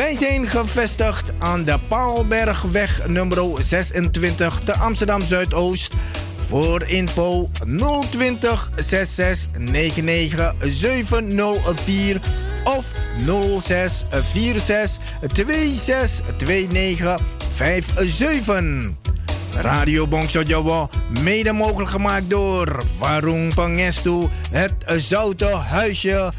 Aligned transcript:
Wij 0.00 0.16
zijn 0.16 0.46
gevestigd 0.46 1.32
aan 1.38 1.64
de 1.64 1.78
Paalbergweg 1.88 3.06
nummer 3.06 3.64
26 3.64 4.60
te 4.64 4.74
Amsterdam 4.74 5.20
Zuidoost. 5.20 5.94
Voor 6.48 6.82
info 6.82 7.50
020 8.10 8.70
66 8.76 9.58
99 9.58 10.54
704 10.60 12.20
of 12.64 12.86
06 13.60 14.04
46 14.32 14.62
26 15.78 16.46
29 16.46 17.20
57. 18.06 18.90
Radio 19.54 20.06
mede 21.22 21.52
mogelijk 21.52 21.90
gemaakt 21.90 22.30
door 22.30 22.82
Warung 22.98 23.54
Pangestu, 23.54 24.28
het 24.50 24.72
Zoute 24.86 25.46
Huisje, 25.46 26.32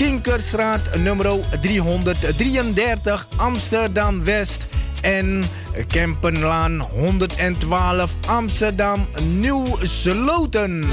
Kinkerstraat 0.00 0.96
nummer 0.96 1.36
333 1.60 3.26
Amsterdam 3.36 4.24
West 4.24 4.66
en 5.00 5.42
Kempenlaan 5.86 6.80
112 6.80 8.14
Amsterdam 8.26 9.06
Nieuw 9.38 9.76
Sloten. 9.82 10.84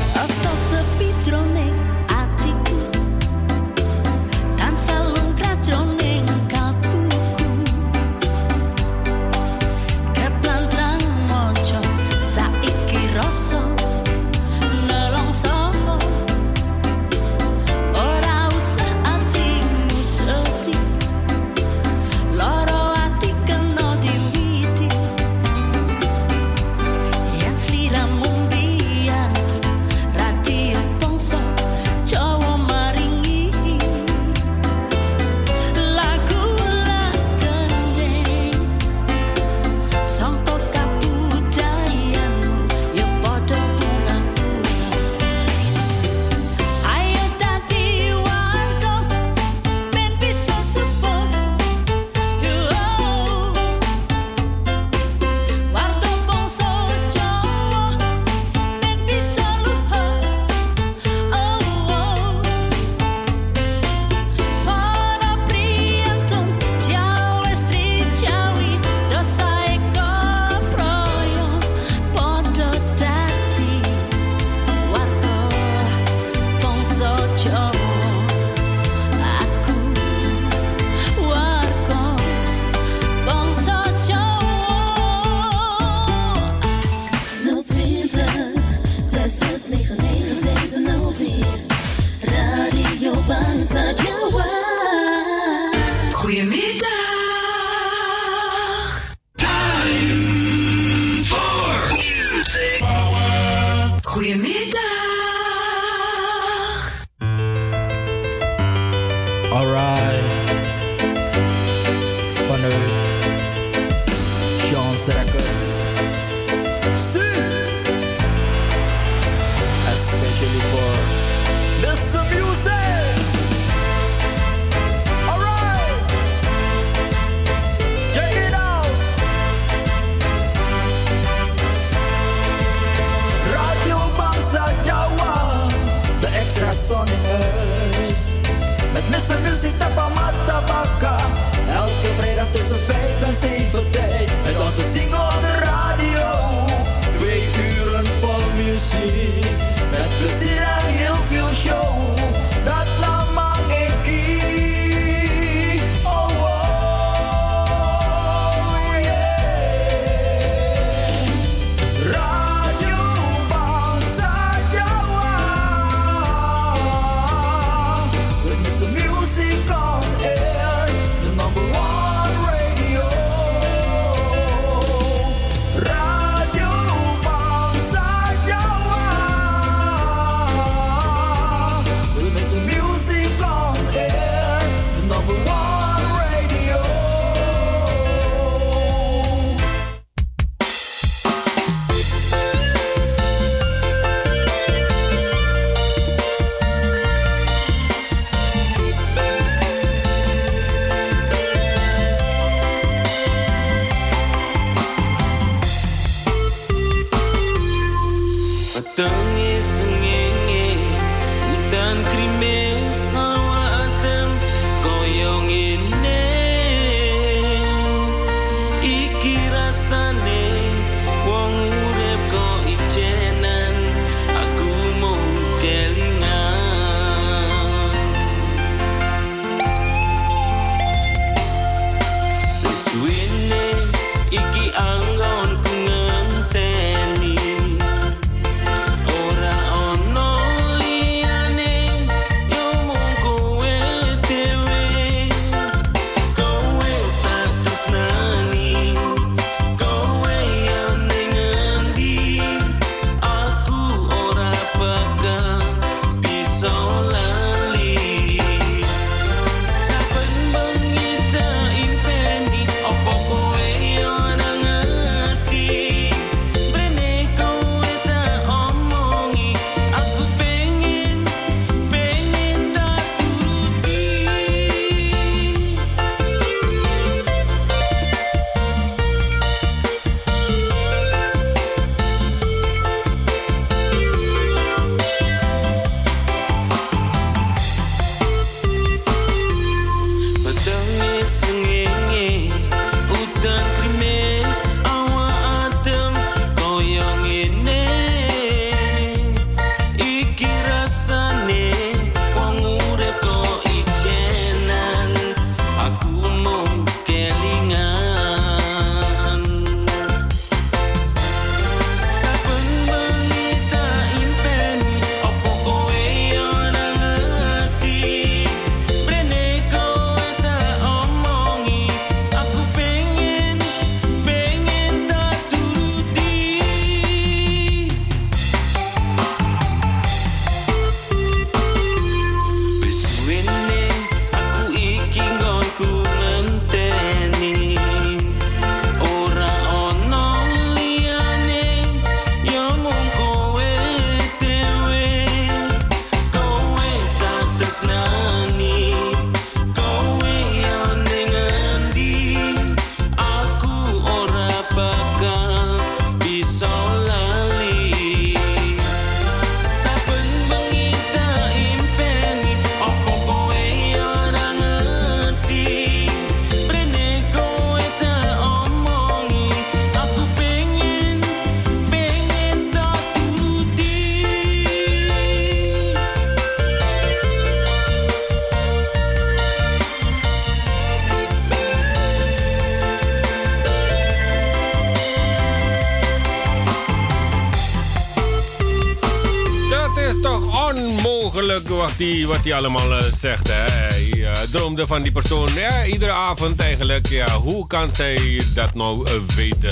Wat 391.47 391.91
hij 391.97 392.25
wat 392.25 392.43
die 392.43 392.55
allemaal 392.55 393.01
zegt. 393.13 393.47
Hè. 393.47 393.53
Hij 393.53 394.27
droomde 394.51 394.87
van 394.87 395.01
die 395.01 395.11
persoon 395.11 395.49
ja, 395.55 395.85
iedere 395.85 396.11
avond 396.11 396.61
eigenlijk. 396.61 397.07
Ja, 397.07 397.39
hoe 397.39 397.67
kan 397.67 397.93
zij 397.93 398.41
dat 398.53 398.73
nou 398.73 399.07
weten? 399.35 399.71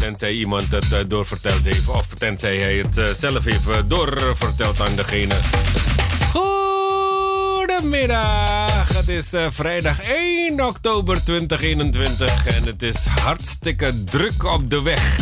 Tenzij 0.00 0.32
iemand 0.32 0.64
het 0.70 1.10
doorverteld 1.10 1.64
heeft. 1.64 1.88
Of 1.88 2.06
tenzij 2.18 2.56
hij 2.56 2.76
het 2.76 3.18
zelf 3.18 3.44
heeft 3.44 3.88
doorverteld 3.88 4.80
aan 4.80 4.96
degene. 4.96 5.34
Goedemiddag. 6.32 8.94
Het 8.94 9.08
is 9.08 9.30
vrijdag 9.50 10.00
1 10.00 10.66
oktober 10.66 11.24
2021 11.24 12.46
en 12.46 12.64
het 12.64 12.82
is 12.82 13.04
hartstikke 13.04 14.04
druk 14.04 14.44
op 14.44 14.70
de 14.70 14.82
weg. 14.82 15.18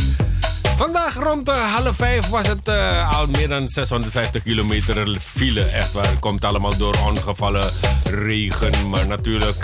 Vandaag 0.79 1.15
rond 1.15 1.49
uh, 1.49 1.75
half 1.75 1.97
vijf 1.97 2.29
was 2.29 2.47
het 2.47 2.69
uh, 2.69 3.19
al 3.19 3.27
meer 3.27 3.49
dan 3.49 3.69
650 3.69 4.43
kilometer 4.43 5.17
file. 5.21 5.61
Echt 5.61 5.93
waar. 5.93 6.09
Het 6.09 6.19
komt 6.19 6.45
allemaal 6.45 6.77
door 6.77 6.97
ongevallen 7.07 7.71
regen. 8.05 8.89
Maar 8.89 9.07
natuurlijk. 9.07 9.57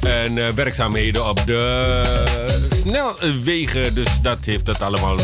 En 0.00 0.36
uh, 0.36 0.48
werkzaamheden 0.48 1.28
op 1.28 1.46
de 1.46 2.61
snelwegen. 2.82 3.94
Dus 3.94 4.20
dat 4.22 4.38
heeft 4.44 4.66
het 4.66 4.80
allemaal 4.80 5.16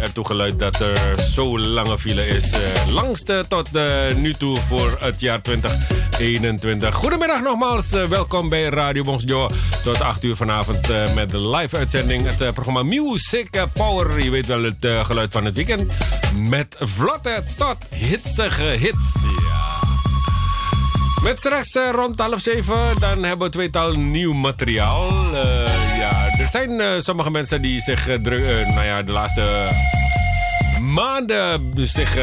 ertoe 0.00 0.26
geluid 0.26 0.58
dat 0.58 0.80
er 0.80 1.20
zo 1.30 1.58
lange 1.58 1.98
file 1.98 2.26
is. 2.26 2.50
langste 2.90 3.44
tot 3.48 3.68
nu 4.16 4.34
toe 4.34 4.56
voor 4.56 4.96
het 5.00 5.20
jaar 5.20 5.42
2021. 5.42 6.94
Goedemiddag 6.94 7.40
nogmaals. 7.40 7.90
welkom 7.90 8.48
bij 8.48 8.62
Radio 8.62 9.02
Bonsjo. 9.02 9.50
Tot 9.84 10.00
8 10.00 10.24
uur 10.24 10.36
vanavond 10.36 11.14
met 11.14 11.30
de 11.30 11.48
live 11.48 11.76
uitzending. 11.76 12.36
Het 12.36 12.54
programma 12.54 12.82
Music 12.82 13.64
Power. 13.72 14.22
Je 14.22 14.30
weet 14.30 14.46
wel 14.46 14.62
het 14.62 14.84
uh, 14.84 15.04
geluid 15.04 15.32
van 15.32 15.44
het 15.44 15.54
weekend. 15.54 15.96
Met 16.36 16.76
vlotte 16.78 17.42
tot 17.56 17.76
hitsige 17.88 18.62
hits. 18.62 19.12
Ja. 19.22 19.72
Met 21.22 21.38
straks 21.38 21.74
uh, 21.74 21.90
rond 21.92 22.20
half 22.20 22.40
zeven, 22.40 23.00
dan 23.00 23.22
hebben 23.22 23.46
we 23.46 23.52
tweetal 23.52 23.92
nieuw 23.92 24.32
materiaal. 24.32 25.08
Uh, 25.32 25.81
zijn 26.52 27.02
sommige 27.02 27.30
mensen 27.30 27.62
die 27.62 27.80
zich 27.80 28.06
nou 28.06 28.84
ja, 28.84 29.02
de 29.02 29.12
laatste 29.12 29.68
maanden 30.80 31.72
zich 31.74 32.16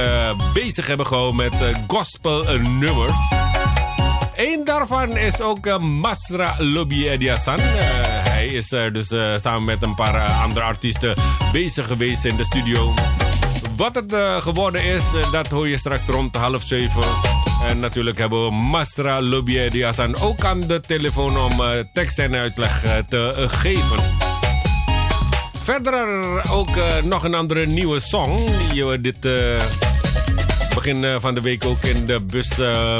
bezig 0.53 0.87
hebben 0.87 1.07
gehouden 1.07 1.35
met 1.35 1.53
gospel 1.87 2.59
nummers. 2.59 3.33
Eén 4.35 4.61
daarvan 4.65 5.17
is 5.17 5.41
ook 5.41 5.79
Masra 5.79 6.55
Lobby 6.57 7.07
Ediasan. 7.07 7.59
Hij 7.59 8.47
is 8.47 8.71
er 8.71 8.93
dus 8.93 9.07
samen 9.41 9.63
met 9.63 9.81
een 9.81 9.95
paar 9.95 10.41
andere 10.43 10.65
artiesten 10.65 11.15
bezig 11.51 11.87
geweest 11.87 12.25
in 12.25 12.35
de 12.35 12.43
studio. 12.43 12.93
Wat 13.75 13.95
het 13.95 14.15
geworden 14.43 14.83
is, 14.83 15.03
dat 15.31 15.47
hoor 15.47 15.67
je 15.67 15.77
straks 15.77 16.05
rond 16.05 16.35
half 16.35 16.63
zeven. 16.63 17.38
En 17.69 17.79
natuurlijk 17.79 18.17
hebben 18.17 18.45
we 18.45 18.51
Mastra 18.51 19.21
Lobier 19.21 19.93
ook 20.21 20.45
aan 20.45 20.59
de 20.59 20.79
telefoon 20.87 21.37
om 21.37 21.61
tekst 21.93 22.19
en 22.19 22.35
uitleg 22.35 22.83
te 23.09 23.45
geven. 23.47 23.99
Verder 25.61 26.41
ook 26.51 26.69
nog 27.03 27.23
een 27.23 27.33
andere 27.33 27.65
nieuwe 27.65 27.99
song 27.99 28.39
die 28.71 28.85
we 28.85 29.01
dit 29.01 29.19
begin 30.75 31.19
van 31.19 31.33
de 31.33 31.41
week 31.41 31.65
ook 31.65 31.83
in 31.83 32.05
de 32.05 32.19
bus 32.19 32.49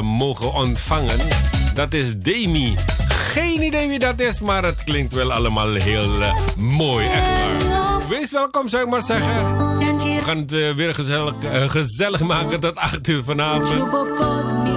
mogen 0.02 0.54
ontvangen. 0.54 1.20
Dat 1.74 1.94
is 1.94 2.18
Demi 2.18 2.76
geen 3.08 3.62
idee 3.62 3.88
wie 3.88 4.00
dat 4.00 4.20
is, 4.20 4.40
maar 4.40 4.64
het 4.64 4.84
klinkt 4.84 5.14
wel 5.14 5.34
allemaal 5.34 5.74
heel 5.74 6.10
mooi, 6.58 7.06
echt 7.06 7.42
waar. 7.68 8.08
Wees 8.10 8.32
welkom, 8.32 8.70
zou 8.70 8.84
ik 8.84 8.90
maar 8.90 9.02
zeggen. 9.02 9.69
Gaan 10.30 10.38
het 10.38 10.52
uh, 10.52 10.72
weer 10.72 10.96
gezellig, 10.96 11.34
uh, 11.44 11.70
gezellig 11.70 12.20
maken 12.20 12.60
tot 12.60 12.76
8 12.76 13.08
uur 13.08 13.24
vanavond. 13.24 14.69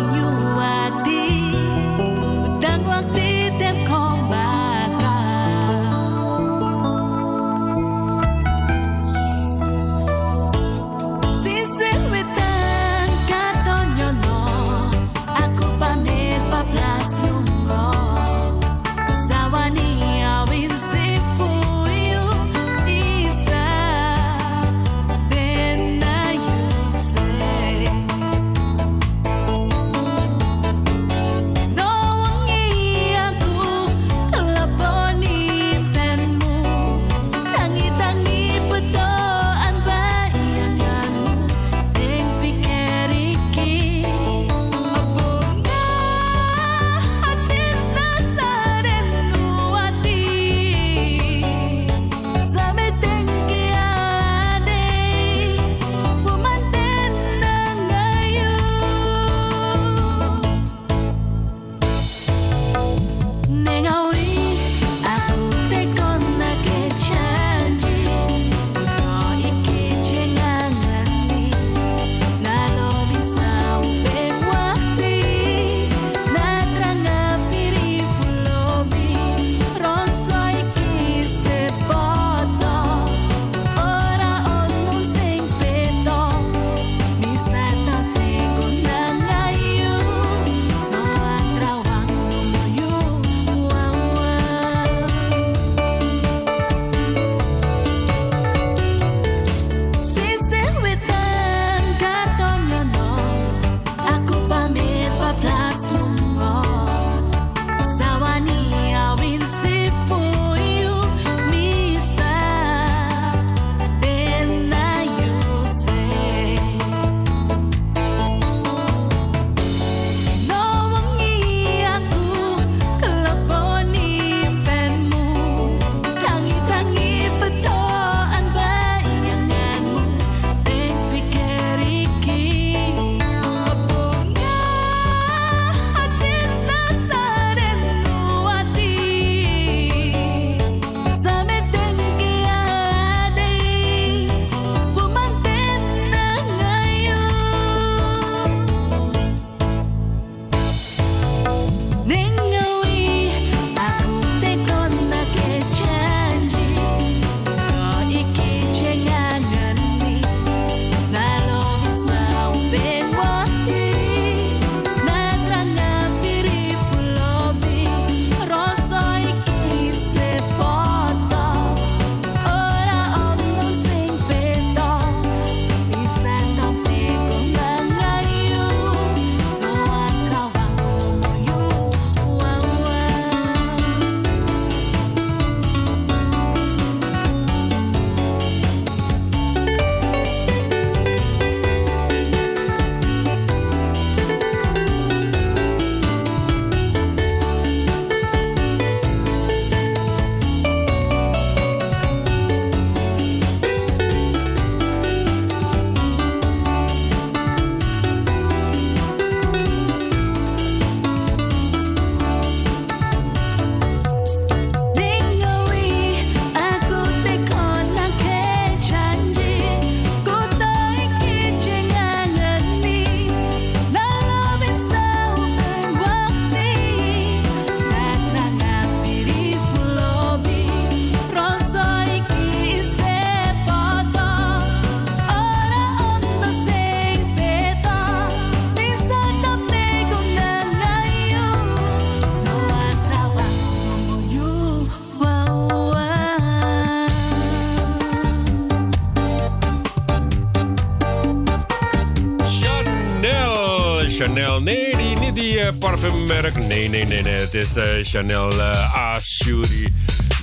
Nee, 254.60 254.96
die, 254.96 255.18
niet 255.18 255.34
die 255.34 255.58
uh, 255.58 255.68
parfummerk. 255.78 256.54
Nee, 256.66 256.88
nee, 256.88 257.04
nee, 257.04 257.22
nee. 257.22 257.32
Het 257.32 257.54
is 257.54 257.76
uh, 257.76 257.84
Chanel 258.02 258.52
uh, 258.52 258.94
Ashuri. 258.94 259.94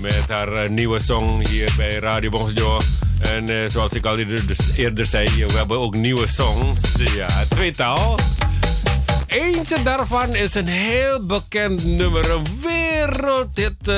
Met 0.02 0.24
haar 0.28 0.70
nieuwe 0.70 1.00
song 1.00 1.48
hier 1.48 1.74
bij 1.78 1.96
Radio 1.96 2.30
Bonjour. 2.30 2.84
En 3.20 3.72
zoals 3.72 3.94
ik 3.94 4.06
al 4.06 4.18
eerder, 4.18 4.48
dus 4.48 4.58
eerder 4.76 5.06
zei, 5.06 5.46
we 5.46 5.58
hebben 5.58 5.80
ook 5.80 5.96
nieuwe 5.96 6.28
songs. 6.28 6.80
Ja, 7.16 7.28
tweetal. 7.50 8.20
Eentje 9.28 9.84
daarvan 9.84 10.36
is 10.36 10.56
een 10.56 10.68
heel 10.68 11.26
bekend 11.26 11.86
nummer. 11.86 12.32
Een 12.32 12.46
wereldhit 12.62 13.92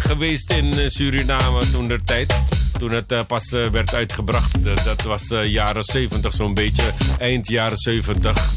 geweest 0.00 0.52
in 0.52 0.90
Suriname 0.90 1.70
toen 1.70 1.88
der 1.88 2.04
tijd 2.04 2.34
toen 2.78 2.90
het 2.90 3.26
pas 3.26 3.50
werd 3.50 3.94
uitgebracht. 3.94 4.64
Dat 4.84 5.02
was 5.02 5.26
jaren 5.44 5.84
70 5.84 6.32
zo'n 6.32 6.54
beetje, 6.54 6.82
eind 7.18 7.48
jaren 7.48 7.78
70. 7.78 8.53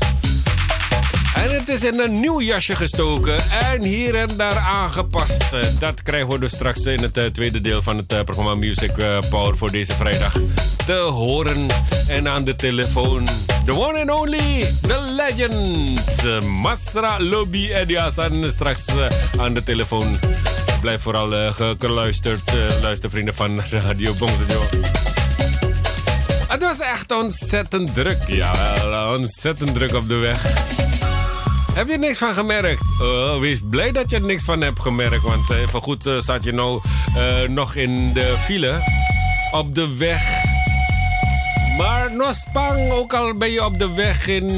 Het 1.58 1.70
is 1.70 1.84
in 1.84 2.00
een 2.00 2.20
nieuw 2.20 2.42
jasje 2.42 2.76
gestoken 2.76 3.38
en 3.50 3.84
hier 3.84 4.16
en 4.16 4.30
daar 4.38 4.58
aangepast. 4.58 5.46
dat 5.80 6.04
krijgen 6.04 6.30
we 6.30 6.40
dus 6.40 6.52
straks 6.52 6.86
in 6.86 7.02
het 7.02 7.34
tweede 7.34 7.62
deel 7.62 7.82
van 7.82 7.98
het 7.98 8.26
programma 8.26 8.56
Music 8.56 8.92
Power 9.30 9.58
voor 9.58 9.72
deze 9.72 9.94
vrijdag 9.94 10.34
te 10.86 10.94
horen. 10.94 11.68
En 12.08 12.28
aan 12.28 12.44
de 12.44 12.56
telefoon, 12.56 13.28
the 13.66 13.74
one 13.74 14.00
and 14.00 14.20
only, 14.20 14.74
the 14.82 15.16
legend, 15.16 16.44
Masra 16.46 17.20
Lobby 17.20 17.72
Ediasan. 17.74 18.52
Straks 18.52 18.86
aan 19.38 19.54
de 19.54 19.64
telefoon. 19.64 20.20
Blijf 20.82 21.02
vooral 21.02 21.54
geluisterd, 21.80 22.52
luistervrienden 22.82 23.36
van 23.36 23.62
Radio 23.72 24.14
Bongsenjour. 24.14 24.70
Het 26.48 26.62
was 26.62 26.80
echt 26.80 27.12
ontzettend 27.12 27.94
druk. 27.94 28.18
Ja, 28.28 29.14
ontzettend 29.16 29.74
druk 29.74 29.94
op 29.94 30.08
de 30.08 30.16
weg. 30.16 30.86
Heb 31.78 31.88
je 31.88 31.98
niks 31.98 32.18
van 32.18 32.34
gemerkt? 32.34 32.82
Uh, 33.02 33.40
wees 33.40 33.60
blij 33.70 33.92
dat 33.92 34.10
je 34.10 34.16
er 34.16 34.22
niks 34.22 34.44
van 34.44 34.62
hebt 34.62 34.80
gemerkt. 34.80 35.22
Want 35.22 35.50
uh, 35.52 35.60
even 35.60 35.82
goed 35.82 36.06
uh, 36.06 36.20
zat 36.20 36.44
je 36.44 36.52
nou 36.52 36.82
nog 37.48 37.76
in 37.76 38.14
de 38.14 38.36
file. 38.40 38.82
Op 39.52 39.76
de 39.76 39.98
weg. 39.98 40.22
Maar 41.78 42.12
nog 42.12 42.36
spang, 42.36 42.92
ook 42.92 43.14
al 43.14 43.34
ben 43.34 43.52
je 43.52 43.66
op 43.66 43.80
de 43.80 43.94
weg 43.94 44.28
in, 44.28 44.50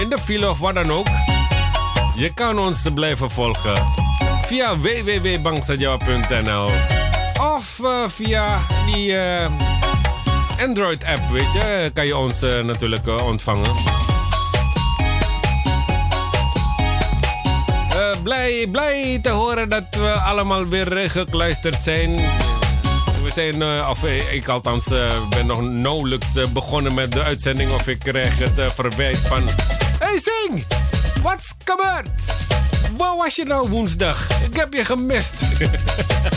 in 0.00 0.08
de 0.08 0.18
file 0.24 0.50
of 0.50 0.58
wat 0.58 0.74
dan 0.74 0.90
ook. 0.90 1.06
Je 2.16 2.34
kan 2.34 2.58
ons 2.58 2.78
blijven 2.94 3.30
volgen 3.30 3.82
via 4.46 4.78
www.bankstadjawa.nl 4.78 6.70
of 7.40 7.80
via 8.06 8.58
die 8.86 9.16
Android-app, 10.60 11.20
weet 11.32 11.52
je, 11.52 11.90
kan 11.92 12.06
je 12.06 12.16
ons 12.16 12.40
natuurlijk 12.40 13.22
ontvangen. 13.22 13.70
Blij, 18.22 18.66
blij 18.70 19.18
te 19.22 19.30
horen 19.30 19.68
dat 19.68 19.84
we 19.90 20.12
allemaal 20.12 20.68
weer 20.68 21.10
gekluisterd 21.10 21.82
zijn. 21.82 22.14
We 23.22 23.30
zijn, 23.34 23.86
of 23.88 24.04
ik 24.30 24.48
althans, 24.48 24.84
ben 25.28 25.46
nog 25.46 25.62
nauwelijks 25.62 26.26
begonnen 26.52 26.94
met 26.94 27.12
de 27.12 27.22
uitzending. 27.22 27.72
Of 27.72 27.88
ik 27.88 27.98
krijg 27.98 28.38
het 28.38 28.72
verwijt 28.72 29.18
van... 29.18 29.42
Hey 29.98 30.20
Sing, 30.22 30.64
wat's 31.22 31.54
gebeurd? 31.64 32.10
Waar 32.96 33.16
was 33.16 33.36
je 33.36 33.44
nou 33.44 33.68
woensdag? 33.68 34.28
Ik 34.50 34.56
heb 34.56 34.72
je 34.72 34.84
gemist. 34.84 35.34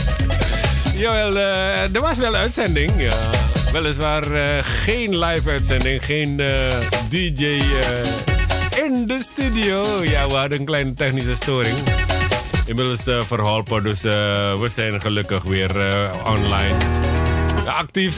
Jawel, 1.02 1.36
er 1.92 2.00
was 2.00 2.16
wel 2.16 2.34
uitzending. 2.34 2.92
Ja. 2.96 3.16
Weliswaar 3.72 4.24
geen 4.64 5.18
live 5.18 5.50
uitzending, 5.50 6.04
geen 6.04 6.36
DJ 7.08 7.60
in 8.74 9.06
de 9.06 9.26
studio. 9.32 10.04
Ja, 10.04 10.26
we 10.26 10.34
hadden 10.34 10.58
een 10.58 10.64
kleine 10.64 10.94
technische 10.94 11.34
storing. 11.34 11.76
Inmiddels 12.66 13.26
verholpen, 13.26 13.82
dus 13.82 14.02
we 14.02 14.66
zijn 14.70 15.00
gelukkig 15.00 15.42
weer 15.42 15.70
online. 16.26 16.76
Actief 17.66 18.16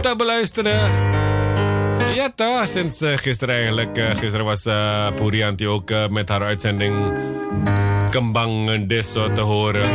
te 0.00 0.14
beluisteren. 0.16 0.90
Ja 2.14 2.32
toch, 2.34 2.68
sinds 2.68 3.00
gisteren 3.02 3.54
eigenlijk. 3.54 4.00
gisteren 4.16 4.44
was 4.44 4.66
uh, 4.66 5.06
Purianti 5.14 5.68
ook 5.68 5.90
met 6.10 6.28
haar 6.28 6.42
uitzending 6.42 6.94
Kembang 8.10 8.86
Deso 8.86 9.32
te 9.32 9.40
horen. 9.40 9.90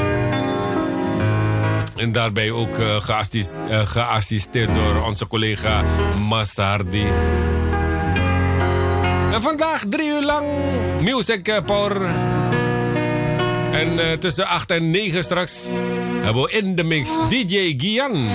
En 1.95 2.11
daarbij 2.11 2.51
ook 2.51 2.77
uh, 2.77 2.95
geassisteerd 3.85 4.75
door 4.75 5.03
onze 5.05 5.27
collega 5.27 5.83
Masardi. 6.17 7.07
Vandaag 9.41 9.85
drie 9.89 10.09
uur 10.09 10.23
lang 10.23 10.45
Music 11.01 11.47
eh, 11.47 11.65
Power. 11.65 12.01
En 13.71 13.93
uh, 13.93 14.11
tussen 14.11 14.47
8 14.47 14.71
en 14.71 14.91
9 14.91 15.23
straks 15.23 15.67
hebben 16.21 16.43
we 16.43 16.51
in 16.51 16.75
de 16.75 16.83
mix 16.83 17.09
DJ 17.29 17.73
Gian. 17.77 18.27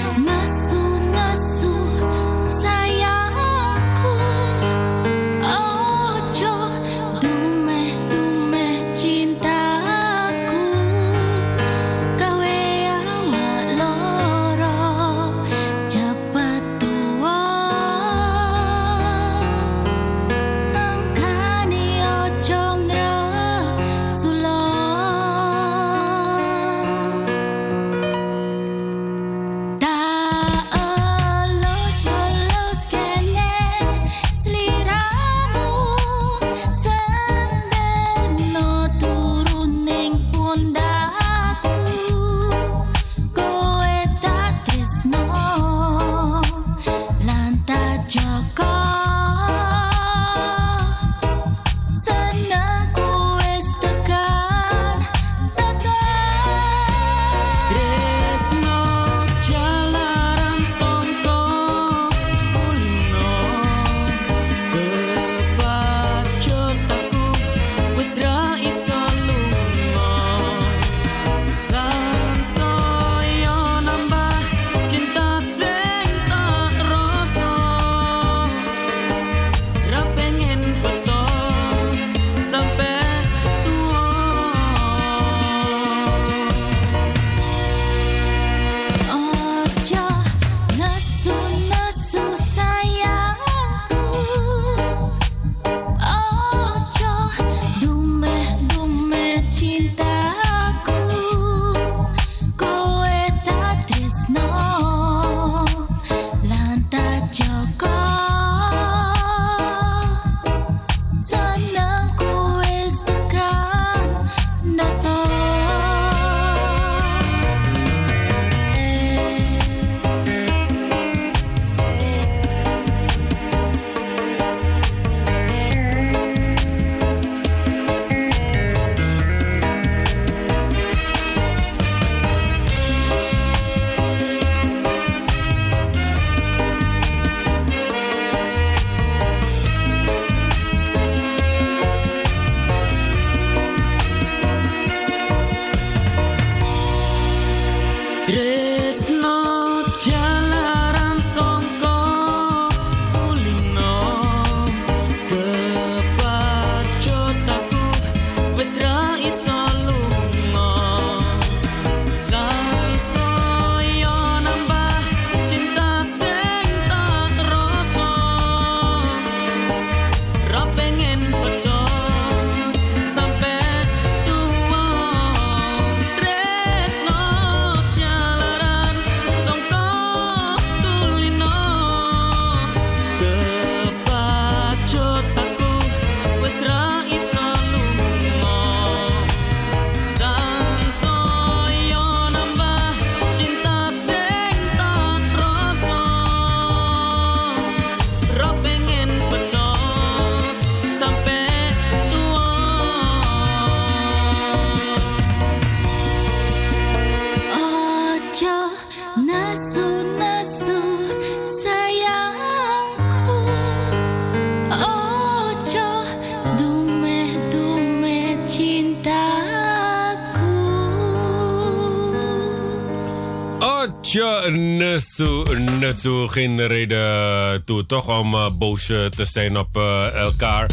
Nesu, 226.09 226.29
geen 226.29 226.66
reden 226.66 227.64
toe 227.64 227.87
toch 227.87 228.18
om 228.18 228.35
uh, 228.35 228.51
boos 228.59 228.87
te 228.87 229.25
zijn 229.25 229.59
op 229.59 229.77
uh, 229.77 230.14
elkaar. 230.14 230.71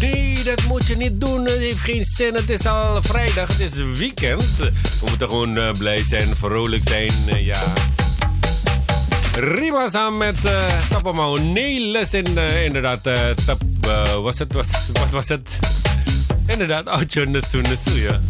Nee, 0.00 0.42
dat 0.42 0.62
moet 0.64 0.86
je 0.86 0.96
niet 0.96 1.20
doen. 1.20 1.44
Het 1.44 1.58
heeft 1.58 1.78
geen 1.78 2.04
zin. 2.04 2.34
Het 2.34 2.50
is 2.50 2.66
al 2.66 3.02
vrijdag, 3.02 3.48
het 3.48 3.60
is 3.60 3.72
weekend. 3.98 4.56
We 4.56 4.72
moeten 5.08 5.28
gewoon 5.28 5.74
blij 5.78 6.04
zijn, 6.08 6.36
vrolijk 6.36 6.82
zijn, 6.88 7.12
ja. 7.38 7.72
Rima 9.34 9.88
samen 9.88 10.18
met 10.18 10.44
uh, 10.44 10.80
Sapamau. 10.90 11.40
Nelis 11.40 12.14
in, 12.14 12.38
inderdaad, 12.64 13.02
tap, 13.44 13.62
was 14.22 14.38
het, 14.38 14.52
was, 14.52 14.66
wat 14.92 15.10
was 15.10 15.28
het? 15.28 15.58
Inderdaad, 16.46 16.88
Otje 16.88 17.26
Nesu, 17.26 17.60
Nesu, 17.60 18.02
ja. 18.02 18.20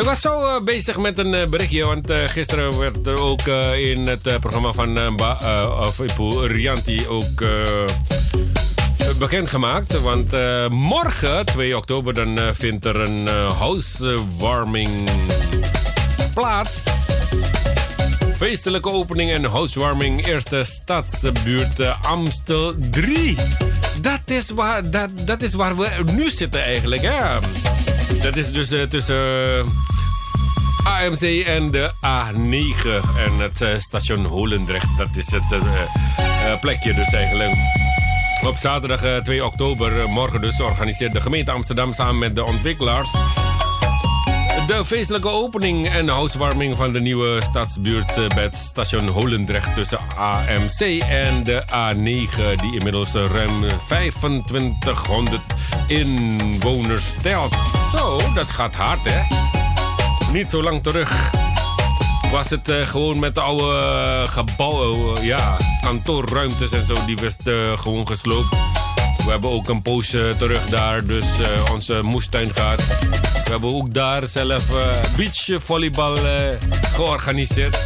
Ik 0.00 0.06
was 0.06 0.20
zo 0.20 0.44
uh, 0.44 0.60
bezig 0.64 0.96
met 0.96 1.18
een 1.18 1.34
uh, 1.34 1.46
berichtje, 1.46 1.84
want 1.84 2.10
uh, 2.10 2.28
gisteren 2.28 2.78
werd 2.78 3.06
er 3.06 3.20
ook 3.20 3.46
in 3.76 4.06
het 4.06 4.40
programma 4.40 4.72
van 4.72 4.98
uh, 4.98 5.80
of 5.80 6.00
Rianti 6.46 7.08
ook 7.08 7.44
bekendgemaakt. 9.18 10.00
Want 10.00 10.32
morgen, 10.70 11.46
2 11.46 11.76
oktober, 11.76 12.14
dan 12.14 12.38
vindt 12.54 12.84
er 12.84 13.00
een 13.00 13.26
housewarming 13.58 15.10
plaats. 16.34 16.82
Feestelijke 18.36 18.90
opening 18.90 19.30
en 19.30 19.44
housewarming 19.44 20.26
eerste 20.26 20.64
stadsbuurt 20.64 22.02
Amstel 22.02 22.74
3. 22.90 23.36
Dat 24.00 24.20
is, 24.24 24.50
waar, 24.50 24.90
dat, 24.90 25.10
dat 25.24 25.42
is 25.42 25.54
waar 25.54 25.76
we 25.76 25.88
nu 26.12 26.30
zitten 26.30 26.62
eigenlijk, 26.62 27.02
hè? 27.02 27.38
Dat 28.22 28.36
is 28.36 28.52
dus 28.52 28.68
tussen 28.88 29.89
AMC 30.90 31.44
en 31.46 31.70
de 31.70 31.90
A9 32.06 32.88
en 33.16 33.38
het 33.38 33.60
uh, 33.60 33.78
station 33.78 34.24
Holendrecht. 34.24 34.98
Dat 34.98 35.16
is 35.16 35.30
het 35.30 35.42
uh, 35.52 35.58
uh, 35.58 36.60
plekje 36.60 36.94
dus 36.94 37.12
eigenlijk. 37.12 37.52
Op 38.46 38.56
zaterdag 38.56 39.22
2 39.22 39.44
oktober, 39.44 40.08
morgen 40.08 40.40
dus, 40.40 40.60
organiseert 40.60 41.12
de 41.12 41.20
gemeente 41.20 41.50
Amsterdam 41.50 41.92
samen 41.92 42.18
met 42.18 42.34
de 42.34 42.44
ontwikkelaars... 42.44 43.10
De 44.66 44.84
feestelijke 44.84 45.28
opening 45.28 45.88
en 45.88 46.08
housewarming 46.08 46.76
van 46.76 46.92
de 46.92 47.00
nieuwe 47.00 47.40
stadsbuurt 47.42 48.14
bij 48.34 48.42
het 48.42 48.56
station 48.56 49.08
Holendrecht 49.08 49.74
tussen 49.74 49.98
AMC 50.16 51.02
en 51.08 51.44
de 51.44 51.62
A9, 51.62 52.60
die 52.60 52.74
inmiddels 52.74 53.12
ruim 53.12 53.64
2500 53.86 55.40
inwoners 55.86 57.14
telt. 57.22 57.54
Zo, 57.92 58.20
dat 58.34 58.50
gaat 58.50 58.74
hard 58.74 59.04
hè? 59.04 59.59
Niet 60.32 60.48
zo 60.48 60.62
lang 60.62 60.82
terug 60.82 61.32
was 62.30 62.50
het 62.50 62.68
uh, 62.68 62.86
gewoon 62.86 63.18
met 63.18 63.34
de 63.34 63.40
oude 63.40 63.64
uh, 63.64 64.28
gebouwen, 64.28 65.18
uh, 65.18 65.24
ja, 65.24 65.56
kantoorruimtes 65.82 66.72
en 66.72 66.86
zo, 66.86 66.94
die 67.06 67.16
werd 67.16 67.42
gewoon 67.80 68.06
gesloopt. 68.06 68.48
We 69.24 69.30
hebben 69.30 69.50
ook 69.50 69.68
een 69.68 69.82
poosje 69.82 70.34
terug 70.38 70.64
daar, 70.64 71.06
dus 71.06 71.24
onze 71.72 72.00
moestuin 72.02 72.54
gehad. 72.54 72.86
We 73.44 73.50
hebben 73.50 73.74
ook 73.74 73.94
daar 73.94 74.28
zelf 74.28 74.64
beachvolleybal 75.16 76.16
georganiseerd. 76.94 77.78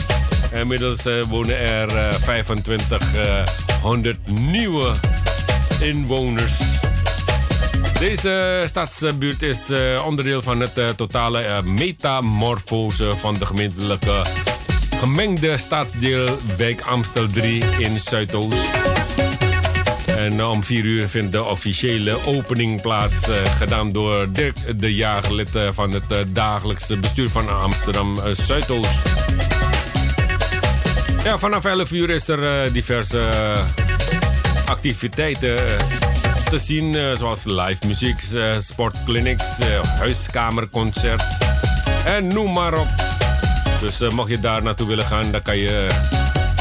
Inmiddels 0.53 1.03
wonen 1.29 1.59
er 1.59 2.17
2500 2.21 4.19
nieuwe 4.27 4.93
inwoners. 5.81 6.74
Deze 7.99 8.65
stadsbuurt 8.67 9.43
is 9.43 9.71
uh, 9.71 10.07
onderdeel 10.07 10.43
van 10.43 10.61
het 10.61 10.79
uh, 10.79 10.89
totale 10.89 11.43
uh, 11.43 11.61
metamorfose 11.61 13.15
van 13.15 13.35
de 13.35 13.47
gemeentelijke 13.47 14.23
gemengde 14.99 15.57
stadsdeel 15.57 16.39
Wijk 16.57 16.81
Amstel 16.81 17.27
3 17.27 17.65
in 17.79 18.01
Zuidoost. 18.01 18.71
En 20.07 20.45
om 20.45 20.65
4 20.65 20.85
uur 20.85 21.09
vindt 21.09 21.33
de 21.33 21.45
officiële 21.45 22.27
opening 22.27 22.81
plaats, 22.81 23.27
gedaan 23.59 23.93
door 23.93 24.33
Dirk 24.33 24.81
de 24.81 24.95
Jager, 24.95 25.35
lid 25.35 25.51
van 25.73 25.91
het 25.91 26.35
dagelijkse 26.35 26.97
bestuur 26.97 27.29
van 27.29 27.61
Amsterdam 27.61 28.19
Zuidoost. 28.47 28.91
Ja, 31.25 31.39
vanaf 31.39 31.65
11 31.65 31.93
uur 31.93 32.11
is 32.11 32.29
er 32.29 32.73
diverse 32.73 33.29
activiteiten 34.67 35.57
zien, 36.59 36.93
uh, 36.93 37.17
zoals 37.17 37.45
live 37.45 37.87
muziek, 37.87 38.23
uh, 38.33 38.57
sportclinics, 38.59 39.61
uh, 39.61 39.67
huiskamerconcert 39.83 41.23
en 42.05 42.29
noem 42.29 42.53
maar 42.53 42.79
op. 42.79 42.89
Dus 43.81 43.99
mocht 43.99 44.29
je 44.29 44.41
daar 44.41 44.63
naartoe 44.63 44.87
willen 44.87 45.05
gaan, 45.05 45.33
dan 45.33 45.43
kan 45.43 45.57
je 45.57 45.89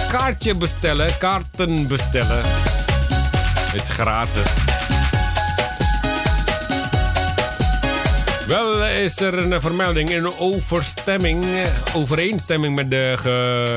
kaartje 0.09 0.55
bestellen, 0.55 1.17
kaarten 1.17 1.87
bestellen. 1.87 2.41
Is 3.73 3.89
gratis. 3.89 4.62
Wel 8.53 8.85
is 8.85 9.19
er 9.19 9.37
een 9.37 9.61
vermelding 9.61 10.09
in 10.09 10.37
overstemming. 10.37 11.45
Overeenstemming 11.95 12.75
met 12.75 12.89
de 12.89 13.15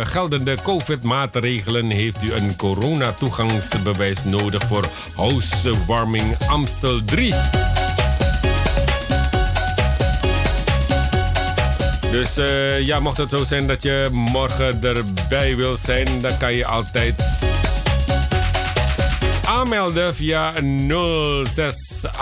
geldende 0.05 0.57
COVID-maatregelen 0.63 1.91
heeft 1.91 2.23
u 2.23 2.33
een 2.33 2.57
coronatoegangsbewijs 2.57 4.25
nodig 4.25 4.67
voor 4.67 4.89
housewarming 5.15 6.37
Amstel 6.47 7.05
3. 7.05 7.35
Dus 12.11 12.39
uh, 12.39 12.81
ja, 12.81 13.01
mocht 13.01 13.17
het 13.17 13.31
zo 13.31 13.45
zijn 13.45 13.67
dat 13.67 13.83
je 13.83 14.09
morgen 14.11 14.83
erbij 14.83 15.57
wilt 15.57 15.81
zijn, 15.81 16.21
dan 16.21 16.39
kan 16.39 16.55
je 16.55 16.67
altijd 16.67 17.15
aanmelden 19.45 20.15
via 20.15 20.53
06 21.45 21.86
0882071098. 22.07 22.17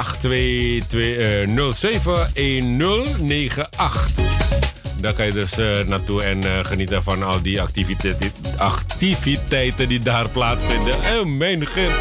Daar 5.00 5.12
kan 5.12 5.26
je 5.26 5.32
dus 5.32 5.58
uh, 5.58 5.80
naartoe 5.86 6.22
en 6.22 6.38
uh, 6.44 6.58
genieten 6.62 7.02
van 7.02 7.22
al 7.22 7.42
die 7.42 7.60
activiteiten, 7.60 8.32
activiteiten 8.58 9.88
die 9.88 10.00
daar 10.00 10.28
plaatsvinden. 10.28 10.94
Oh 10.94 11.26
mijn 11.26 11.66
god. 11.66 11.92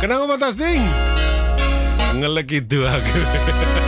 Kan 0.00 0.08
nou 0.08 0.26
wat 0.26 0.40
dat 0.40 0.54
zing? 0.56 0.82
Ngelekkie 2.14 2.66
doe 2.66 2.82
Manji. 2.82 3.86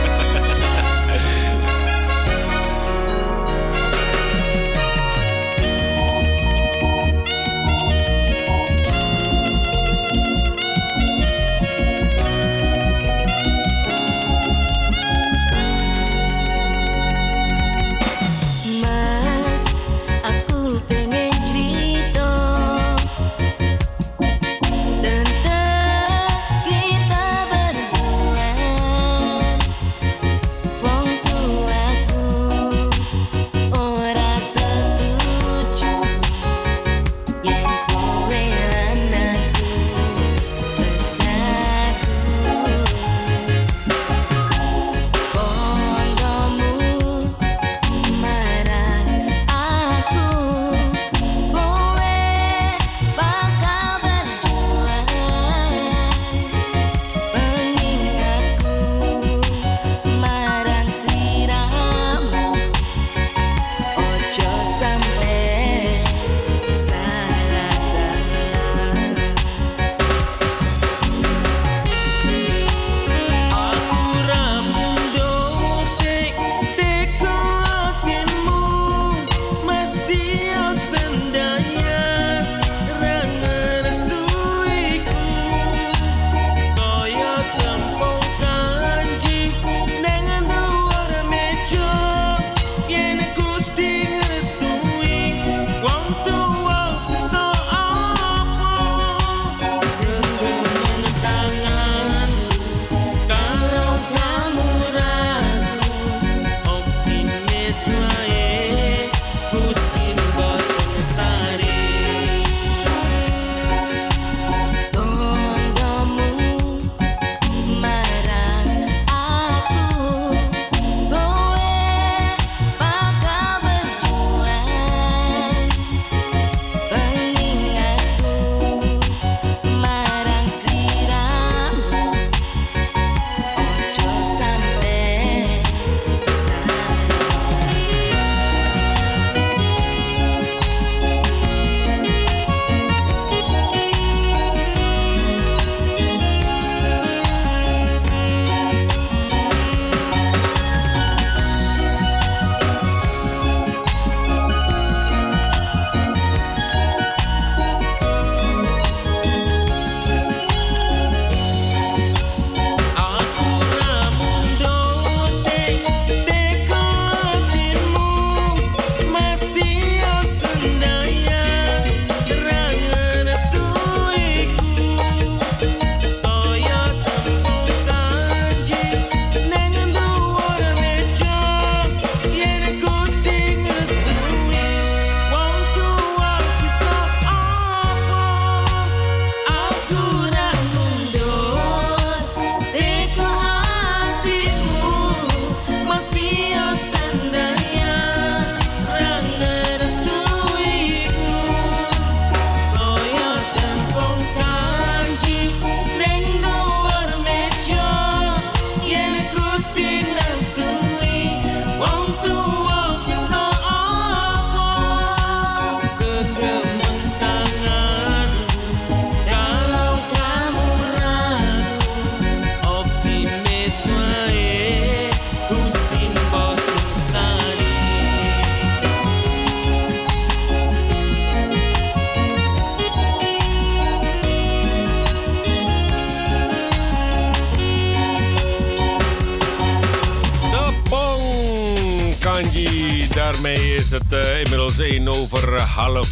1 244.81 245.07
over 245.07 245.59
half 245.59 246.09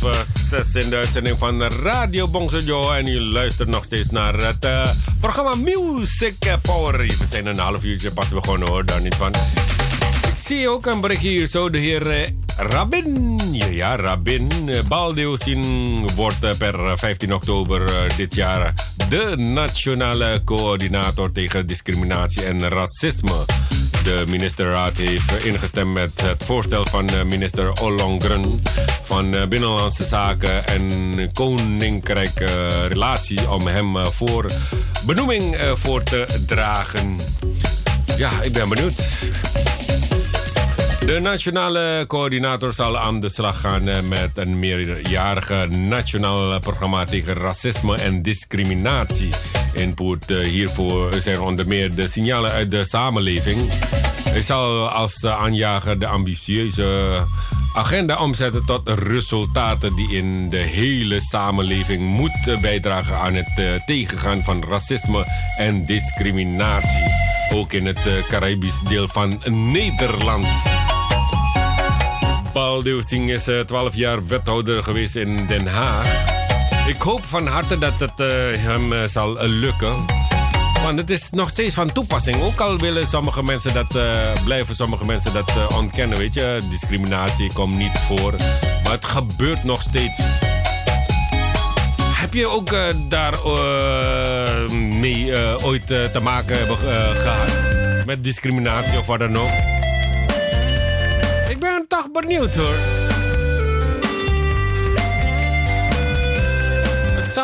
6 0.49 0.75
in 0.75 0.89
de 0.89 0.95
uitzending 0.95 1.38
van 1.38 1.63
Radio 1.63 2.27
Bongsejo. 2.27 2.91
En 2.91 3.08
u 3.08 3.19
luistert 3.19 3.69
nog 3.69 3.84
steeds 3.84 4.10
naar 4.10 4.34
het 4.34 4.65
uh, 4.65 4.89
programma 5.19 5.55
Music 5.55 6.58
Power. 6.62 6.97
We 6.97 7.25
zijn 7.29 7.45
een 7.45 7.58
half 7.58 7.84
uurtje 7.84 8.12
pas 8.12 8.27
begonnen 8.27 8.67
hoor, 8.67 8.86
daar 8.86 9.01
niet 9.01 9.15
van. 9.15 9.34
Ik 10.27 10.38
zie 10.38 10.69
ook 10.69 10.86
een 10.86 11.01
berichtje 11.01 11.29
hier 11.29 11.47
zo. 11.47 11.69
De 11.69 11.77
heer 11.77 12.08
uh, 12.08 12.27
Rabin, 12.58 13.39
ja 13.71 13.95
Rabin, 13.95 14.49
Baldeusin 14.88 16.08
wordt 16.15 16.58
per 16.58 16.97
15 16.97 17.34
oktober 17.34 17.91
dit 18.17 18.36
jaar 18.36 18.73
de 19.10 19.36
nationale 19.38 20.41
coördinator 20.45 21.32
tegen 21.32 21.67
discriminatie 21.67 22.43
en 22.43 22.69
racisme. 22.69 23.45
De 24.10 24.24
ministerraad 24.28 24.98
heeft 24.98 25.45
ingestemd 25.45 25.93
met 25.93 26.22
het 26.22 26.43
voorstel 26.43 26.86
van 26.86 27.10
minister 27.28 27.72
Ollongren 27.82 28.62
van 29.04 29.32
Binnenlandse 29.50 30.06
Zaken 30.06 30.67
en 30.67 31.30
Koninkrijk 31.34 32.39
Relatie 32.88 33.52
om 33.52 33.67
hem 33.67 34.06
voor 34.06 34.45
benoeming 35.06 35.58
voor 35.74 36.04
te 36.04 36.26
dragen. 36.45 37.19
Ja, 38.17 38.41
ik 38.41 38.54
ben 38.54 38.69
benieuwd. 38.69 38.95
De 41.06 41.19
nationale 41.22 42.06
coördinator 42.08 42.74
zal 42.74 42.98
aan 42.98 43.19
de 43.19 43.30
slag 43.30 43.60
gaan 43.60 44.08
met 44.08 44.32
een 44.34 44.60
meerjarige 44.60 45.65
nationaal 45.65 46.60
programma 46.60 47.06
tegen 47.06 47.34
racisme 47.34 47.98
en 47.98 48.22
discriminatie. 48.22 49.30
Input 49.80 50.26
hiervoor 50.26 51.13
zijn 51.22 51.39
onder 51.39 51.68
meer 51.68 51.96
de 51.96 52.08
signalen 52.08 52.52
uit 52.52 52.72
de 52.72 52.86
samenleving. 52.86 53.72
Hij 54.24 54.42
zal 54.42 54.89
als 54.89 55.26
aanjager 55.26 56.00
de 56.00 56.08
ambitieuze 56.08 57.20
agenda 57.74 58.18
omzetten 58.18 58.65
tot 58.65 58.89
resultaten 58.89 59.96
die 59.96 60.10
in 60.12 60.50
de 60.50 60.58
hele 60.58 61.20
samenleving 61.20 62.02
moeten 62.02 62.62
bijdragen 62.62 63.18
aan 63.18 63.34
het 63.34 63.82
tegengaan 63.86 64.44
van 64.44 64.63
racisme 64.63 65.26
en 65.58 65.86
discriminatie. 65.86 67.13
Ook 67.54 67.74
in 67.74 67.86
het 67.86 68.00
Caribisch 68.30 68.82
deel 68.82 69.08
van 69.08 69.42
Nederland. 69.46 70.48
Paul 72.54 72.84
Deusing 72.84 73.32
is 73.32 73.50
12 73.65 73.96
jaar 73.96 74.28
wethouder 74.28 74.84
geweest 74.84 75.15
in 75.15 75.46
Den 75.48 75.68
Haag. 75.68 76.38
Ik 76.89 77.02
hoop 77.02 77.25
van 77.25 77.47
harte 77.47 77.78
dat 77.78 77.99
het 77.99 78.19
uh, 78.19 78.28
hem 78.63 78.93
uh, 78.93 79.04
zal 79.04 79.47
lukken. 79.47 80.06
Want 80.84 80.97
het 80.99 81.10
is 81.10 81.30
nog 81.30 81.49
steeds 81.49 81.75
van 81.75 81.91
toepassing. 81.91 82.41
Ook 82.41 82.60
al 82.60 82.78
willen 82.78 83.08
sommige 83.08 83.43
mensen 83.43 83.73
dat, 83.73 83.95
uh, 83.95 84.04
blijven 84.43 84.75
sommige 84.75 85.06
mensen 85.06 85.34
dat 85.34 85.52
ontkennen. 85.75 86.17
Weet 86.17 86.34
je, 86.34 86.62
discriminatie 86.69 87.54
komt 87.54 87.78
niet 87.78 87.97
voor. 88.08 88.34
Maar 88.84 88.91
het 88.91 89.06
gebeurt 89.06 89.63
nog 89.63 89.82
steeds. 89.82 90.19
Heb 92.02 92.34
je 92.34 92.47
ook 92.47 92.69
daar 93.10 93.34
mee 94.71 95.34
ooit 95.63 95.88
te 95.88 96.19
maken 96.23 96.58
gehad? 97.15 98.06
Met 98.06 98.23
discriminatie 98.23 98.99
of 98.99 99.06
wat 99.06 99.19
dan 99.19 99.38
ook? 99.38 99.52
Ik 101.49 101.60
ben 101.60 101.86
toch 101.88 102.12
benieuwd 102.12 102.56
hoor. 102.56 102.75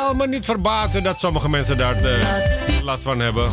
Zal 0.06 0.16
me 0.16 0.28
niet 0.28 0.46
verbazen 0.46 1.04
dat 1.04 1.20
sommige 1.20 1.50
mensen 1.50 1.78
daar 1.78 2.02
de 2.02 2.80
last 2.84 3.04
van 3.04 3.20
hebben. 3.20 3.50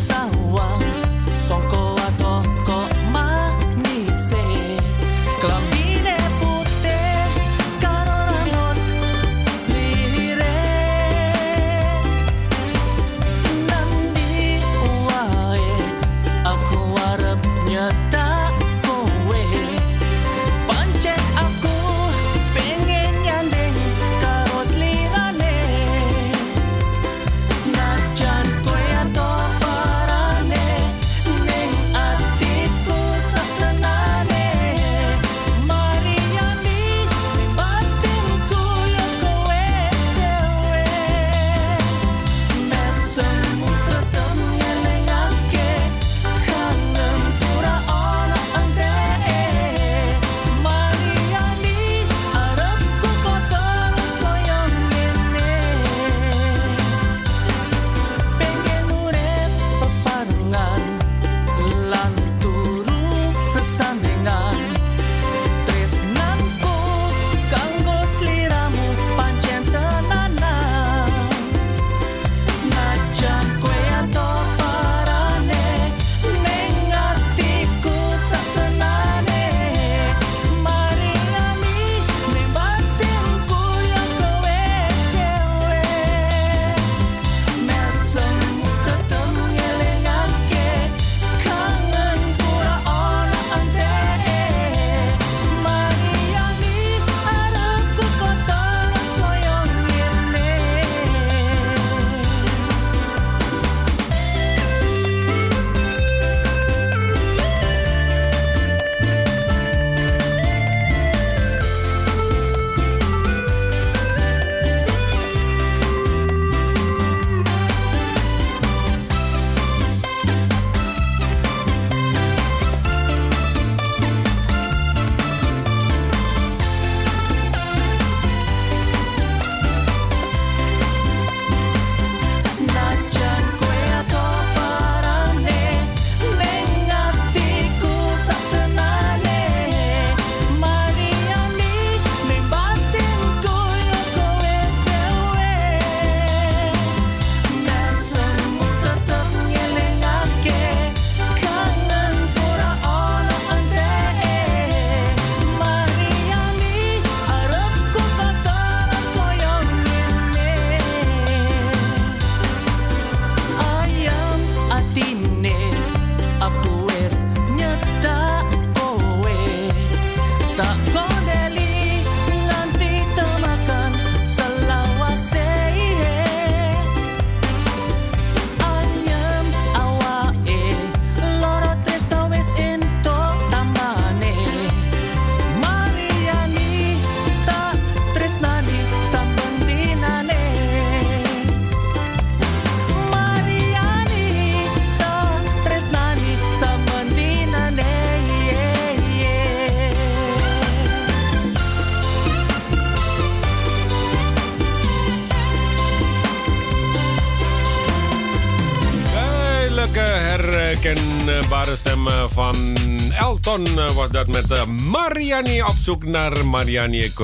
Dat 214.13 214.27
met 214.27 214.67
Mariani 214.67 215.63
op 215.63 215.75
zoek 215.83 216.05
naar 216.05 216.47
Mariani. 216.47 217.01
Ik 217.01 217.21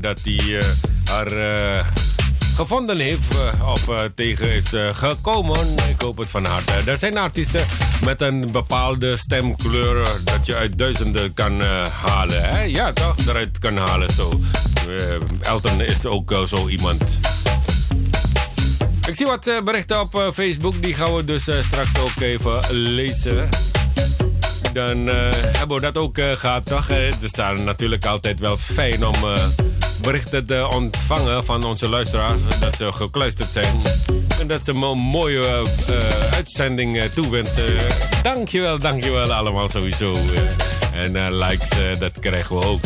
dat 0.00 0.20
hij 0.24 0.62
haar 1.04 1.84
gevonden 2.54 2.98
heeft 2.98 3.34
of 3.64 3.88
tegen 4.14 4.52
is 4.52 4.64
gekomen. 4.92 5.74
Ik 5.88 6.00
hoop 6.00 6.16
het 6.16 6.30
van 6.30 6.44
harte. 6.44 6.90
Er 6.90 6.98
zijn 6.98 7.18
artiesten 7.18 7.66
met 8.04 8.20
een 8.20 8.52
bepaalde 8.52 9.16
stemkleur 9.16 10.06
dat 10.24 10.46
je 10.46 10.54
uit 10.54 10.78
duizenden 10.78 11.34
kan 11.34 11.60
halen. 12.04 12.48
Hè? 12.48 12.62
Ja, 12.62 12.92
toch? 12.92 13.16
Eruit 13.26 13.58
kan 13.58 13.76
halen 13.76 14.12
zo. 14.12 14.40
Elton 15.40 15.80
is 15.80 16.06
ook 16.06 16.34
zo 16.46 16.68
iemand. 16.68 17.18
Ik 19.06 19.14
zie 19.14 19.26
wat 19.26 19.46
eh, 19.46 19.62
berichten 19.62 20.00
op 20.00 20.14
eh, 20.14 20.32
Facebook. 20.32 20.82
Die 20.82 20.94
gaan 20.94 21.14
we 21.14 21.24
dus 21.24 21.48
eh, 21.48 21.62
straks 21.62 21.98
ook 21.98 22.20
even 22.20 22.60
lezen. 22.70 23.48
Dan 24.76 25.06
hebben 25.06 25.76
we 25.76 25.80
dat 25.80 25.96
ook 25.96 26.18
gehad, 26.20 26.66
toch? 26.66 26.88
Het 26.88 27.22
is 27.22 27.32
natuurlijk 27.64 28.06
altijd 28.06 28.40
wel 28.40 28.56
fijn 28.56 29.06
om 29.06 29.14
berichten 30.02 30.46
te 30.46 30.68
ontvangen 30.74 31.44
van 31.44 31.64
onze 31.64 31.88
luisteraars. 31.88 32.40
Dat 32.60 32.76
ze 32.76 32.92
gekluisterd 32.92 33.52
zijn. 33.52 33.82
En 34.40 34.46
dat 34.48 34.64
ze 34.64 34.70
een 34.70 34.98
mooie 34.98 35.64
uitzending 36.32 37.02
toewensen. 37.02 37.76
Dankjewel, 38.22 38.78
dankjewel 38.78 39.32
allemaal 39.32 39.68
sowieso. 39.68 40.16
en 40.92 41.36
likes, 41.36 41.98
dat 41.98 42.18
krijgen 42.20 42.58
we 42.58 42.64
ook. 42.64 42.80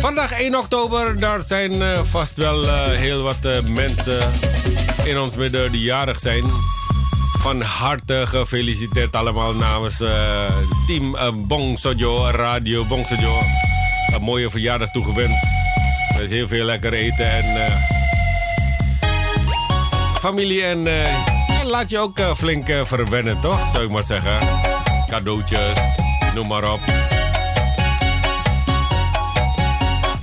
Vandaag 0.00 0.32
1 0.32 0.54
oktober, 0.54 1.18
daar 1.18 1.42
zijn 1.42 2.06
vast 2.06 2.36
wel 2.36 2.88
heel 2.90 3.22
wat 3.22 3.62
mensen 3.68 4.30
in 5.04 5.18
ons 5.18 5.36
midden 5.36 5.72
die 5.72 5.82
jarig 5.82 6.20
zijn. 6.20 6.65
Van 7.46 7.62
harte 7.62 8.26
gefeliciteerd 8.26 9.16
allemaal 9.16 9.54
namens 9.54 10.02
team 10.86 11.16
Bong 11.46 11.78
Sojo, 11.78 12.30
Radio 12.30 12.84
Bong 12.84 13.06
Sojo. 13.06 13.38
Een 14.14 14.22
mooie 14.22 14.50
verjaardag 14.50 14.90
toegewenst. 14.90 15.46
Met 16.18 16.30
heel 16.30 16.48
veel 16.48 16.64
lekker 16.64 16.92
eten 16.92 17.30
en 17.30 17.44
familie. 20.20 20.62
En, 20.62 20.86
en, 20.86 21.66
laat 21.66 21.90
je 21.90 21.98
ook 21.98 22.20
flink 22.36 22.66
verwennen, 22.82 23.40
toch? 23.40 23.68
Zou 23.72 23.84
ik 23.84 23.90
maar 23.90 24.04
zeggen. 24.04 24.48
Cadeautjes, 25.08 25.78
noem 26.34 26.46
maar 26.46 26.72
op. 26.72 26.80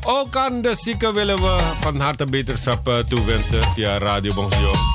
Ook 0.02 0.36
aan 0.36 0.62
de 0.62 0.76
zieken 0.76 1.14
willen 1.14 1.42
we 1.42 1.58
van 1.80 2.00
harte 2.00 2.26
beterschap 2.26 2.88
uh, 2.88 2.98
toewensen 2.98 3.64
via 3.74 3.98
Radio 3.98 4.34
Bongio. 4.34 4.93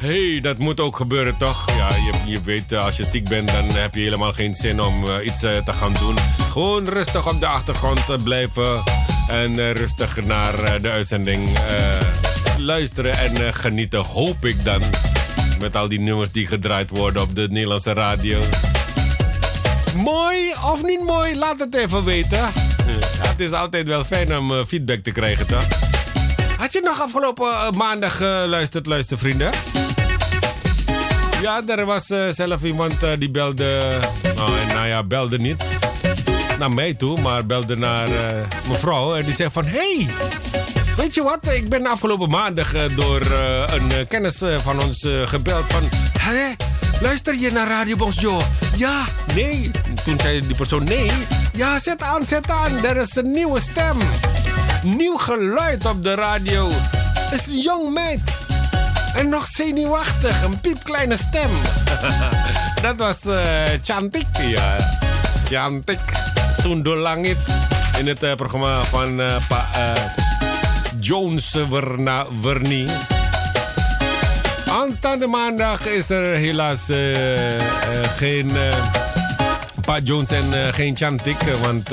Hey, 0.00 0.40
dat 0.40 0.58
moet 0.58 0.80
ook 0.80 0.96
gebeuren 0.96 1.36
toch? 1.38 1.76
Ja, 1.76 1.88
je, 1.88 2.30
je 2.30 2.42
weet, 2.42 2.72
uh, 2.72 2.84
als 2.84 2.96
je 2.96 3.04
ziek 3.04 3.28
bent, 3.28 3.52
dan 3.52 3.64
heb 3.64 3.94
je 3.94 4.00
helemaal 4.00 4.32
geen 4.32 4.54
zin 4.54 4.80
om 4.80 5.04
uh, 5.04 5.24
iets 5.24 5.40
te 5.40 5.72
gaan 5.72 5.92
doen. 5.98 6.16
Gewoon 6.50 6.88
rustig 6.88 7.28
op 7.28 7.40
de 7.40 7.46
achtergrond 7.46 8.24
blijven 8.24 8.82
en 9.28 9.72
rustig 9.72 10.24
naar 10.24 10.80
de 10.82 10.90
uitzending 10.90 11.58
luisteren 12.58 13.18
en 13.18 13.54
genieten, 13.54 14.04
hoop 14.04 14.44
ik 14.44 14.64
dan. 14.64 14.82
Met 15.60 15.76
al 15.76 15.88
die 15.88 16.00
nummers 16.00 16.30
die 16.30 16.46
gedraaid 16.46 16.90
worden 16.90 17.22
op 17.22 17.34
de 17.34 17.48
Nederlandse 17.50 17.92
radio. 17.92 18.40
Mooi 19.94 20.52
of 20.64 20.82
niet 20.82 21.04
mooi? 21.04 21.36
Laat 21.36 21.60
het 21.60 21.74
even 21.74 22.04
weten 22.04 22.48
het 23.40 23.40
is 23.40 23.52
altijd 23.52 23.86
wel 23.86 24.04
fijn 24.04 24.36
om 24.36 24.64
feedback 24.66 25.02
te 25.02 25.10
krijgen, 25.10 25.46
toch? 25.46 25.64
Had 26.58 26.72
je 26.72 26.80
nog 26.84 27.00
afgelopen 27.00 27.76
maandag 27.76 28.16
geluisterd, 28.16 28.86
luistervrienden? 28.86 29.50
Ja, 31.40 31.62
er 31.66 31.84
was 31.84 32.10
uh, 32.10 32.28
zelf 32.30 32.62
iemand 32.62 32.94
die 33.18 33.30
belde... 33.30 33.98
Oh, 34.36 34.72
nou 34.74 34.86
ja, 34.86 35.02
belde 35.02 35.38
niet 35.38 35.64
naar 36.58 36.70
mij 36.70 36.94
toe, 36.94 37.20
maar 37.20 37.46
belde 37.46 37.76
naar 37.76 38.08
mevrouw. 38.68 39.14
En 39.14 39.24
die 39.24 39.34
zei 39.34 39.48
van... 39.52 39.64
Hey, 39.66 40.06
weet 40.96 41.14
je 41.14 41.22
wat? 41.22 41.52
Ik 41.52 41.68
ben 41.68 41.86
afgelopen 41.86 42.30
maandag 42.30 42.72
door 42.94 43.20
een 43.66 44.06
kennis 44.08 44.42
van 44.56 44.82
ons 44.82 45.06
gebeld 45.24 45.64
van... 45.68 45.82
Hé, 46.18 46.54
luister 47.00 47.34
je 47.34 47.52
naar 47.52 47.68
Radio 47.68 47.96
Bosjo? 47.96 48.40
Ja, 48.76 49.04
nee. 49.34 49.70
Toen 50.04 50.18
zei 50.20 50.40
die 50.40 50.56
persoon 50.56 50.84
nee. 50.84 51.10
Ja, 51.52 51.78
zet 51.78 52.02
aan, 52.02 52.24
zet 52.24 52.50
aan. 52.50 52.84
Er 52.84 52.96
is 52.96 53.16
een 53.16 53.30
nieuwe 53.30 53.60
stem. 53.60 53.96
Nieuw 54.84 55.16
geluid 55.16 55.86
op 55.86 56.04
de 56.04 56.14
radio. 56.14 56.68
Het 57.18 57.40
is 57.40 57.46
een 57.46 57.60
jong 57.60 57.92
meid. 57.92 58.39
En 59.14 59.28
nog 59.28 59.46
zenuwachtig. 59.46 60.42
Een 60.42 60.60
piepkleine 60.60 61.16
stem. 61.16 61.50
Dat 62.82 62.96
was 62.96 63.24
uh, 63.24 63.62
Chantik. 63.82 64.26
Ja. 64.40 64.76
Chantik. 65.48 65.98
Sundolangit. 66.60 67.38
In 67.98 68.06
het 68.06 68.22
uh, 68.22 68.34
programma 68.34 68.82
van 68.82 69.20
uh, 69.20 69.36
pa, 69.48 69.64
Jones 71.00 71.56
Verna 71.70 72.26
Vernie. 72.40 72.88
Aanstaande 74.70 75.26
maandag 75.26 75.86
is 75.86 76.10
er 76.10 76.36
helaas 76.36 76.80
geen 78.16 78.52
Pa 79.84 79.98
Jones 79.98 80.30
en 80.30 80.74
geen 80.74 80.96
Chantik. 80.96 81.42
Want 81.62 81.88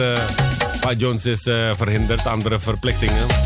Pa 0.80 0.92
Jones 0.98 1.26
is 1.26 1.42
verhinderd, 1.76 2.26
andere 2.28 2.60
verplichtingen. 2.60 3.37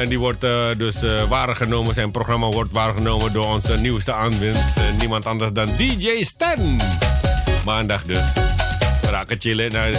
En 0.00 0.08
die 0.08 0.18
wordt 0.18 0.40
dus 0.76 0.96
waargenomen, 1.28 1.94
zijn 1.94 2.10
programma 2.10 2.46
wordt 2.46 2.70
waargenomen 2.70 3.32
door 3.32 3.44
onze 3.44 3.74
nieuwste 3.74 4.12
aanwinst. 4.12 4.80
niemand 4.98 5.26
anders 5.26 5.52
dan 5.52 5.68
DJ 5.76 6.24
Stan. 6.24 6.80
Maandag 7.64 8.02
dus. 8.02 8.24
Raken 9.10 9.40
chillen. 9.40 9.72
Nou, 9.72 9.94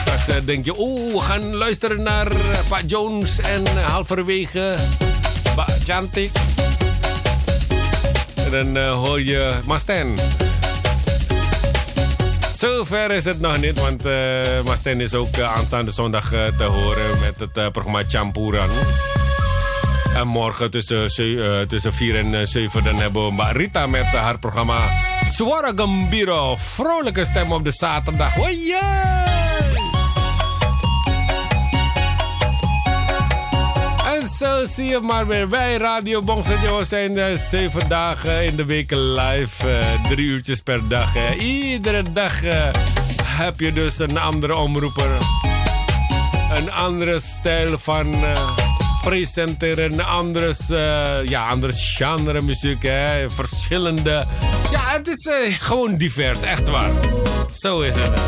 straks 0.00 0.44
denk 0.44 0.64
je, 0.64 0.74
oeh, 0.78 1.12
we 1.12 1.20
gaan 1.20 1.54
luisteren 1.54 2.02
naar 2.02 2.32
Pa 2.68 2.80
Jones 2.86 3.40
en 3.40 3.66
halverwege 3.82 4.74
Chantik. 5.84 6.30
En 8.34 8.72
dan 8.72 8.84
hoor 8.84 9.22
je 9.22 9.52
Masten. 9.64 10.14
Zover 12.56 13.10
is 13.10 13.24
het 13.24 13.40
nog 13.40 13.60
niet, 13.60 13.80
want 13.80 14.06
uh, 14.06 14.14
Masten 14.64 15.00
is 15.00 15.14
ook 15.14 15.40
aanstaande 15.40 15.90
zondag 15.90 16.28
te 16.28 16.64
horen 16.64 17.20
met 17.20 17.40
het 17.40 17.72
programma 17.72 18.02
Champuran. 18.06 18.68
En 20.16 20.26
morgen 20.26 20.70
tussen, 20.70 21.08
tussen 21.68 21.94
4 21.94 22.16
en 22.16 22.46
7 22.46 22.84
dan 22.84 22.96
hebben 22.96 23.26
we 23.26 23.32
Marita 23.32 23.86
met 23.86 24.04
haar 24.04 24.38
programma 24.38 24.76
Suara 25.32 25.72
Gambiro. 25.76 26.56
Vrolijke 26.58 27.24
stem 27.24 27.52
op 27.52 27.64
de 27.64 27.70
zaterdag. 27.70 28.38
Oh 28.38 28.50
yeah! 28.50 29.26
zo 34.38 34.64
zie 34.64 34.84
je 34.84 35.00
maar 35.00 35.26
weer 35.26 35.48
bij 35.48 35.76
Radio 35.76 36.22
Bongsadio 36.22 36.82
zijn 36.82 37.16
uh, 37.16 37.36
zeven 37.36 37.88
dagen 37.88 38.44
in 38.44 38.56
de 38.56 38.64
week 38.64 38.90
live. 38.90 39.68
Uh, 39.68 40.10
drie 40.10 40.26
uurtjes 40.26 40.60
per 40.60 40.88
dag. 40.88 41.36
Iedere 41.38 42.12
dag 42.12 42.44
uh, 42.44 42.70
heb 43.22 43.60
je 43.60 43.72
dus 43.72 43.98
een 43.98 44.18
andere 44.18 44.56
omroeper. 44.56 45.10
Een 46.54 46.72
andere 46.72 47.18
stijl 47.18 47.78
van 47.78 48.14
presenteren. 49.08 49.92
Een 49.92 50.04
andere, 50.04 50.54
ja, 51.28 51.48
andere 51.48 51.72
genre 51.72 52.40
muziek. 52.40 52.82
Hè. 52.82 53.30
Verschillende. 53.30 54.24
Ja, 54.70 54.80
het 54.80 55.08
is 55.08 55.28
gewoon 55.58 55.96
divers. 55.96 56.42
Echt 56.42 56.68
waar. 56.68 56.90
Zo 57.58 57.80
is 57.80 57.94
het. 57.94 58.20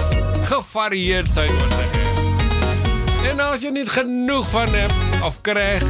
Gevarieerd 0.42 1.32
zou 1.32 1.46
je 1.46 1.52
maar 1.52 1.78
zeggen. 1.78 3.30
En 3.30 3.40
als 3.40 3.60
je 3.60 3.70
niet 3.70 3.90
genoeg 3.90 4.48
van 4.48 4.74
hebt 4.74 4.94
of 5.24 5.40
krijgt, 5.40 5.86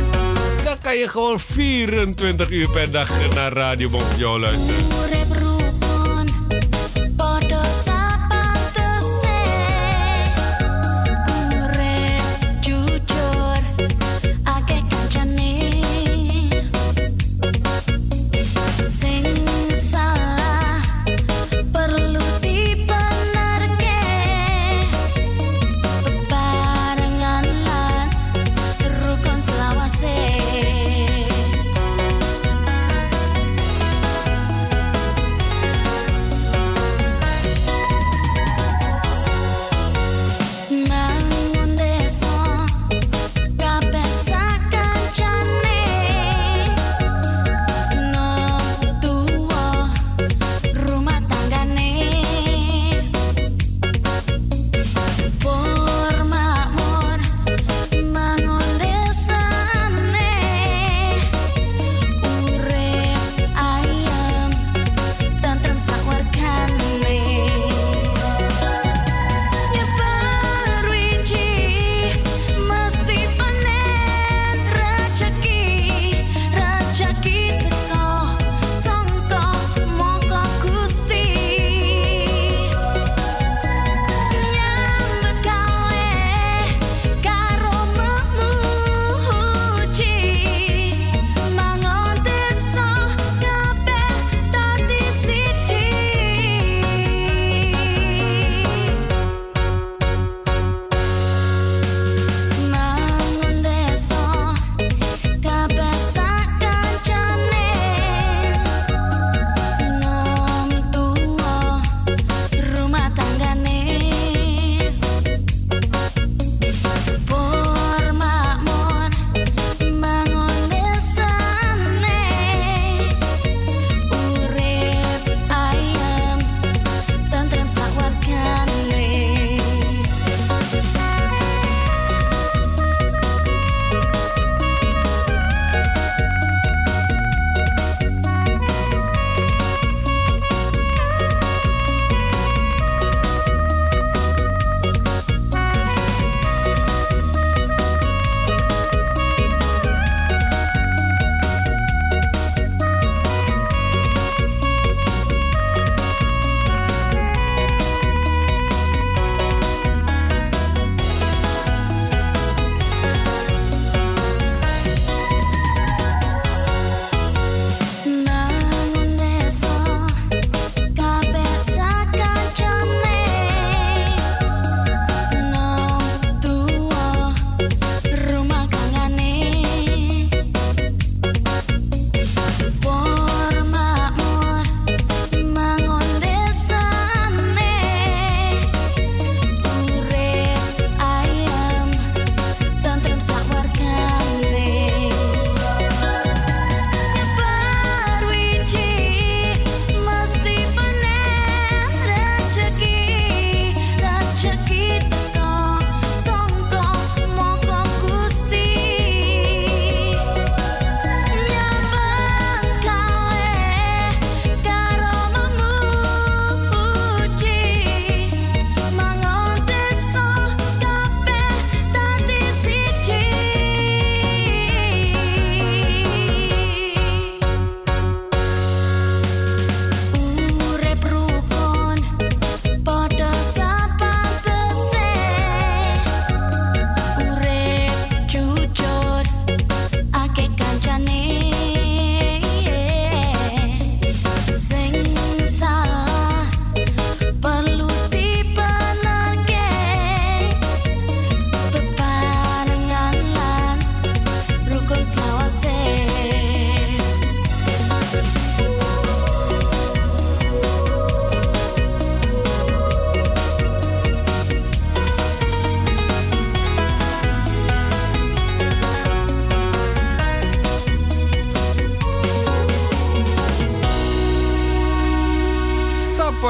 dan 0.65 0.77
kan 0.83 0.97
je 0.97 1.09
gewoon 1.09 1.41
24 1.41 2.51
uur 2.51 2.71
per 2.71 2.91
dag 2.91 3.35
naar 3.35 3.53
Radio 3.53 3.89
Bonjour 3.89 4.39
luisteren. 4.39 5.28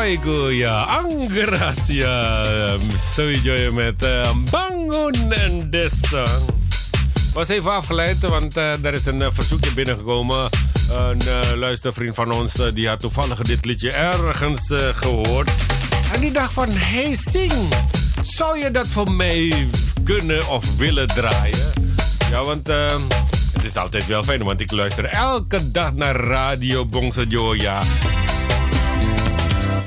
Ya? 0.08 0.86
Anggeras 0.88 1.86
ya. 1.86 2.32
Sowieso 2.96 3.72
met 3.72 4.02
uh, 4.02 4.30
Bangun 4.50 5.32
en 5.32 5.70
Dessa. 5.70 6.24
Was 7.34 7.48
even 7.48 7.72
afgeleid, 7.72 8.18
want 8.20 8.56
uh, 8.56 8.84
er 8.84 8.92
is 8.92 9.06
een 9.06 9.20
uh, 9.20 9.26
verzoekje 9.32 9.72
binnengekomen. 9.72 10.48
Een 10.90 11.20
uh, 11.26 11.56
luistervriend 11.56 12.14
van 12.14 12.32
ons 12.32 12.52
die 12.74 12.88
had 12.88 13.00
toevallig 13.00 13.42
dit 13.42 13.64
liedje 13.64 13.92
ergens 13.92 14.72
gehoord. 14.94 15.50
En 16.12 16.20
die 16.20 16.32
dacht 16.32 16.52
van, 16.52 16.68
hey 16.70 17.14
Sing, 17.14 17.52
zou 18.20 18.58
je 18.58 18.70
dat 18.70 18.86
voor 18.88 19.10
mij 19.12 19.68
kunnen 20.04 20.48
of 20.48 20.76
willen 20.76 21.06
draaien? 21.06 21.72
Ja, 22.30 22.44
want 22.44 22.66
het 23.52 23.64
is 23.64 23.76
altijd 23.76 24.06
wel 24.06 24.22
fijn, 24.22 24.42
want 24.42 24.60
ik 24.60 24.70
luister 24.72 25.04
elke 25.04 25.70
dag 25.70 25.92
naar 25.92 26.16
Radio 26.16 26.86
Bongso 26.86 27.22
Joya. 27.22 27.80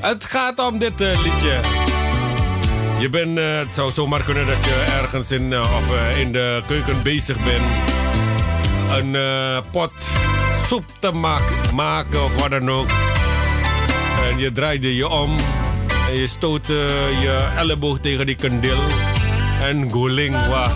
Het 0.02 0.24
gaat 0.24 0.60
om 0.60 0.78
dit 0.80 1.02
uh, 1.02 1.24
liedje. 1.24 1.60
Je 3.00 3.10
bent, 3.10 3.40
uh, 3.40 3.58
het 3.58 3.74
zou 3.74 3.92
zomaar 3.92 4.24
kunnen 4.24 4.48
dat 4.48 4.64
je 4.64 4.86
ergens 5.02 5.32
in, 5.32 5.52
uh, 5.52 5.60
of, 5.60 6.16
in 6.18 6.32
de 6.32 6.62
keuken 6.68 7.04
bezig 7.04 7.38
bent. 7.44 7.66
Een 8.98 9.18
pot 9.72 9.92
soep 10.68 10.84
te 11.00 11.12
maken, 11.12 11.76
maken 11.76 12.24
of 12.24 12.36
wat 12.36 12.50
dan 12.50 12.72
ook. 12.72 12.90
En 14.30 14.38
je 14.38 14.52
draaide 14.52 14.96
je 14.96 15.08
om. 15.08 15.38
En 16.10 16.16
je 16.16 16.28
stoot 16.28 16.68
je 16.68 17.48
elleboog 17.58 18.00
tegen 18.00 18.26
die 18.26 18.36
kandil. 18.36 18.80
En 19.62 19.92
guling 19.92 20.48
wa 20.48 20.68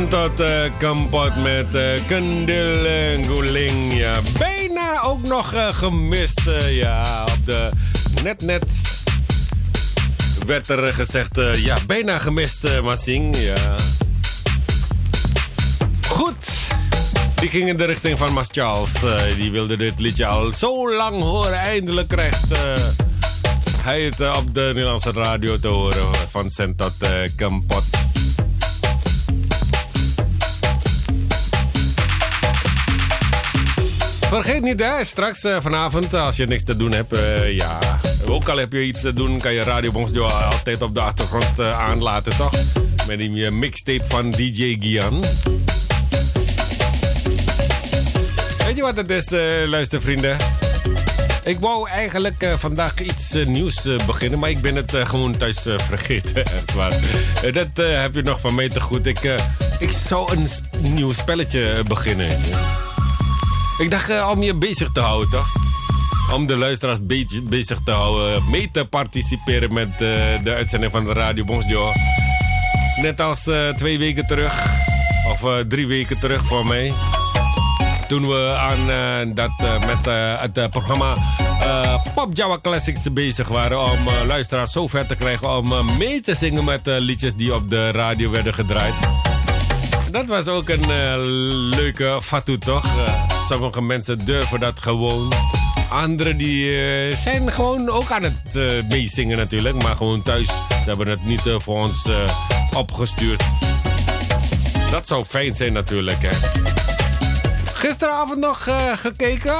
Santot 0.00 0.40
uh, 0.40 0.62
Kampot 0.78 1.36
met 1.36 1.74
uh. 1.74 2.08
Ja, 3.96 4.18
bijna 4.38 5.02
ook 5.02 5.22
nog 5.22 5.54
uh, 5.54 5.68
gemist. 5.74 6.40
ja, 6.68 7.24
op 7.24 7.46
de 7.46 7.68
net 8.22 8.42
net 8.42 8.64
werd 10.46 10.68
er 10.68 10.94
gezegd, 10.94 11.38
ja, 11.54 11.76
bijna 11.86 12.18
gemist, 12.18 12.80
Massing. 12.82 13.36
Ja. 13.36 13.76
Goed. 16.08 16.48
Die 17.34 17.48
ging 17.48 17.68
in 17.68 17.76
de 17.76 17.84
richting 17.84 18.18
van 18.18 18.32
Mas 18.32 18.48
Charles. 18.50 18.92
die 19.36 19.50
wilde 19.50 19.76
dit 19.76 20.00
liedje 20.00 20.26
al 20.26 20.52
zo 20.52 20.94
lang 20.94 21.20
horen. 21.22 21.58
Eindelijk 21.58 22.08
krijgt 22.08 22.46
hij 23.82 24.02
het 24.02 24.36
op 24.36 24.54
de 24.54 24.60
Nederlandse 24.60 25.12
radio 25.12 25.58
te 25.58 25.68
horen 25.68 26.06
van 26.30 26.50
Santot 26.50 26.94
Kampot. 27.36 27.89
Vergeet 34.30 34.62
niet, 34.62 34.80
hè, 34.80 35.04
straks 35.04 35.44
uh, 35.44 35.56
vanavond, 35.60 36.14
als 36.14 36.36
je 36.36 36.46
niks 36.46 36.64
te 36.64 36.76
doen 36.76 36.92
hebt, 36.92 37.16
uh, 37.16 37.56
ja. 37.56 37.78
Ook 38.26 38.48
al 38.48 38.56
heb 38.56 38.72
je 38.72 38.82
iets 38.82 39.00
te 39.00 39.12
doen, 39.12 39.40
kan 39.40 39.52
je 39.52 39.62
Radio 39.62 39.90
Bonsjo 39.90 40.24
altijd 40.24 40.82
op 40.82 40.94
de 40.94 41.00
achtergrond 41.00 41.58
uh, 41.58 41.80
aanlaten, 41.80 42.36
toch? 42.36 42.52
Met 43.06 43.18
die 43.18 43.50
mixtape 43.50 44.04
van 44.08 44.30
DJ 44.30 44.76
Gian. 44.80 45.20
Weet 48.64 48.76
je 48.76 48.82
wat 48.82 48.96
het 48.96 49.10
is, 49.10 49.30
luistervrienden? 49.66 50.36
Ik 51.44 51.58
wou 51.58 51.88
eigenlijk 51.88 52.54
vandaag 52.58 53.00
iets 53.00 53.32
nieuws 53.32 53.88
beginnen, 54.06 54.38
maar 54.38 54.50
ik 54.50 54.60
ben 54.60 54.76
het 54.76 54.92
gewoon 55.04 55.36
thuis 55.36 55.66
vergeten. 55.76 56.44
Echt 56.56 56.74
waar. 56.74 56.94
dat 57.52 57.86
heb 57.86 58.14
je 58.14 58.22
nog 58.22 58.40
van 58.40 58.54
mij 58.54 58.68
te 58.68 58.80
goed. 58.80 59.06
Ik, 59.06 59.36
ik 59.78 59.90
zou 59.90 60.32
een 60.32 60.48
nieuw 60.94 61.12
spelletje 61.12 61.82
beginnen. 61.88 62.28
Ik 63.80 63.90
dacht 63.90 64.10
uh, 64.10 64.28
om 64.30 64.42
je 64.42 64.54
bezig 64.54 64.90
te 64.92 65.00
houden, 65.00 65.30
toch? 65.30 65.48
Om 66.34 66.46
de 66.46 66.56
luisteraars 66.56 66.98
bezig 67.42 67.78
te 67.84 67.90
houden. 67.90 68.50
Mee 68.50 68.70
te 68.72 68.84
participeren 68.84 69.72
met 69.72 69.88
uh, 69.88 69.98
de 70.44 70.54
uitzending 70.54 70.92
van 70.92 71.04
de 71.04 71.12
Radio 71.12 71.44
Bonsjo. 71.44 71.92
Net 73.02 73.20
als 73.20 73.46
uh, 73.46 73.68
twee 73.68 73.98
weken 73.98 74.26
terug. 74.26 74.52
Of 75.32 75.64
drie 75.68 75.86
weken 75.86 76.18
terug 76.18 76.44
voor 76.46 76.66
mij. 76.66 76.92
Toen 78.08 78.28
we 78.28 78.54
aan 78.56 79.34
dat, 79.34 79.50
met 79.86 80.14
het 80.40 80.70
programma 80.70 81.14
Pop 82.14 82.36
Java 82.36 82.58
Classics 82.62 83.12
bezig 83.12 83.48
waren. 83.48 83.80
Om 83.80 83.98
luisteraars 84.26 84.72
zo 84.72 84.88
ver 84.88 85.06
te 85.06 85.14
krijgen 85.14 85.56
om 85.56 85.96
mee 85.98 86.20
te 86.20 86.34
zingen 86.34 86.64
met 86.64 86.80
liedjes 86.84 87.34
die 87.34 87.54
op 87.54 87.70
de 87.70 87.90
radio 87.90 88.30
werden 88.30 88.54
gedraaid. 88.54 88.94
Dat 90.10 90.26
was 90.26 90.46
ook 90.46 90.68
een 90.68 91.18
leuke 91.68 92.18
fatu, 92.22 92.58
toch? 92.58 92.84
Sommige 93.50 93.82
mensen 93.82 94.24
durven 94.24 94.60
dat 94.60 94.80
gewoon. 94.80 95.32
Anderen 95.88 96.36
die 96.36 96.64
uh, 96.64 97.16
zijn 97.16 97.52
gewoon 97.52 97.88
ook 97.88 98.10
aan 98.10 98.22
het 98.22 98.54
uh, 98.56 98.70
meezingen 98.88 99.36
natuurlijk. 99.36 99.82
Maar 99.82 99.96
gewoon 99.96 100.22
thuis. 100.22 100.46
Ze 100.46 100.88
hebben 100.88 101.08
het 101.08 101.24
niet 101.24 101.46
uh, 101.46 101.54
voor 101.58 101.82
ons 101.82 102.08
opgestuurd. 102.76 103.42
Dat 104.90 105.06
zou 105.06 105.24
fijn 105.24 105.54
zijn 105.54 105.72
natuurlijk, 105.72 106.18
hè. 106.20 106.30
Gisteravond 107.74 108.38
nog 108.38 108.68
gekeken. 108.94 109.56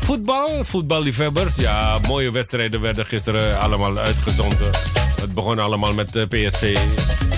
Voetbal, 0.00 0.64
voetballiefhebbers. 0.64 1.54
Ja, 1.54 1.98
mooie 2.06 2.30
wedstrijden 2.30 2.80
werden 2.80 3.06
gisteren 3.06 3.60
allemaal 3.60 3.98
uitgezonden. 3.98 4.70
Het 5.20 5.34
begon 5.34 5.58
allemaal 5.58 5.94
met 5.94 6.28
PSV. 6.28 6.78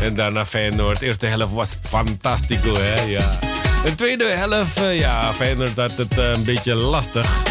En 0.03 0.15
daarna 0.15 0.47
Feyenoord. 0.47 0.99
De 0.99 1.07
eerste 1.07 1.27
helft 1.27 1.53
was 1.53 1.77
fantastico, 1.83 2.75
hè. 2.75 3.01
Ja. 3.03 3.50
De 3.85 3.95
tweede 3.95 4.25
helft, 4.25 4.79
uh, 4.79 4.99
ja, 4.99 5.33
Feyenoord 5.33 5.77
had 5.77 5.97
het 5.97 6.19
uh, 6.19 6.33
een 6.33 6.45
beetje 6.45 6.75
lastig. 6.75 7.43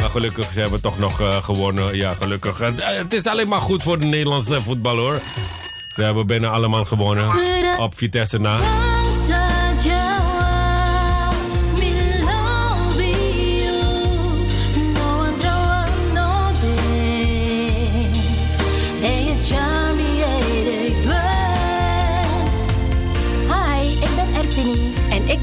Maar 0.00 0.10
gelukkig, 0.10 0.52
ze 0.52 0.60
hebben 0.60 0.80
toch 0.80 0.98
nog 0.98 1.20
uh, 1.20 1.42
gewonnen. 1.42 1.96
Ja, 1.96 2.14
gelukkig. 2.20 2.58
het 2.76 3.12
is 3.12 3.26
alleen 3.26 3.48
maar 3.48 3.60
goed 3.60 3.82
voor 3.82 3.98
de 3.98 4.06
Nederlandse 4.06 4.60
voetbal, 4.60 4.96
hoor. 4.96 5.20
Ze 5.88 6.02
hebben 6.02 6.26
bijna 6.26 6.48
allemaal 6.48 6.84
gewonnen. 6.84 7.30
Op 7.78 7.96
Vitesse 7.96 8.38
na. 8.38 8.58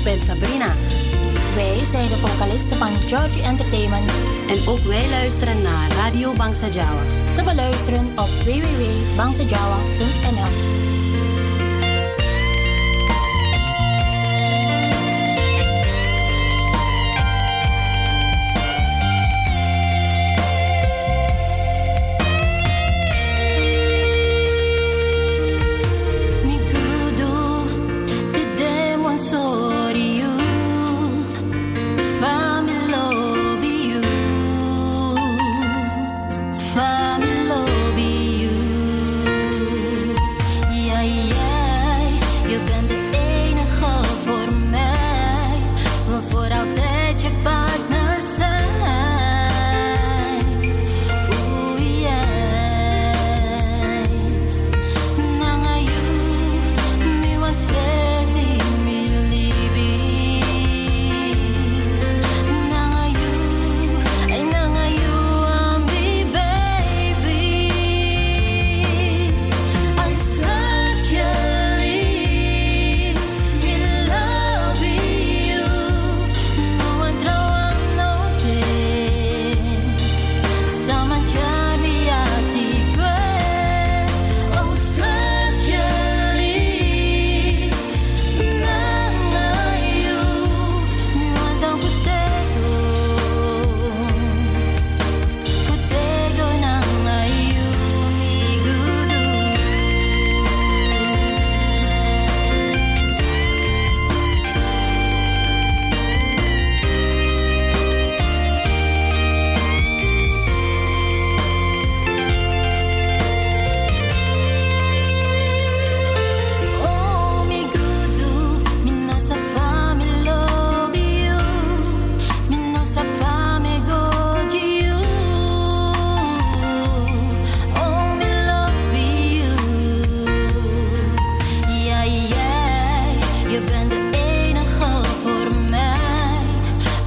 Ben 0.03 0.21
Sabrina. 0.21 0.73
Wij 1.55 1.83
zijn 1.83 2.09
de 2.09 2.15
vocalisten 2.15 2.77
van 2.77 3.01
Georgie 3.07 3.43
Entertainment. 3.43 4.11
En 4.49 4.67
ook 4.67 4.79
wij 4.79 5.09
luisteren 5.09 5.61
naar 5.61 5.91
Radio 5.91 6.33
Bangsa 6.33 6.67
Jawa. 6.67 7.01
Te 7.35 7.43
beluisteren 7.43 8.07
op 8.15 8.29
www.bangsajawa.nl 8.45 10.92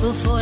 before 0.07 0.36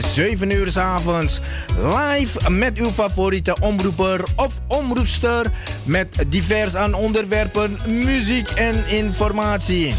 7 0.00 0.50
uur 0.50 0.70
s 0.70 0.76
avonds. 0.76 1.40
Live 1.82 2.50
met 2.50 2.78
uw 2.78 2.90
favoriete 2.90 3.56
omroeper 3.60 4.24
of 4.36 4.60
omroepster. 4.66 5.50
Met 5.84 6.24
divers 6.26 6.74
aan 6.74 6.94
onderwerpen, 6.94 7.78
muziek 7.88 8.50
en 8.50 8.88
informatie. 8.88 9.94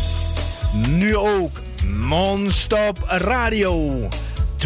Nu 0.90 1.16
ook 1.16 1.62
non-stop 1.86 3.04
radio. 3.08 4.08
24-7 4.58 4.66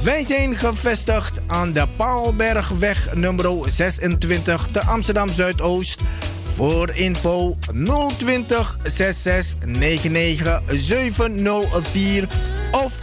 wij 0.05 0.25
zijn 0.25 0.55
gevestigd 0.55 1.41
aan 1.47 1.73
de 1.73 1.87
Paalbergweg 1.97 3.15
nummer 3.15 3.71
26 3.71 4.67
te 4.73 4.81
Amsterdam 4.81 5.29
Zuidoost. 5.29 6.01
Voor 6.55 6.91
info 6.91 7.57
020 8.17 8.79
66 8.85 9.69
99 9.69 10.63
704 10.67 12.29
of 12.73 12.99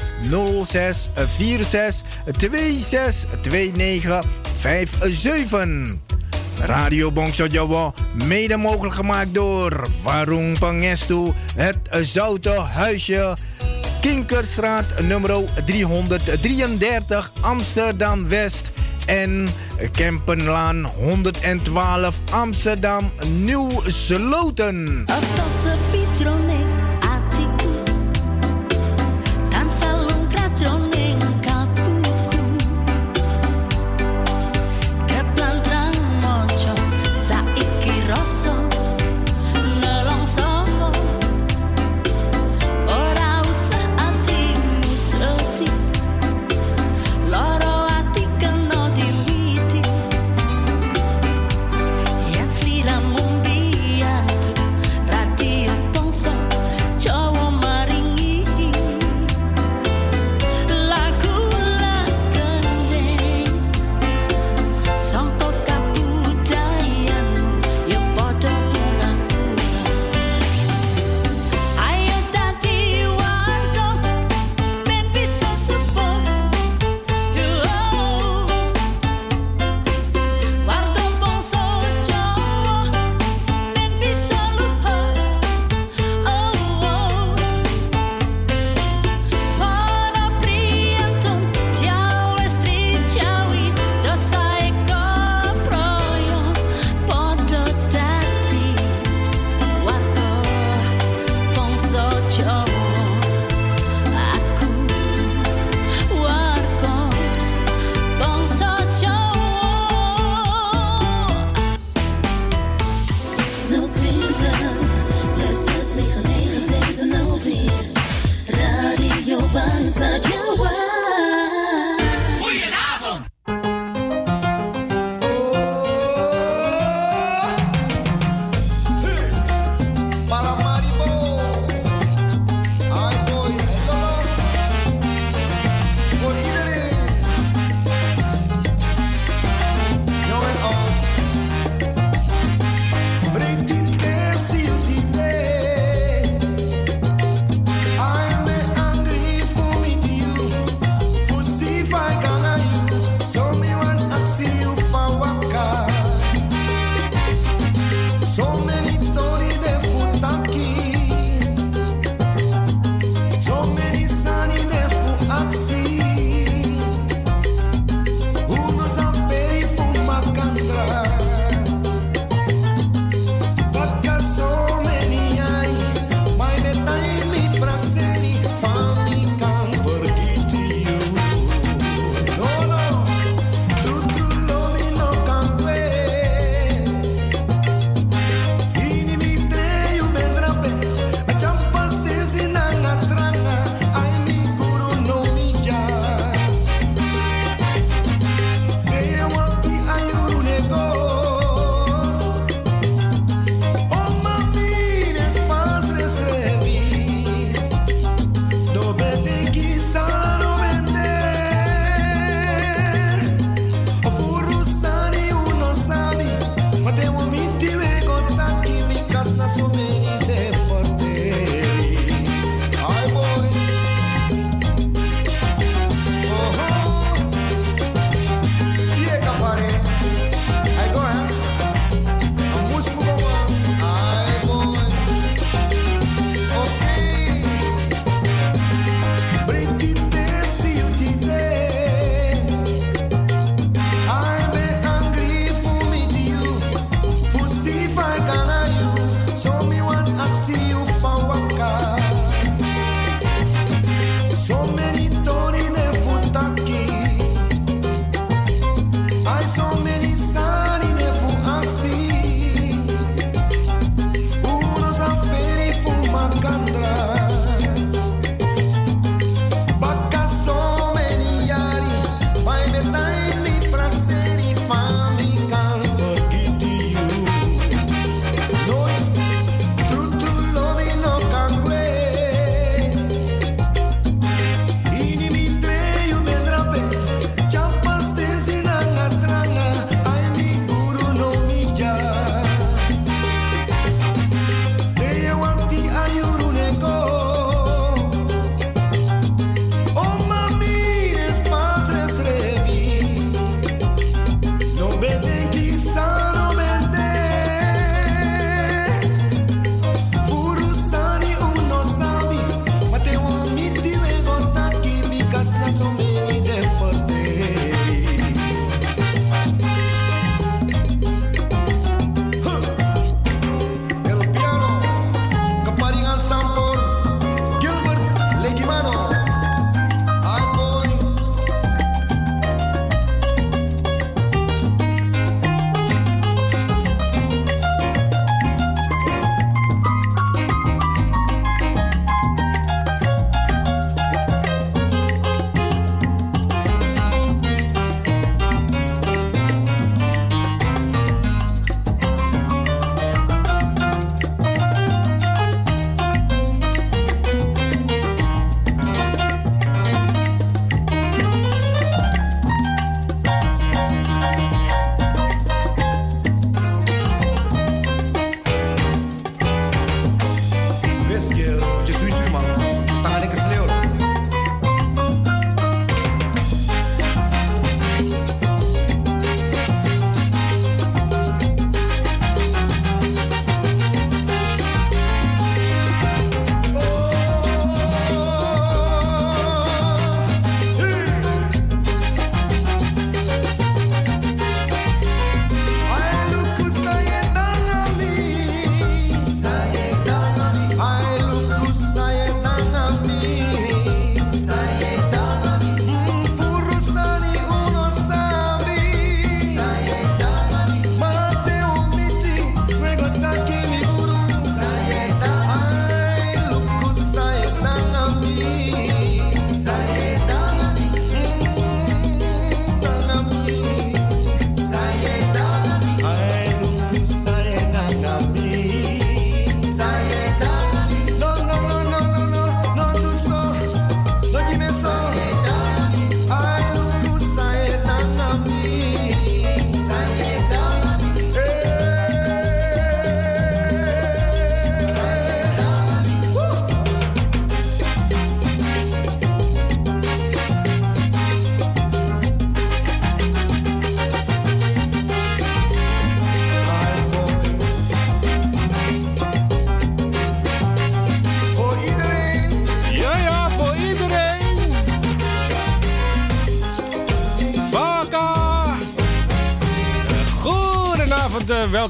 06 0.65 1.09
46 1.15 2.03
26 2.37 3.25
29 3.49 4.23
57. 4.59 5.95
Radio 6.59 7.11
Bongso 7.11 7.45
Jawa, 7.45 7.93
mede 8.27 8.57
mogelijk 8.57 8.95
gemaakt 8.95 9.33
door 9.33 9.87
Warung 10.03 10.59
Pangestu, 10.59 11.31
het 11.55 11.77
Zoute 11.89 12.49
Huisje 12.49 13.33
Kinkerstraat 14.01 14.85
nummer 15.07 15.29
333 15.65 17.31
Amsterdam 17.41 18.27
West 18.29 18.71
en 19.05 19.47
Kempenlaan 19.91 20.85
112 20.85 22.19
Amsterdam 22.31 23.11
Nieuw 23.43 23.69
Sloten. 23.85 25.05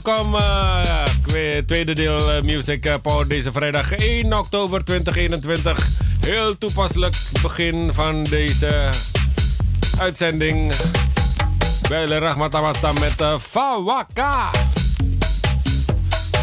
Welkom. 0.03 0.35
Uh, 0.35 1.57
tweede 1.65 1.93
deel 1.93 2.35
uh, 2.35 2.41
Music 2.41 3.01
Power 3.01 3.27
deze 3.27 3.51
vrijdag 3.51 3.91
1 3.91 4.37
oktober 4.37 4.83
2021. 4.83 5.89
Heel 6.19 6.57
toepasselijk 6.57 7.15
begin 7.41 7.93
van 7.93 8.23
deze 8.23 8.89
uitzending. 9.97 10.73
Bijle 11.89 12.17
Rahmat 12.17 12.55
Amastam 12.55 12.99
met 12.99 13.21
uh, 13.21 13.37
Fawaka. 13.39 14.49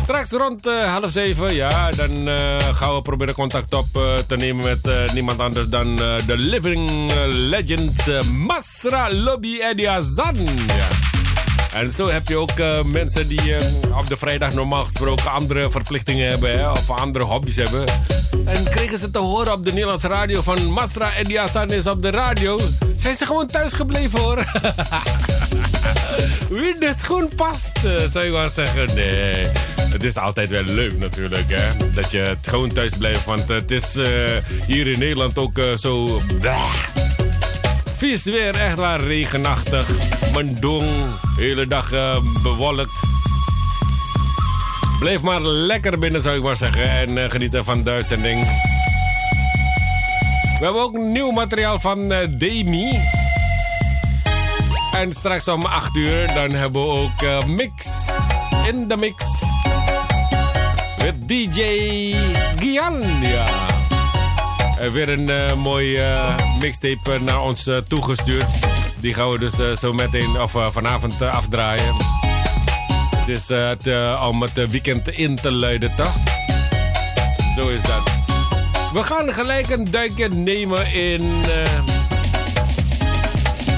Straks 0.02 0.30
rond 0.30 0.64
half 0.64 1.10
zeven, 1.10 1.54
ja, 1.54 1.90
dan 1.90 2.28
gaan 2.74 2.94
we 2.94 3.02
proberen 3.02 3.34
contact 3.34 3.74
op 3.74 3.88
te 4.26 4.36
nemen 4.36 4.64
met 4.64 5.12
niemand 5.12 5.40
anders 5.40 5.68
dan 5.68 5.96
de 5.96 6.34
living 6.36 7.12
legend 7.26 8.24
Masra 8.32 9.12
Lobby 9.12 9.58
Ediazan. 9.60 10.36
En 11.78 11.90
zo 11.90 12.08
heb 12.08 12.28
je 12.28 12.36
ook 12.36 12.58
uh, 12.58 12.82
mensen 12.82 13.28
die 13.28 13.48
uh, 13.48 13.56
op 13.98 14.08
de 14.08 14.16
vrijdag 14.16 14.54
normaal 14.54 14.84
gesproken 14.84 15.30
andere 15.30 15.70
verplichtingen 15.70 16.28
hebben 16.28 16.58
hè, 16.58 16.70
of 16.70 16.90
andere 16.90 17.24
hobby's 17.24 17.56
hebben. 17.56 17.84
En 18.44 18.64
kregen 18.64 18.98
ze 18.98 19.10
te 19.10 19.18
horen 19.18 19.52
op 19.52 19.64
de 19.64 19.72
Nederlandse 19.72 20.08
radio 20.08 20.42
van 20.42 20.72
Masra 20.72 21.14
en 21.14 21.36
Hassan 21.36 21.70
is 21.70 21.86
op 21.86 22.02
de 22.02 22.10
radio. 22.10 22.60
Zijn 22.96 23.16
ze 23.16 23.26
gewoon 23.26 23.46
thuis 23.46 23.72
gebleven 23.72 24.18
hoor. 24.18 24.44
Wie 26.60 26.78
dit 26.78 26.98
schoen 26.98 27.30
past, 27.36 27.72
uh, 27.84 27.92
zou 28.06 28.24
je 28.24 28.30
wel 28.30 28.48
zeggen. 28.48 28.94
Nee, 28.94 29.46
het 29.90 30.02
is 30.02 30.16
altijd 30.16 30.50
wel 30.50 30.64
leuk 30.64 30.98
natuurlijk 30.98 31.50
hè. 31.50 31.90
Dat 31.90 32.10
je 32.10 32.36
gewoon 32.42 32.72
thuis 32.72 32.92
blijft. 32.98 33.24
Want 33.24 33.48
het 33.48 33.70
is 33.70 33.94
hier 34.66 34.86
in 34.86 34.98
Nederland 34.98 35.38
ook 35.38 35.60
zo... 35.80 36.20
Vies 37.98 38.24
weer, 38.24 38.54
echt 38.54 38.76
waar 38.76 39.00
regenachtig. 39.00 39.88
Mendong, 40.34 40.84
hele 41.36 41.66
dag 41.66 41.92
uh, 41.92 42.16
bewolkt. 42.42 43.00
Blijf 44.98 45.20
maar 45.20 45.40
lekker 45.42 45.98
binnen, 45.98 46.20
zou 46.20 46.36
ik 46.36 46.42
maar 46.42 46.56
zeggen. 46.56 46.90
En 46.90 47.16
uh, 47.16 47.30
genieten 47.30 47.64
van 47.64 47.82
de 47.82 47.90
uitzending. 47.90 48.40
We 50.58 50.64
hebben 50.64 50.82
ook 50.82 50.98
nieuw 50.98 51.30
materiaal 51.30 51.80
van 51.80 52.12
uh, 52.12 52.18
Demi. 52.30 53.00
En 54.92 55.12
straks 55.12 55.48
om 55.48 55.64
8 55.64 55.96
uur, 55.96 56.26
dan 56.26 56.50
hebben 56.50 56.82
we 56.82 56.88
ook 56.88 57.46
Mix 57.46 57.86
in 58.66 58.88
de 58.88 58.96
Mix. 58.96 59.24
Met 60.98 61.28
DJ 61.28 62.14
Gian. 62.58 63.67
Uh, 64.82 64.92
weer 64.92 65.08
een 65.08 65.30
uh, 65.30 65.54
mooie 65.54 65.98
uh, 65.98 66.58
mixtape 66.60 67.18
naar 67.20 67.42
ons 67.42 67.68
toegestuurd. 67.88 68.46
Die 69.00 69.14
gaan 69.14 69.30
we 69.30 69.38
dus 69.38 69.78
zo 69.80 69.92
meteen 69.92 70.40
of 70.40 70.56
vanavond 70.70 71.22
afdraaien. 71.22 71.94
Het 73.16 73.28
is 73.28 73.50
om 74.28 74.42
het 74.42 74.70
weekend 74.70 75.08
in 75.08 75.36
te 75.36 75.52
luiden, 75.52 75.92
toch? 75.96 76.12
Zo 77.56 77.68
is 77.68 77.82
dat. 77.82 78.02
We 78.92 79.02
gaan 79.02 79.32
gelijk 79.32 79.70
een 79.70 79.90
duikje 79.90 80.28
nemen 80.28 80.92
in. 80.92 81.30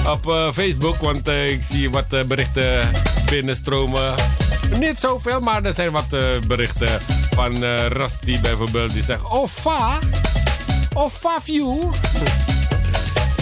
op 0.09 0.51
Facebook, 0.53 0.95
want 0.95 1.27
ik 1.27 1.59
zie 1.69 1.89
wat 1.89 2.27
berichten 2.27 2.91
binnenstromen. 3.29 4.15
Niet 4.79 4.99
zoveel, 4.99 5.39
maar 5.39 5.63
er 5.63 5.73
zijn 5.73 5.91
wat 5.91 6.15
berichten 6.47 7.01
van 7.31 7.63
Rusty 7.87 8.41
bijvoorbeeld. 8.41 8.93
Die 8.93 9.03
zegt: 9.03 9.23
Oh, 9.23 9.47
fa. 9.47 9.99
Of 10.93 11.13
Fafiu. 11.13 11.91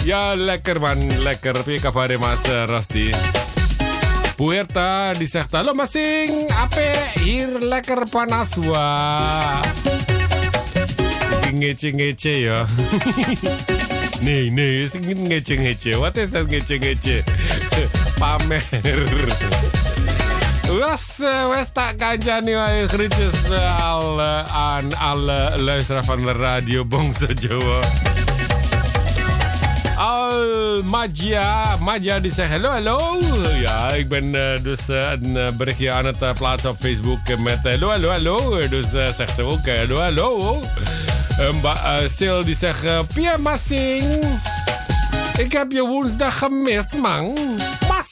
Ja, 0.04 0.34
lekker 0.34 0.80
man. 0.80 1.22
Lekker. 1.22 1.62
Pika 1.64 1.90
pare 1.90 2.18
mas 2.18 2.38
Rasti. 2.66 3.10
Puerta 4.40 5.12
die 5.12 5.26
zegt 5.28 5.52
Halo 5.52 5.74
masing, 5.74 6.48
ape 6.48 6.86
hier 7.20 7.58
lekker 7.60 8.06
panas 8.08 8.54
wah. 8.56 9.60
Ngece-ngece 11.52 12.40
ya. 12.40 12.64
nee, 14.24 14.50
nee, 14.50 14.82
is 14.82 14.92
niet 14.92 15.20
ngece-ngece. 15.28 15.98
Wat 15.98 16.16
is 16.16 16.30
dat 16.30 16.48
ngece-ngece? 16.48 17.24
Pamer. 18.18 18.64
Was, 20.70 21.18
tak 21.72 21.98
kancani 21.98 22.54
wae 22.54 22.88
groetjes 22.88 23.50
al 23.82 24.20
aan 24.22 24.96
alle 24.98 25.58
luisteraars 25.58 26.06
van 26.06 26.24
de 26.24 26.32
Radio 26.32 26.84
Bongsa 26.84 27.26
Jawa. 27.34 27.80
Al 29.96 30.82
Magia, 30.82 31.76
Magia 31.80 32.20
die 32.20 32.32
zegt 32.32 32.50
hallo, 32.50 32.68
hallo. 32.68 33.18
Ja, 33.54 33.90
ik 33.90 34.08
ben 34.08 34.32
dus 34.62 34.88
een 34.88 35.56
berichtje 35.56 35.92
aan 35.92 36.04
het 36.04 36.34
plaatsen 36.38 36.70
op 36.70 36.76
Facebook 36.80 37.38
met 37.38 37.58
hallo, 37.62 37.88
hallo, 37.88 38.08
hallo. 38.08 38.68
Dus 38.68 38.86
zegt 39.16 39.34
ze 39.34 39.42
ook 39.42 39.66
hallo, 39.66 39.96
hallo. 39.96 40.62
Um, 41.40 41.60
Sil 42.16 42.44
die 42.44 42.54
zegt, 42.54 42.84
Pia 43.14 43.36
Massing. 43.36 44.24
Ik 45.38 45.52
heb 45.52 45.72
je 45.72 45.82
woensdag 45.82 46.38
gemist, 46.38 46.94
man. 46.96 47.38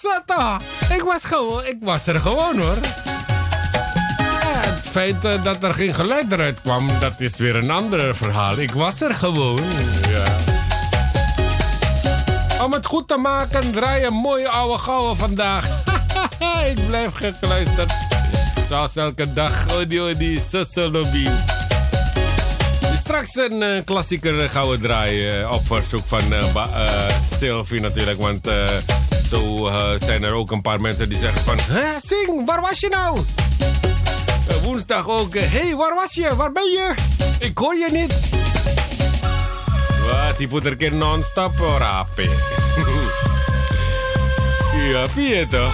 Toch? 0.00 0.60
Ik 0.94 1.02
was, 1.02 1.24
gewoon, 1.24 1.64
ik 1.64 1.76
was 1.80 2.06
er 2.06 2.18
gewoon 2.18 2.60
hoor. 2.60 2.76
het 4.66 4.88
feit 4.90 5.24
uh, 5.24 5.44
dat 5.44 5.62
er 5.62 5.74
geen 5.74 5.94
geluid 5.94 6.32
eruit 6.32 6.60
kwam, 6.60 6.88
dat 7.00 7.20
is 7.20 7.36
weer 7.36 7.56
een 7.56 7.70
ander 7.70 8.16
verhaal. 8.16 8.58
Ik 8.58 8.72
was 8.72 9.00
er 9.00 9.14
gewoon. 9.14 9.60
Ja. 10.08 10.24
Om 12.64 12.72
het 12.72 12.86
goed 12.86 13.08
te 13.08 13.16
maken, 13.16 13.72
draai 13.72 14.04
een 14.04 14.14
mooie 14.14 14.48
oude 14.48 14.78
gouden 14.78 15.16
vandaag. 15.16 15.66
ik 16.70 16.86
blijf 16.86 17.12
gekluisterd. 17.14 17.92
Zoals 18.68 18.96
elke 18.96 19.32
dag, 19.32 19.74
Odi 19.74 20.00
Odi, 20.00 20.40
Lobby. 20.74 21.28
Straks 22.96 23.34
een 23.34 23.62
uh, 23.62 23.84
klassieker 23.84 24.50
gaan 24.50 24.68
we 24.68 24.78
draaien 24.78 25.52
op 25.52 25.66
verzoek 25.66 26.06
van 26.06 26.22
uh, 26.32 27.08
Sylvie 27.38 27.80
natuurlijk. 27.80 28.20
Want 28.20 28.48
zo 29.30 29.70
zijn 29.98 30.22
er 30.22 30.32
ook 30.32 30.50
een 30.50 30.62
paar 30.62 30.80
mensen 30.80 31.08
die 31.08 31.18
zeggen 31.18 31.40
van... 31.40 31.58
Sing, 32.00 32.46
waar 32.46 32.60
was 32.60 32.80
je 32.80 32.88
nou? 32.88 33.18
woensdag 34.62 35.08
ook. 35.08 35.34
Hé, 35.34 35.40
hey, 35.40 35.76
waar 35.76 35.94
was 35.94 36.14
je? 36.14 36.36
Waar 36.36 36.52
ben 36.52 36.64
je? 36.64 36.94
Ik 37.38 37.58
hoor 37.58 37.76
je 37.76 37.88
niet. 37.92 38.30
Wat, 40.06 40.38
die 40.38 40.48
puter 40.48 40.92
non-stop 40.94 41.52
rapen. 41.78 42.24
ja, 44.90 45.06
Pietro. 45.14 45.68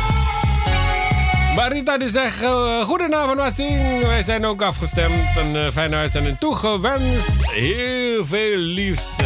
Marita 1.54 1.98
die 1.98 2.08
zegt, 2.08 2.42
uh, 2.42 2.82
goedenavond 2.82 3.36
Wassing. 3.36 4.06
Wij 4.06 4.22
zijn 4.22 4.46
ook 4.46 4.62
afgestemd. 4.62 5.36
Een 5.36 5.72
fijne 5.72 5.96
uitzending 5.96 6.38
toegewenst. 6.38 7.28
Heel 7.40 8.26
veel 8.26 8.56
liefs. 8.56 9.16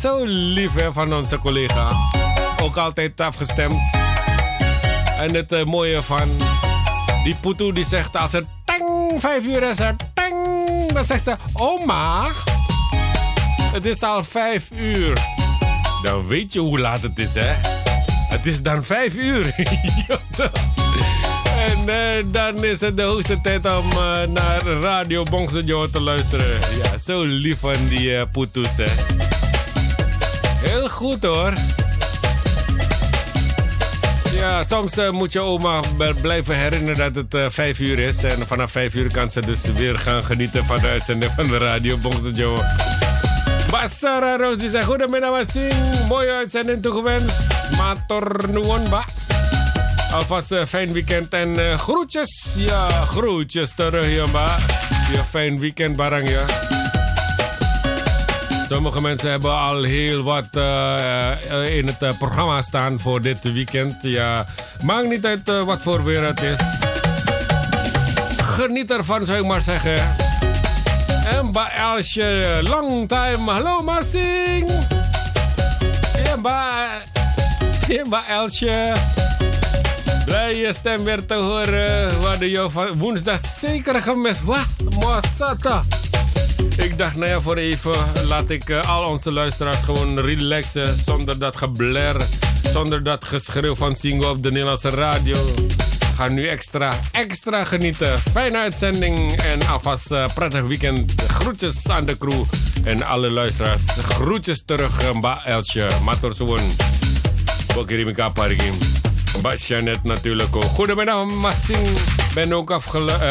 Zo 0.00 0.24
lief 0.24 0.70
van 0.92 1.14
onze 1.14 1.38
collega. 1.38 1.88
Ook 2.64 2.76
altijd 2.76 3.20
afgestemd. 3.20 3.80
En 5.18 5.34
het 5.34 5.52
uh, 5.52 5.64
mooie 5.64 6.02
van 6.02 6.30
die 7.24 7.34
Putu 7.34 7.72
die 7.72 7.84
zegt 7.84 8.16
als 8.16 8.32
er 8.32 8.44
tang, 8.64 9.20
vijf 9.20 9.44
uur 9.44 9.62
is 9.62 9.78
er 9.78 9.96
tang. 10.14 10.92
Dan 10.92 11.04
zegt 11.04 11.24
ze, 11.24 11.34
oma, 11.52 12.26
het 13.72 13.84
is 13.84 14.02
al 14.02 14.24
vijf 14.24 14.70
uur. 14.70 15.18
Dan 16.02 16.26
weet 16.26 16.52
je 16.52 16.60
hoe 16.60 16.78
laat 16.78 17.02
het 17.02 17.18
is 17.18 17.34
hè. 17.34 17.54
Het 18.28 18.46
is 18.46 18.62
dan 18.62 18.84
vijf 18.84 19.14
uur. 19.14 19.54
En 21.58 21.88
uh, 21.88 22.24
dan 22.26 22.64
is 22.64 22.80
het 22.80 22.96
de 22.96 23.02
hoogste 23.02 23.40
tijd 23.40 23.64
om 23.64 23.90
uh, 23.90 24.22
naar 24.22 24.62
Radio 24.62 25.22
Bongsejo 25.22 25.86
te 25.86 26.00
luisteren. 26.00 26.58
Ja, 26.82 26.98
zo 26.98 27.24
lief 27.24 27.58
van 27.58 27.86
die 27.88 28.10
uh, 28.10 28.22
Putus, 28.32 28.76
hè. 28.76 28.90
Heel 30.68 30.88
goed, 30.88 31.22
hoor. 31.22 31.52
Ja, 34.44 34.62
soms 34.62 34.94
moet 35.10 35.32
je 35.32 35.40
oma 35.40 35.80
blijven 36.20 36.56
herinneren 36.56 37.12
dat 37.12 37.24
het 37.30 37.52
vijf 37.54 37.80
uur 37.80 37.98
is. 37.98 38.24
En 38.24 38.46
vanaf 38.46 38.70
vijf 38.70 38.94
uur 38.94 39.12
kan 39.12 39.30
ze 39.30 39.40
dus 39.40 39.60
weer 39.76 39.98
gaan 39.98 40.24
genieten 40.24 40.64
van 40.64 40.76
de 40.76 40.86
uitzending 40.86 41.32
van 41.36 41.44
de 41.44 41.58
Radio 41.58 41.96
Bongsejo. 41.96 42.58
Basara 43.70 44.36
Roos, 44.36 44.56
die 44.56 44.70
zegt 44.70 44.84
goedemiddag. 44.84 45.44
Mooie 46.08 46.32
uitzending 46.32 46.82
toegewenst. 46.82 47.34
Mator 47.76 48.50
Nuon, 48.50 48.88
ba. 48.90 49.04
Alvast 50.12 50.50
een 50.50 50.66
fijn 50.66 50.92
weekend 50.92 51.32
en 51.32 51.78
groetjes. 51.78 52.46
Ja, 52.56 52.88
groetjes 52.88 53.72
terug, 53.76 54.32
maar. 54.32 54.58
Ja, 55.12 55.24
fijn 55.24 55.58
weekend, 55.58 55.96
barang, 55.96 56.28
ja. 56.28 56.63
Sommige 58.74 59.00
mensen 59.00 59.30
hebben 59.30 59.58
al 59.58 59.82
heel 59.82 60.22
wat 60.22 60.48
uh, 60.56 61.76
in 61.76 61.86
het 61.86 62.18
programma 62.18 62.62
staan 62.62 63.00
voor 63.00 63.20
dit 63.20 63.52
weekend. 63.52 63.96
Ja, 64.02 64.46
maakt 64.82 65.08
niet 65.08 65.26
uit 65.26 65.64
wat 65.64 65.82
voor 65.82 66.04
weer 66.04 66.24
het 66.24 66.42
is. 66.42 66.56
Geniet 68.36 68.90
ervan, 68.90 69.24
zou 69.24 69.38
ik 69.38 69.46
maar 69.46 69.62
zeggen. 69.62 70.16
En 71.26 71.52
bij 71.52 71.70
Elsje, 71.76 72.60
long 72.62 73.08
time. 73.08 73.50
Hallo, 73.50 73.82
Massing. 73.82 74.70
En 76.32 76.42
bij... 76.42 76.86
Elsje. 78.28 78.92
Blij 80.24 80.56
je 80.56 80.72
stem 80.72 81.04
weer 81.04 81.26
te 81.26 81.34
horen. 81.34 82.20
We 82.20 82.26
hadden 82.26 82.48
jou 82.48 82.70
van 82.70 82.98
woensdag 82.98 83.40
zeker 83.58 84.02
gemist. 84.02 84.44
Wat? 84.44 84.66
Mosata. 85.00 85.82
Ik 86.76 86.98
dacht, 86.98 87.14
nou 87.14 87.28
ja, 87.28 87.40
voor 87.40 87.56
even 87.56 87.94
laat 88.26 88.50
ik 88.50 88.68
uh, 88.68 88.90
al 88.90 89.04
onze 89.04 89.32
luisteraars 89.32 89.82
gewoon 89.82 90.18
relaxen. 90.18 90.98
Zonder 91.06 91.38
dat 91.38 91.56
gebler, 91.56 92.16
zonder 92.72 93.02
dat 93.02 93.24
geschreeuw 93.24 93.74
van 93.74 93.96
Singo 93.96 94.30
op 94.30 94.42
de 94.42 94.50
Nederlandse 94.50 94.88
radio. 94.88 95.36
Ga 96.14 96.28
nu 96.28 96.48
extra, 96.48 96.92
extra 97.12 97.64
genieten. 97.64 98.18
Fijne 98.32 98.58
uitzending 98.58 99.32
en 99.32 99.66
alvast 99.66 100.10
uh, 100.10 100.24
prettig 100.34 100.62
weekend. 100.62 101.14
Groetjes 101.28 101.88
aan 101.88 102.04
de 102.04 102.18
crew 102.18 102.44
en 102.84 103.02
alle 103.02 103.30
luisteraars. 103.30 103.82
Groetjes 103.98 104.62
terug, 104.66 105.12
Mba 105.12 105.44
Elsje. 105.44 105.88
Mator 106.02 106.34
Suwon. 106.34 106.76
Bokirim 107.74 108.14
Kaparigim. 108.14 108.74
Mba 109.38 109.54
Janet 109.54 110.02
natuurlijk 110.02 110.56
ook. 110.56 110.62
Goedemiddag, 110.62 111.24
Massing. 111.24 111.88
Ben 112.34 112.52
ook 112.52 112.70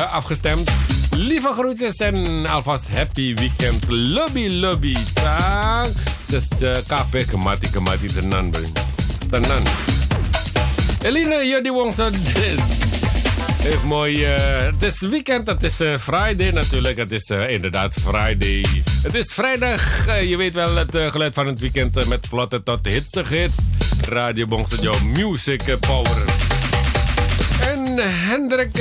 afgestemd. 0.09 0.71
Lieve 1.15 1.53
groetjes 1.53 1.97
en 1.97 2.45
alvast 2.45 2.89
happy 2.89 3.33
weekend. 3.33 3.85
Lobby, 3.87 4.49
lobby. 4.49 4.95
Sang. 5.13 5.87
Zes 6.27 6.47
kape 6.87 7.25
kemati 7.25 7.69
kemati 7.69 8.07
tenan. 8.07 8.51
Tenan. 9.29 9.63
Eline 11.03 11.47
Jody 11.47 11.69
Wongso 11.69 12.09
heeft 13.63 13.83
mooi. 13.83 14.35
Uh, 14.35 14.65
het 14.71 14.83
is 14.83 14.99
weekend, 14.99 15.47
het 15.47 15.63
is 15.63 15.81
uh, 15.81 15.97
Friday 15.97 16.51
natuurlijk. 16.51 16.97
Het 16.97 17.11
is 17.11 17.29
inderdaad 17.29 17.93
Friday. 17.93 18.65
Het 19.01 19.15
is 19.15 19.33
vrijdag. 19.33 20.05
je 20.27 20.37
weet 20.37 20.53
wel 20.53 20.75
het 20.75 20.95
geluid 20.95 21.33
van 21.33 21.47
het 21.47 21.59
weekend 21.59 22.07
met 22.07 22.27
vlotte 22.27 22.63
tot 22.63 22.85
hitsig 22.85 23.29
hits. 23.29 23.57
Radio 24.09 24.47
Bongso 24.47 24.93
Music 25.03 25.77
Power. 25.79 26.32
En 27.93 28.09
Hendrik 28.29 28.77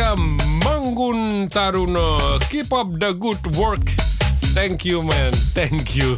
Mangun 0.65 1.49
Taruno. 1.49 2.39
Keep 2.49 2.73
up 2.73 2.99
the 2.99 3.17
good 3.19 3.57
work. 3.57 3.91
Thank 4.55 4.81
you 4.81 5.03
man, 5.03 5.33
thank 5.53 5.89
you. 5.89 6.17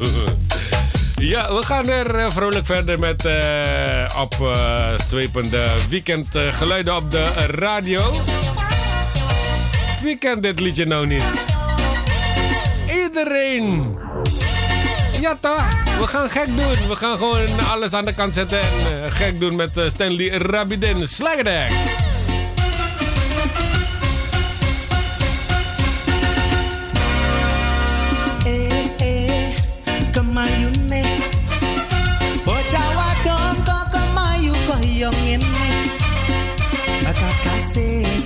Ja, 1.15 1.55
we 1.55 1.63
gaan 1.63 1.85
weer 1.85 2.15
uh, 2.15 2.31
vrolijk 2.31 2.67
verder 2.67 2.99
met 2.99 3.25
uh, 3.25 4.21
op 4.21 4.37
uh, 4.41 4.99
zwepende 5.07 5.67
weekendgeluiden 5.89 6.97
op 6.97 7.11
de 7.11 7.25
radio. 7.49 8.15
Wie 10.03 10.17
kent 10.17 10.43
dit 10.43 10.61
liedje 10.61 10.85
nou 10.85 11.07
niet? 11.07 11.25
Iedereen! 13.05 13.97
Ja 15.21 15.37
toch? 15.41 15.65
We 15.99 16.07
gaan 16.07 16.31
gek 16.31 16.47
doen. 16.47 16.89
We 16.89 16.97
gaan 16.97 17.19
gewoon 17.19 17.67
alles 17.69 17.93
aan 17.93 18.05
de 18.05 18.15
kant 18.15 18.35
zetten 18.35 18.61
en 18.61 19.13
gek 19.13 19.41
doen 19.41 19.57
met 19.57 19.71
Stanley 19.87 20.29
Rabidin. 20.29 21.09
Slagerdek! 21.09 22.13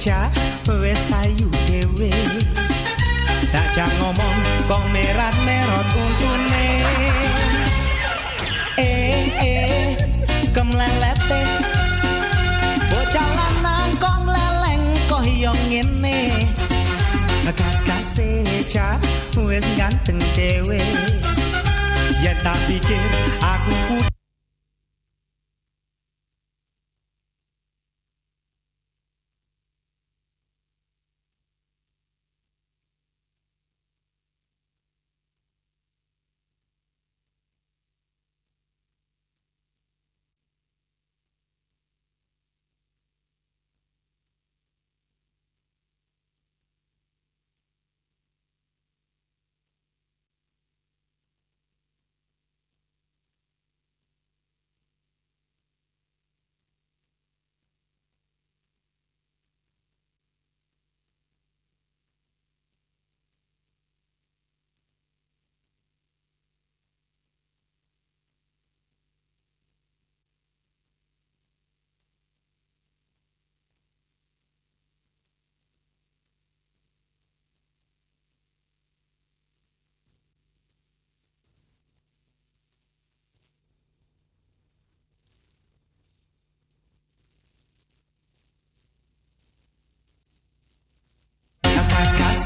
Seja 0.09 0.33
wes 0.81 1.13
ayu 1.21 1.53
dewe 1.69 2.09
tak 3.53 3.93
ngomong 4.01 4.39
kok 4.65 4.81
merat 4.89 5.37
merot 5.45 5.85
untune. 5.85 6.69
Eh 8.81 9.29
eh 9.37 9.93
kemlelete. 10.57 11.45
Bocah 12.89 13.29
lanang 13.37 13.93
kok 14.01 14.25
leleng 14.25 14.85
kok 15.13 15.29
yo 15.29 15.53
ngene. 15.69 16.33
Kakak 17.53 18.01
seja 18.01 18.97
wes 19.37 19.65
ganteng 19.77 20.17
dewe 20.33 20.81
ya 22.25 22.33
tak 22.41 22.57
pikir 22.65 23.05
aku 23.45 24.08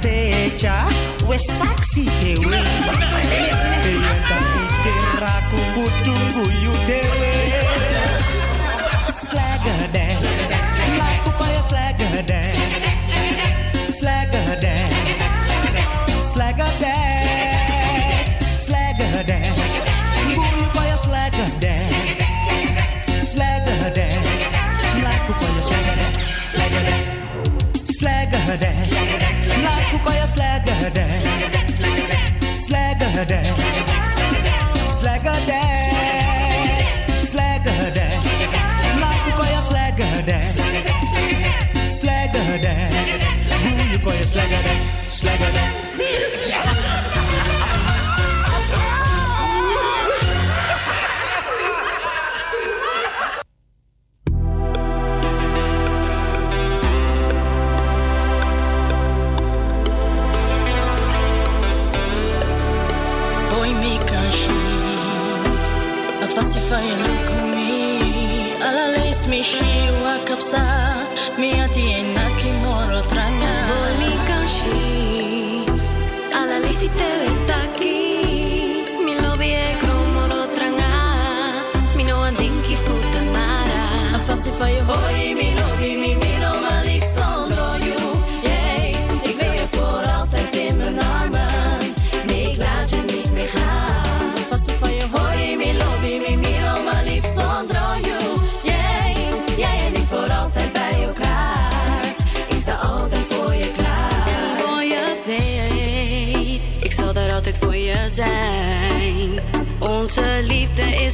seja 0.02 0.76
wes 1.30 1.46
saksi 1.46 2.04
dewe 2.18 2.58
yen 3.86 4.18
tak 4.26 4.46
pikir 4.82 5.22
aku 5.22 5.60
kudu 5.78 6.16
guyu 6.34 6.74
dewe 6.90 7.41
laku 29.92 30.08
kaya 30.08 30.24
slagade 30.24 31.04
slagade 32.56 33.40
slagade 33.52 33.52
slagade 34.88 35.81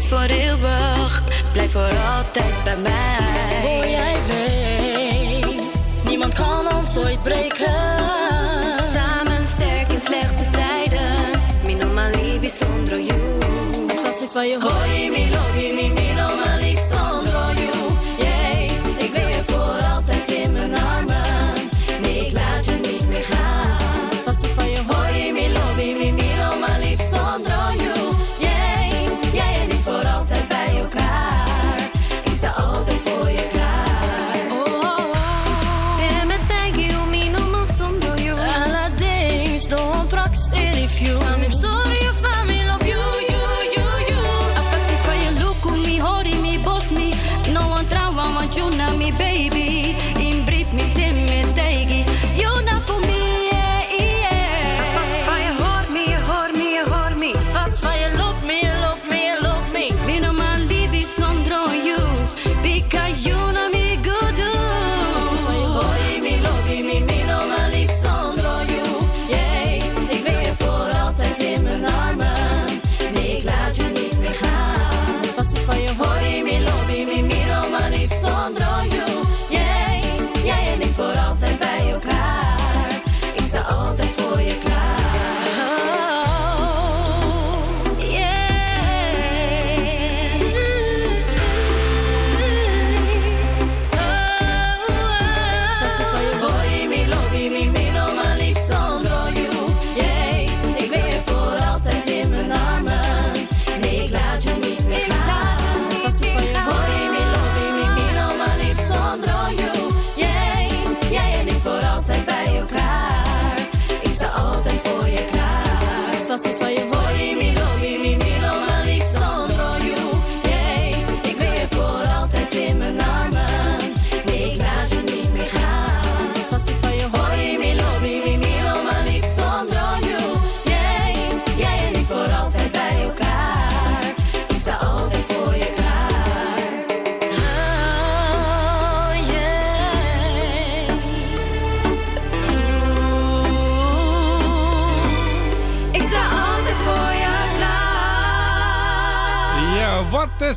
voor 0.08 0.20
eeuwig, 0.20 1.22
blijf 1.52 1.72
voor 1.72 1.96
altijd 2.16 2.64
bij 2.64 2.76
mij. 2.76 3.90
Jij 3.90 4.16
mee? 4.28 5.44
Niemand 6.04 6.34
kan 6.34 6.74
ons 6.74 6.96
ooit 6.96 7.22
breken. 7.22 7.72
Samen 8.92 9.46
sterk 9.46 9.92
in 9.92 10.00
slechte 10.00 10.50
tijden, 10.50 11.40
Min 11.64 11.84
of 11.84 11.92
maar 11.92 12.10
liep 12.10 12.44
zonder 12.44 13.00
jou. 13.00 13.40
Als 14.04 14.18
je 14.18 14.28
van 14.32 14.48
je. 14.48 14.97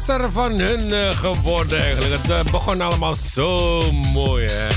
verlosser 0.02 0.32
van 0.32 0.60
hun 0.60 0.94
eh, 0.94 1.10
geworden 1.10 1.80
eigenlijk. 1.80 2.22
Het 2.22 2.30
eh, 2.30 2.52
begon 2.52 2.82
allemaal 2.82 3.15
zo 3.15 3.82
mooi, 4.14 4.45
hè. 4.45 4.68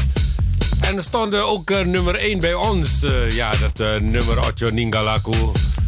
En 0.80 1.02
stond 1.02 1.34
ook 1.34 1.70
eh, 1.70 1.80
nummer 1.80 2.14
1 2.14 2.38
bij 2.38 2.54
ons. 2.54 3.04
Ja, 3.28 3.50
dat 3.50 4.00
nummer 4.00 4.38
Ocho 4.38 4.70
Ningalaku. 4.70 5.30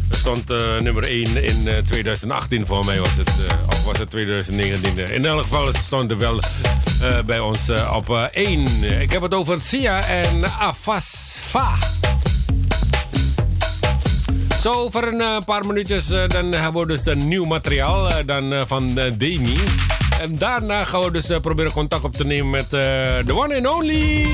Er 0.09 0.17
stond 0.17 0.47
nummer 0.81 1.03
1 1.03 1.43
in 1.43 1.83
2018 1.87 2.65
voor 2.65 2.85
mij 2.85 2.99
was 2.99 3.15
het. 3.15 3.29
of 3.67 3.83
was 3.85 3.97
het 3.97 4.09
2019. 4.09 5.11
In 5.11 5.25
elk 5.25 5.41
geval 5.41 5.73
stond 5.73 6.11
er 6.11 6.17
wel 6.17 6.39
bij 7.25 7.39
ons 7.39 7.69
op 7.93 8.29
1. 8.31 9.01
Ik 9.01 9.11
heb 9.11 9.21
het 9.21 9.33
over 9.33 9.59
Sia 9.59 10.05
en 10.07 10.43
Afasfa. 10.59 11.96
Zo, 14.61 14.89
voor 14.89 15.03
een 15.03 15.21
eh, 15.21 15.37
paar 15.45 15.65
minuutjes 15.65 16.09
eh, 16.09 16.27
dan 16.27 16.51
hebben 16.51 16.81
we 16.81 16.87
dus 16.87 17.05
een 17.05 17.27
nieuw 17.27 17.45
materiaal 17.45 18.09
eh, 18.09 18.15
dan, 18.25 18.67
van 18.67 18.99
Demi. 19.17 19.57
En 20.21 20.37
daarna 20.37 20.83
gaan 20.83 21.01
we 21.01 21.11
dus 21.11 21.27
proberen 21.41 21.71
contact 21.71 22.03
op 22.03 22.13
te 22.13 22.25
nemen 22.25 22.49
met 22.49 22.69
de 22.69 23.33
one 23.33 23.55
and 23.55 23.75
only... 23.75 24.27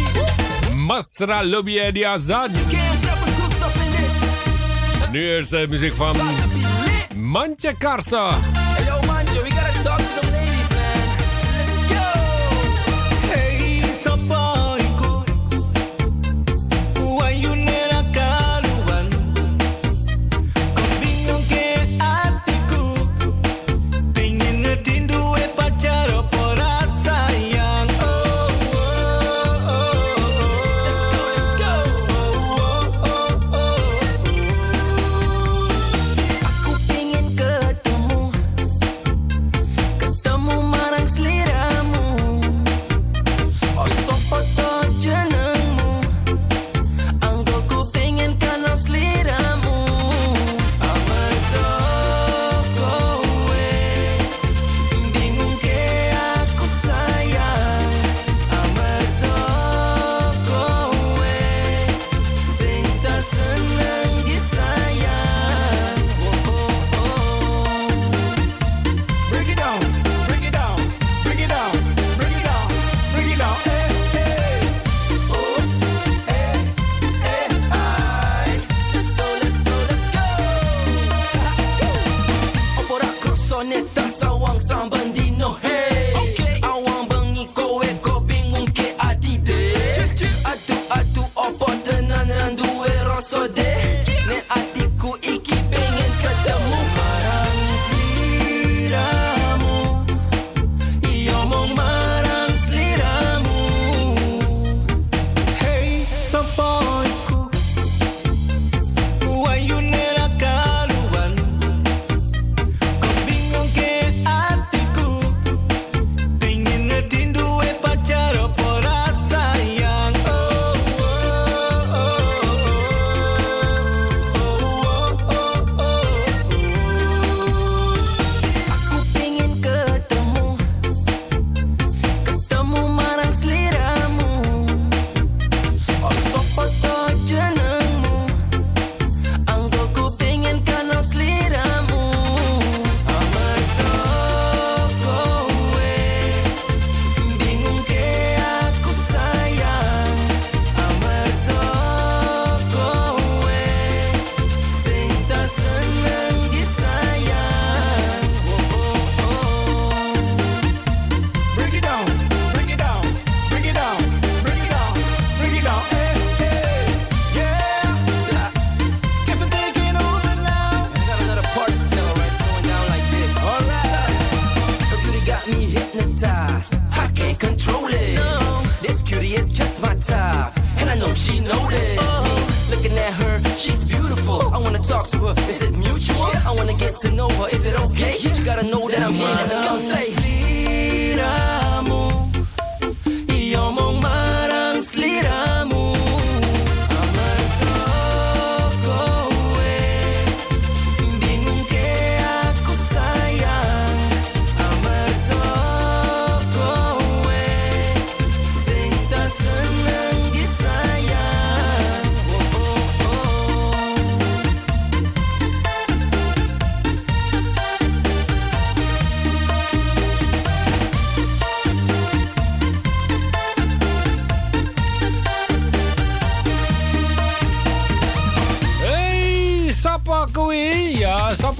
Masra 0.75 1.45
Lobby 1.45 2.05
Azad. 2.05 2.49
Nu 5.11 5.37
is 5.37 5.49
de 5.49 5.65
muziek 5.69 5.93
van 5.95 6.15
Mantje 7.15 7.77
Karsa. 7.77 8.39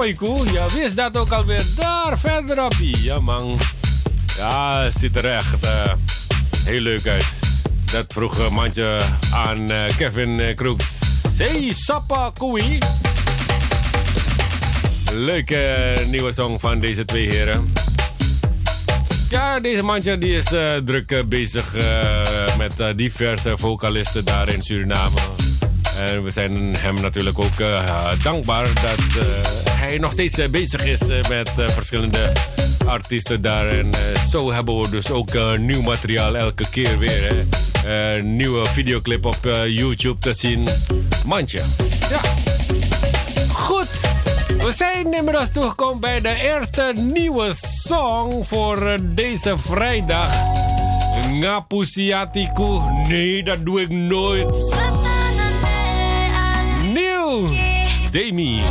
Ja, 0.03 0.67
wie 0.73 0.83
is 0.83 0.95
dat 0.95 1.17
ook 1.17 1.31
alweer? 1.31 1.65
Daar 1.75 2.19
verderop. 2.19 2.73
Ja, 2.79 3.19
man. 3.19 3.57
Ja, 4.37 4.89
ziet 4.91 5.15
er 5.15 5.25
echt 5.25 5.65
eh, 5.65 5.93
heel 6.63 6.79
leuk 6.79 7.07
uit. 7.07 7.25
Dat 7.91 8.05
vroeg 8.07 8.37
een 8.37 8.53
mandje 8.53 9.01
aan 9.33 9.69
eh, 9.69 9.95
Kevin 9.97 10.39
eh, 10.39 10.55
Kroeks. 10.55 10.85
Hey, 11.37 11.73
Sappa 11.73 12.31
Koei. 12.37 12.77
Leuke 15.13 15.93
nieuwe 16.07 16.31
song 16.31 16.59
van 16.59 16.79
deze 16.79 17.05
twee 17.05 17.29
heren. 17.29 17.73
Ja, 19.29 19.59
deze 19.59 19.83
mandje 19.83 20.17
die 20.17 20.35
is 20.35 20.45
druk 20.85 21.23
bezig 21.29 21.75
met 22.57 22.97
diverse 22.97 23.57
vocalisten 23.57 24.25
daar 24.25 24.49
in 24.49 24.61
Suriname. 24.61 25.17
En 25.97 26.23
we 26.23 26.31
zijn 26.31 26.75
hem 26.77 27.01
natuurlijk 27.01 27.39
ook 27.39 27.57
dankbaar 28.23 28.65
dat 28.73 29.62
hij 29.83 29.97
nog 29.97 30.11
steeds 30.11 30.37
eh, 30.37 30.49
bezig 30.49 30.85
is 30.85 31.07
eh, 31.07 31.29
met 31.29 31.51
eh, 31.57 31.69
verschillende 31.69 32.31
artiesten 32.85 33.41
daar. 33.41 33.67
En 33.67 33.89
zo 34.29 34.51
hebben 34.51 34.79
we 34.79 34.89
dus 34.89 35.11
ook 35.11 35.57
nieuw 35.57 35.81
materiaal 35.81 36.35
elke 36.35 36.69
keer 36.69 36.97
weer. 36.97 37.29
Hè. 37.29 38.15
Eh, 38.15 38.23
nieuwe 38.23 38.65
videoclip 38.65 39.25
op 39.25 39.37
YouTube 39.67 40.19
te 40.19 40.33
zien. 40.33 40.67
Mandje. 41.25 41.61
Ja. 42.09 42.19
Goed. 43.53 43.87
We 44.57 44.71
zijn 44.71 45.13
inmiddels 45.13 45.51
toegekomen 45.51 45.99
bij 45.99 46.19
de 46.21 46.35
eerste 46.35 46.93
nieuwe 46.95 47.53
song 47.83 48.43
voor 48.43 48.97
deze 49.01 49.57
vrijdag. 49.57 50.33
Ngapusiatiku. 51.31 52.79
Nee, 53.07 53.43
dat 53.43 53.65
doe 53.65 53.81
ik 53.81 53.89
nooit. 53.89 54.75
Nieuw. 56.93 57.49
Demi. 58.11 58.61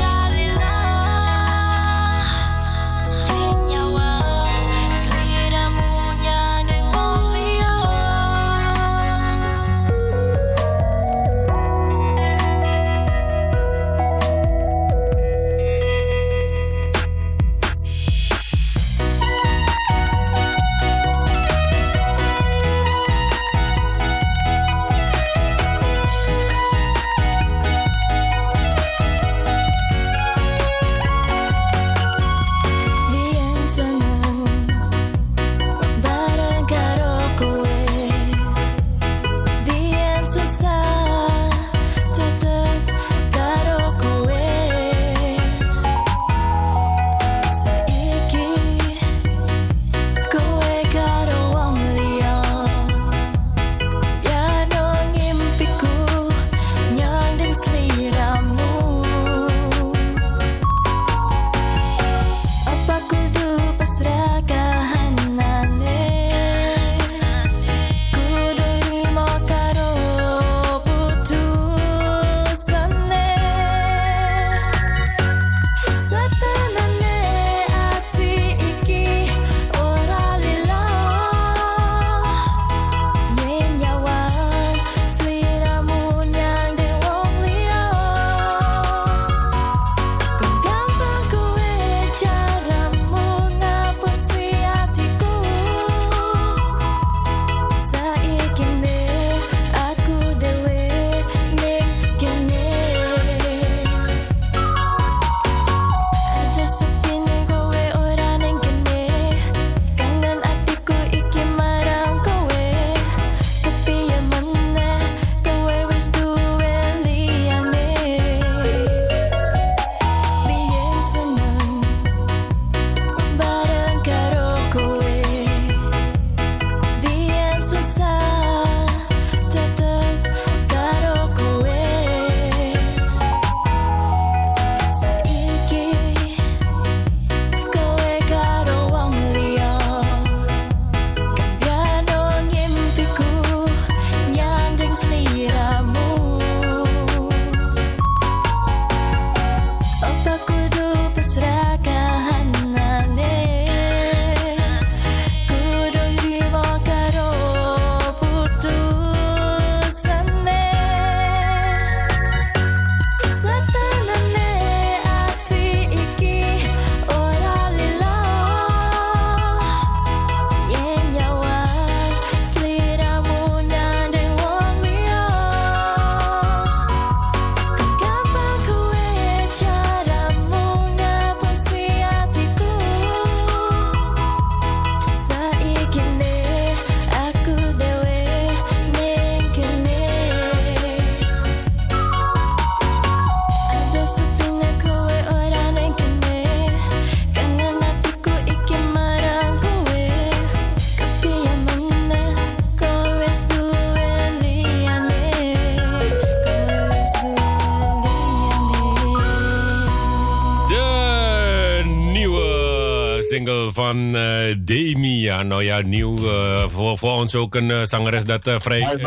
Ja, 215.42 215.48
nou 215.48 215.62
ja, 215.64 215.80
nieuw. 215.80 216.16
eh, 216.16 216.64
voor, 216.68 216.98
voor 216.98 217.12
ons 217.12 217.34
ook 217.34 217.54
een 217.54 217.70
eh, 217.70 217.80
zangeres 217.82 218.24
dat 218.24 218.46
eh, 218.46 218.54
vrij 218.60 218.98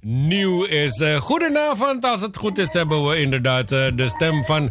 nieuw 0.00 0.64
is. 0.64 1.02
Goedenavond, 1.18 2.04
als 2.04 2.20
het 2.20 2.36
goed 2.36 2.58
is 2.58 2.72
hebben 2.72 3.08
we 3.08 3.20
inderdaad 3.20 3.68
de 3.68 4.04
stem 4.08 4.44
van 4.44 4.70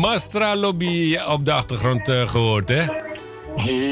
Mastra 0.00 0.56
Lobby 0.56 1.18
op 1.28 1.44
de 1.44 1.52
achtergrond 1.52 2.08
eh, 2.08 2.28
gehoord, 2.28 2.68
hè? 2.68 2.84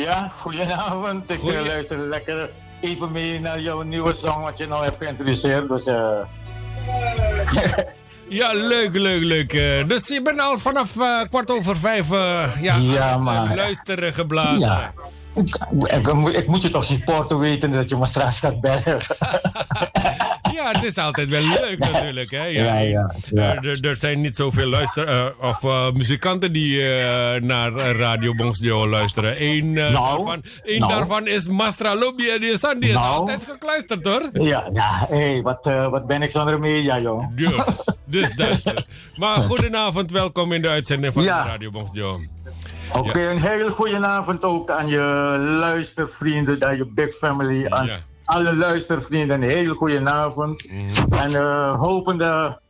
Ja, 0.04 0.32
goedenavond. 0.40 1.30
Ik 1.30 1.42
luister 1.42 1.98
lekker 1.98 2.50
even 2.80 3.12
mee 3.12 3.40
naar 3.40 3.60
jouw 3.60 3.82
nieuwe 3.82 4.14
song 4.14 4.42
wat 4.42 4.58
je 4.58 4.66
nou 4.66 4.84
hebt 4.84 4.96
geïntroduceerd. 4.98 5.68
Dus 5.68 5.84
Ja, 8.28 8.52
leuk, 8.52 8.92
leuk, 8.96 9.22
leuk. 9.22 9.50
Dus 9.88 10.08
je 10.08 10.22
bent 10.22 10.40
al 10.40 10.58
vanaf 10.58 10.92
kwart 11.30 11.50
over 11.50 11.76
vijf 11.76 12.08
ja, 12.10 12.50
Ja, 12.60 12.72
aan 12.72 13.12
het, 13.12 13.20
maar- 13.20 13.56
luisteren 13.56 14.14
geblazen. 14.14 14.58
ja. 14.60 14.92
Ik, 15.36 15.58
ik, 15.96 16.12
moet- 16.12 16.34
ik 16.34 16.46
moet 16.46 16.62
je 16.62 16.70
toch 16.70 16.84
supporten 16.84 17.38
weten 17.38 17.72
dat 17.72 17.88
je 17.88 17.96
me 17.96 18.06
straks 18.06 18.38
gaat 18.38 18.60
bellen. 18.60 18.98
Ja, 20.52 20.70
het 20.72 20.84
is 20.84 20.98
altijd 20.98 21.28
wel 21.28 21.42
leuk 21.42 21.78
natuurlijk. 21.78 22.30
Hè? 22.30 22.44
Ja, 22.44 22.78
ja, 22.78 22.78
ja. 22.78 23.14
Er, 23.34 23.66
er- 23.68 23.84
er 23.86 23.96
zijn 23.96 24.20
niet 24.20 24.36
zoveel 24.36 24.66
luister, 24.66 25.08
eh, 25.08 25.24
of, 25.40 25.64
eh, 25.64 25.90
muzikanten 25.92 26.52
die 26.52 26.82
eh, 26.88 27.40
naar 27.42 27.72
Radio 27.72 28.34
Bonsdio 28.34 28.88
luisteren. 28.88 29.42
Eén, 29.42 29.72
Nou, 29.72 29.92
daarvan, 29.92 30.42
één 30.64 30.78
nou. 30.80 30.92
daarvan 30.92 31.26
is 31.26 31.48
Mastra 31.48 31.94
Lobby 31.96 32.28
en 32.28 32.40
die 32.40 32.50
is, 32.50 32.60
die 32.60 32.76
is 32.88 32.94
Nou. 32.94 33.06
altijd 33.16 33.44
gekluisterd 33.44 34.04
hoor. 34.06 34.28
ja, 34.32 34.68
ja 34.72 35.06
hey, 35.10 35.42
wat, 35.42 35.64
wat 35.90 36.06
ben 36.06 36.22
ik 36.22 36.30
zonder 36.30 36.58
media, 36.58 37.00
joh. 37.00 37.24
Dus, 37.34 37.88
dus 38.06 38.32
dat. 38.32 38.84
Maar 39.16 39.36
goedenavond, 39.36 40.10
welkom 40.10 40.52
in 40.52 40.62
de 40.62 40.68
uitzending 40.68 41.12
van 41.12 41.24
Radio 41.24 41.70
Bonsdio. 41.70 42.20
Oké, 42.92 43.30
een 43.30 43.40
hele 43.40 43.70
goede 43.70 44.06
avond 44.06 44.42
ook 44.44 44.70
aan 44.70 44.88
je 44.88 45.00
luistervrienden, 45.60 46.64
aan 46.64 46.76
je 46.76 46.86
big 46.86 47.14
family, 47.14 47.66
aan 47.68 47.86
Ja. 47.86 47.96
alle 48.24 48.56
luistervrienden. 48.56 49.42
Een 49.42 49.48
hele 49.50 49.74
goede 49.74 50.10
avond. 50.10 50.70
Mhm. 50.70 51.12
En 51.12 51.34
eh 51.34 51.80
hopende 51.80 52.60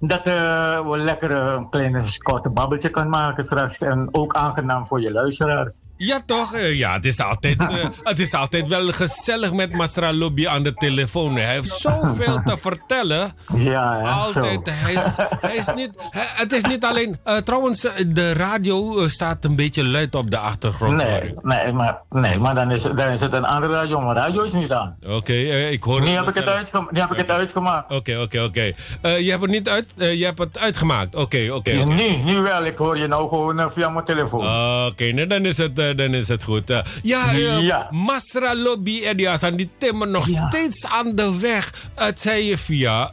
dat 0.00 0.26
eh, 0.26 0.90
we 0.90 0.96
lekker 0.98 1.30
eh, 1.30 1.52
een 1.56 1.68
kleine 1.70 2.02
korte 2.22 2.48
babbeltje 2.48 2.88
kan 2.88 3.08
maken 3.08 3.44
straks. 3.44 3.78
En 3.78 4.08
ook 4.12 4.34
aangenaam 4.34 4.86
voor 4.86 5.00
je 5.00 5.12
luisteraars. 5.12 5.76
Ja, 5.96 6.20
toch? 6.26 6.54
Eh, 6.54 6.74
ja, 6.78 6.92
het 6.92 7.04
is, 7.04 7.20
altijd, 7.20 7.56
het 8.02 8.18
is 8.18 8.34
altijd 8.34 8.68
wel 8.68 8.92
gezellig 8.92 9.52
met 9.52 9.72
Mastra 9.72 10.12
Lobby 10.12 10.48
aan 10.48 10.62
de 10.62 10.74
telefoon. 10.74 11.34
Hij 11.36 11.52
heeft 11.52 11.68
zoveel 11.80 12.40
te 12.44 12.56
vertellen. 12.68 13.32
Ja, 13.54 13.98
ja, 14.00 14.10
Altijd. 14.10 14.60
zo. 14.64 14.72
Hij 14.74 14.92
is, 14.94 15.16
hij 15.40 15.56
is 15.56 15.72
niet, 15.74 15.90
hij- 16.10 16.28
het 16.34 16.52
is 16.52 16.64
niet 16.64 16.84
alleen. 16.84 17.18
trouwens, 17.44 17.80
de 18.08 18.32
radio 18.32 19.08
staat 19.08 19.44
een 19.44 19.56
beetje 19.56 19.84
luid 19.84 20.14
op 20.14 20.30
de 20.30 20.38
achtergrond. 20.38 20.96
Nee, 20.96 21.34
nee, 21.42 21.72
maar, 21.72 21.98
nee, 22.10 22.38
maar 22.38 22.54
dan, 22.54 22.70
is, 22.70 22.82
dan 22.82 22.98
is 23.08 23.20
het 23.20 23.32
een 23.32 23.44
andere 23.44 23.72
radio, 23.72 24.00
maar 24.00 24.14
radio 24.16 24.42
is 24.42 24.52
niet 24.52 24.72
aan. 24.72 24.96
Oké, 25.06 25.32
ik 25.70 25.82
hoor 25.82 26.00
Nu 26.00 26.06
het 26.06 26.16
heb 26.18 26.28
ik 26.28 26.34
het, 26.34 26.46
uitgema- 26.54 26.88
nu 26.90 27.00
heb 27.00 27.10
ik 27.10 27.16
het 27.16 27.30
uitgemaakt. 27.30 27.92
Oké, 27.94 28.18
oké, 28.20 28.42
oké. 28.42 28.62
Je 29.02 29.30
hebt 29.30 29.42
het 29.42 29.50
niet 29.50 29.68
uit, 29.68 29.87
eh, 29.96 30.18
je 30.18 30.24
hebt 30.24 30.38
het 30.38 30.58
uitgemaakt. 30.58 31.14
Oké, 31.14 31.48
oké. 31.52 31.54
Oké. 31.80 31.84
Nu, 31.84 32.16
nu 32.16 32.40
wel, 32.40 32.64
ik 32.64 32.76
hoor 32.76 32.98
je 32.98 33.06
nou 33.06 33.28
gewoon 33.28 33.60
eh, 33.60 33.66
via 33.74 33.88
mijn 33.88 34.04
telefoon. 34.04 34.40
Oké, 34.86 35.04
nee, 35.04 35.26
dan, 35.26 35.44
is 35.44 35.56
het, 35.58 35.78
eh, 35.78 35.96
dan 35.96 36.14
is 36.14 36.28
het 36.28 36.42
goed. 36.42 36.82
Ja, 37.02 37.30
Ja. 37.32 37.86
Masra 37.90 38.54
Lobby 38.56 39.00
Ediasan, 39.04 39.56
die 39.56 39.70
timmer 39.78 40.08
nog 40.08 40.28
Ja. 40.28 40.46
steeds 40.48 40.86
aan 40.86 41.14
de 41.14 41.38
weg. 41.40 41.88
Het 41.94 42.20
zij 42.20 42.44
je 42.44 42.58
via 42.58 43.10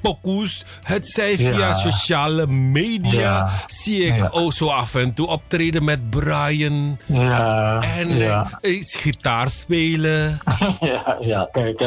pokoes, 0.00 0.64
het 0.82 1.06
zij 1.06 1.36
via 1.36 1.58
Ja. 1.58 1.74
sociale 1.74 2.46
media. 2.46 3.50
Zie 3.66 4.04
ik 4.04 4.28
ook 4.30 4.52
zo 4.52 4.68
af 4.68 4.94
en 4.94 5.14
toe 5.14 5.26
optreden 5.26 5.84
met 5.84 6.10
Brian. 6.10 6.98
Ja, 7.06 7.82
En 7.98 8.40
gitaar 8.80 9.50
spelen. 9.50 10.38
ja, 10.80 11.16
ja, 11.20 11.48
kijk. 11.52 11.80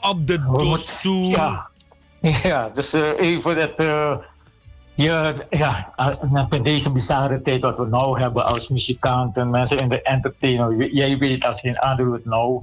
Op 0.00 0.26
de 0.26 0.44
dostoel. 0.56 1.28
Ja, 1.30 1.66
ja 2.42 2.70
dus 2.74 2.92
eh, 2.92 3.20
even 3.20 3.56
dat. 3.56 3.74
eh 3.76 4.16
ja, 4.94 5.34
ja, 5.50 5.92
eh, 5.96 6.22
net 6.30 6.54
in 6.54 6.62
deze 6.62 6.92
bizarre 6.92 7.42
tijd 7.42 7.60
wat 7.60 7.76
we 7.78 7.86
nou 7.86 8.20
hebben 8.20 8.46
als 8.46 8.68
muzikanten, 8.68 9.50
mensen 9.50 9.78
in 9.78 9.88
de 9.88 10.02
entertainment. 10.02 10.92
Jij 10.92 11.18
weet 11.18 11.44
als 11.44 11.60
geen 11.60 11.78
ander 11.78 12.12
het 12.12 12.24
nou 12.24 12.60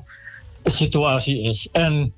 de 0.61 0.69
situatie 0.69 1.41
is. 1.41 1.69
En 1.71 2.13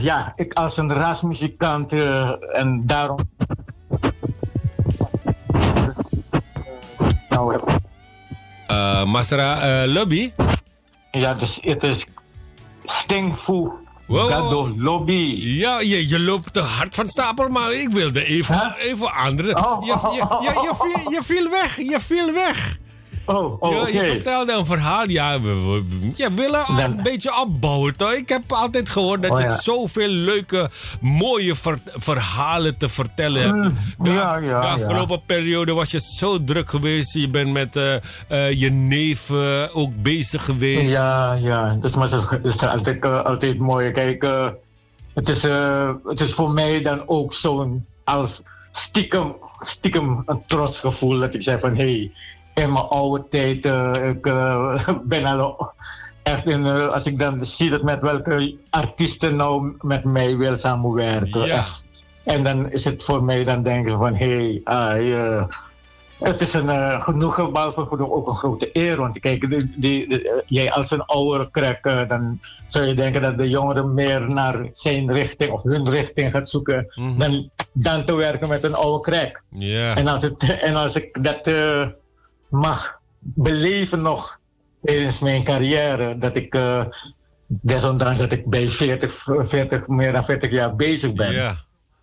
ja, 0.00 0.32
ik 0.36 0.52
als 0.52 0.76
een 0.76 0.92
rasmuzikant 0.92 1.92
en 2.52 2.82
daarom. 2.86 3.18
nou, 7.28 7.52
heb- 7.52 7.80
Eh, 8.66 9.04
Masra 9.04 9.86
Lobby. 9.86 10.32
ja, 11.10 11.34
dus 11.34 11.58
het 11.62 11.82
is 11.82 12.06
Stingfu 12.84 13.70
Wow. 14.06 14.30
Gado 14.30 14.74
Lobby. 14.76 15.34
Ja, 15.38 15.80
je, 15.80 16.08
je 16.08 16.20
loopt 16.20 16.52
te 16.52 16.60
hard 16.60 16.94
van 16.94 17.06
stapel, 17.06 17.48
maar 17.48 17.72
ik 17.72 17.90
wilde 17.90 18.24
even, 18.24 18.74
even 18.78 19.12
andere. 19.12 19.56
Oh, 19.56 19.86
je, 19.86 19.92
je, 19.92 20.26
je, 20.40 20.60
je, 20.62 20.72
viel, 20.78 21.10
je 21.12 21.22
viel 21.22 21.50
weg, 21.50 21.76
je 21.76 22.00
viel 22.00 22.32
weg. 22.32 22.78
Oh, 23.26 23.56
oh. 23.62 23.88
Je 23.88 24.02
vertelde 24.02 24.52
een 24.52 24.66
verhaal. 24.66 25.08
Ja, 25.08 25.40
we, 25.40 25.54
we- 25.54 26.10
je 26.14 26.32
willen 26.34 26.64
een 26.78 27.02
beetje 27.02 27.40
opbouwen, 27.40 27.96
toch? 27.96 28.12
Ik 28.12 28.28
heb 28.28 28.42
altijd 28.52 28.88
gehoord 28.88 29.22
dat 29.22 29.30
Oh, 29.30 29.38
je 29.38 29.44
ja. 29.44 29.56
zoveel 29.60 30.08
leuke, 30.08 30.70
mooie 31.00 31.54
ver- 31.54 31.78
verhalen 31.94 32.76
te 32.76 32.88
vertellen 32.88 33.42
hebt. 33.42 33.54
Mm, 33.54 33.76
de, 34.04 34.10
ja, 34.10 34.40
de 34.40 34.54
afgelopen 34.54 35.20
periode 35.26 35.72
was 35.72 35.90
je 35.90 36.00
zo 36.00 36.44
druk 36.44 36.70
geweest. 36.70 37.12
Je 37.12 37.28
bent 37.28 37.52
met 37.52 37.76
eh, 37.76 37.94
eh, 38.28 38.52
je 38.60 38.70
neef 38.70 39.30
ook 39.72 40.02
bezig 40.02 40.44
geweest. 40.44 40.90
Ja, 40.90 41.32
ja. 41.32 41.76
Dus, 41.80 41.94
maar 41.94 42.10
het 42.10 42.44
is 42.44 42.62
altijd, 42.66 43.04
eh, 43.04 43.24
altijd 43.24 43.58
mooi. 43.58 43.90
Kijk, 43.90 44.22
het, 45.14 45.28
is, 45.28 45.42
het 46.04 46.20
is 46.20 46.32
voor 46.32 46.50
mij 46.50 46.82
dan 46.82 47.02
ook 47.08 47.34
zo'n 47.34 47.86
als 48.04 48.42
stiekem, 48.70 49.34
stiekem 49.60 50.22
een 50.26 50.42
trots 50.46 50.80
gevoel 50.80 51.20
dat 51.20 51.34
ik 51.34 51.42
zeg 51.42 51.60
van 51.60 51.76
hé, 51.76 51.84
hey, 51.84 52.12
in 52.62 52.72
mijn 52.72 52.84
oude 52.84 53.28
tijd, 53.28 53.64
eh, 53.64 54.08
ik 54.08 54.26
eh, 54.26 54.88
ben 55.02 55.24
al 55.24 55.72
echt 56.22 56.46
in, 56.46 56.66
eh, 56.66 56.88
als 56.88 57.06
ik 57.06 57.18
dan 57.18 57.44
zie 57.44 57.70
dat 57.70 57.82
met 57.82 58.00
welke 58.00 58.56
artiesten 58.70 59.36
nou 59.36 59.76
met 59.80 60.04
mij 60.04 60.36
wil 60.36 60.56
samenwerken. 60.56 61.46
Ja. 61.46 61.64
En 62.24 62.44
dan 62.44 62.70
is 62.70 62.84
het 62.84 63.04
voor 63.04 63.24
mij, 63.24 63.44
dan 63.44 63.62
denken 63.62 63.90
ze 63.90 63.96
van 63.96 64.14
hé, 64.14 64.26
hey, 64.26 64.60
ah, 64.64 65.48
het 66.18 66.40
is 66.40 66.52
een 66.52 66.66
uh, 66.66 67.02
genoegen, 67.02 67.52
behalve 67.52 67.86
genoeg 67.86 68.10
ook 68.10 68.28
een 68.28 68.34
grote 68.34 68.70
eer. 68.72 68.96
Want 68.96 69.18
kijk, 69.18 69.50
die, 69.50 69.72
die, 69.76 70.08
die, 70.08 70.42
jij 70.46 70.72
als 70.72 70.90
een 70.90 71.04
oudere 71.04 71.50
krek, 71.50 71.82
dan 72.08 72.38
zou 72.66 72.86
je 72.86 72.94
denken 72.94 73.22
dat 73.22 73.38
de 73.38 73.48
jongeren 73.48 73.94
meer 73.94 74.28
naar 74.28 74.68
zijn 74.72 75.12
richting 75.12 75.52
of 75.52 75.62
hun 75.62 75.90
richting 75.90 76.30
gaat 76.30 76.50
zoeken. 76.50 76.86
Mhm. 76.94 77.18
dan, 77.18 77.50
dan 77.72 78.04
te 78.04 78.14
werken 78.14 78.48
met 78.48 78.64
een 78.64 78.74
oude 78.74 79.00
krek. 79.00 79.42
En, 79.94 80.08
als 80.08 80.22
het, 80.22 80.58
en 80.60 80.76
als 80.76 80.94
ik 80.94 81.24
dat 81.24 81.46
mag 82.56 82.98
beleven 83.18 84.02
nog 84.02 84.38
tijdens 84.82 85.18
mijn 85.18 85.44
carrière, 85.44 86.18
dat 86.18 86.36
ik, 86.36 86.54
eh, 86.54 86.84
desondanks 87.46 88.18
dat 88.18 88.32
ik 88.32 88.46
bij 88.46 88.68
40, 88.68 89.24
40, 89.40 89.86
meer 89.86 90.12
dan 90.12 90.24
40 90.24 90.50
jaar 90.50 90.76
bezig 90.76 91.12
ben. 91.14 91.32
ja. 91.32 91.56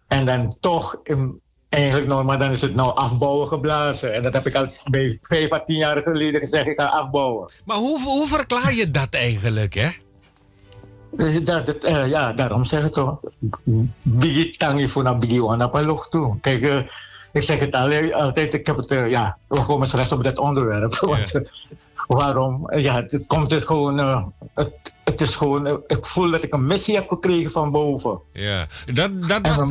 En 0.08 0.26
dan 0.26 0.56
toch, 0.60 1.00
in- 1.04 1.40
eigenlijk 1.70 2.08
nog, 2.08 2.24
maar 2.24 2.38
dan 2.38 2.52
is 2.52 2.62
het 2.62 2.76
nou 2.76 2.96
afbouwen 2.96 3.48
geblazen. 3.48 4.14
En 4.14 4.22
dat 4.24 4.34
heb 4.34 4.48
ik 4.48 4.56
al 4.56 4.68
bij 4.84 5.18
5 5.22 5.52
à 5.52 5.60
10 5.60 5.76
jaar 5.78 6.02
geleden 6.02 6.40
gezegd, 6.40 6.68
ik 6.68 6.80
ga 6.80 6.86
afbouwen. 6.88 7.50
Maar 7.66 7.78
hoe, 7.78 8.02
hoe 8.02 8.28
verklaar 8.28 8.74
je 8.74 8.92
dat 8.92 9.08
eigenlijk, 9.14 9.74
hè? 9.74 9.90
Dat, 11.44 11.66
dat, 11.66 11.84
eh, 11.84 12.08
ja, 12.08 12.34
daarom 12.34 12.66
zeg 12.66 12.86
ik 12.86 12.94
toch, 12.94 13.20
bigi 14.02 14.52
tangi 14.58 14.88
voor 14.88 15.04
naar 15.04 15.18
bigi 15.18 15.42
wana 15.42 15.70
toe. 16.10 16.40
Kijk, 16.42 16.62
eh, 16.62 16.78
ik 17.34 17.44
zeg 17.44 17.60
het 17.60 17.74
al- 17.74 18.14
altijd, 18.14 18.54
ik 18.54 18.66
heb 18.66 18.76
het, 18.78 18.92
eh, 18.92 19.10
ja, 19.10 19.38
we 19.48 19.64
komen 19.66 19.88
straks 19.88 20.12
op 20.12 20.24
dat 20.24 20.38
onderwerp. 20.38 20.96
Want, 21.00 21.36
eh, 21.36 21.42
waarom? 22.08 22.70
Eh, 22.70 22.84
Ja, 22.84 22.96
het, 22.96 23.12
het 23.12 23.28
komt 23.28 23.50
dus 23.50 23.64
gewoon, 23.64 24.00
eh, 24.00 24.24
het, 24.56 24.72
het 25.04 25.22
is 25.22 25.36
gewoon, 25.36 25.66
eh, 25.68 25.74
ik 25.88 26.06
voel 26.06 26.32
dat 26.32 26.44
ik 26.44 26.54
een 26.54 26.68
missie 26.68 26.96
heb 26.96 27.08
gekregen 27.08 27.52
van 27.52 27.72
boven. 27.72 28.20
Ja, 28.34 28.66
dat, 28.94 29.28
dat 29.28 29.42
was, 29.48 29.70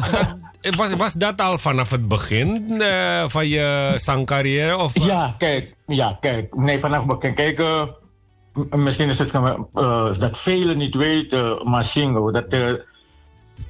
dat, 0.60 0.74
was, 0.74 0.94
was 0.96 1.12
dat 1.12 1.40
al 1.40 1.58
vanaf 1.58 1.90
het 1.90 2.08
begin 2.08 2.80
eh, 2.80 3.24
van 3.28 3.48
je 3.48 3.92
zangcarrière? 3.96 4.76
Of, 4.76 4.96
eh? 4.96 5.04
Ja, 5.06 5.34
kijk, 5.38 5.74
ja, 5.86 6.16
kijk. 6.20 6.54
Nee, 6.56 6.78
vanaf 6.78 7.04
begin. 7.04 7.34
Kijk, 7.34 7.58
eh, 7.58 7.82
misschien 8.70 9.08
is 9.08 9.18
het 9.18 9.34
eh, 9.34 10.18
dat 10.18 10.38
velen 10.38 10.76
niet 10.78 10.94
weten, 10.94 11.70
maar 11.70 11.84
Shingo, 11.84 12.30
dat 12.30 12.52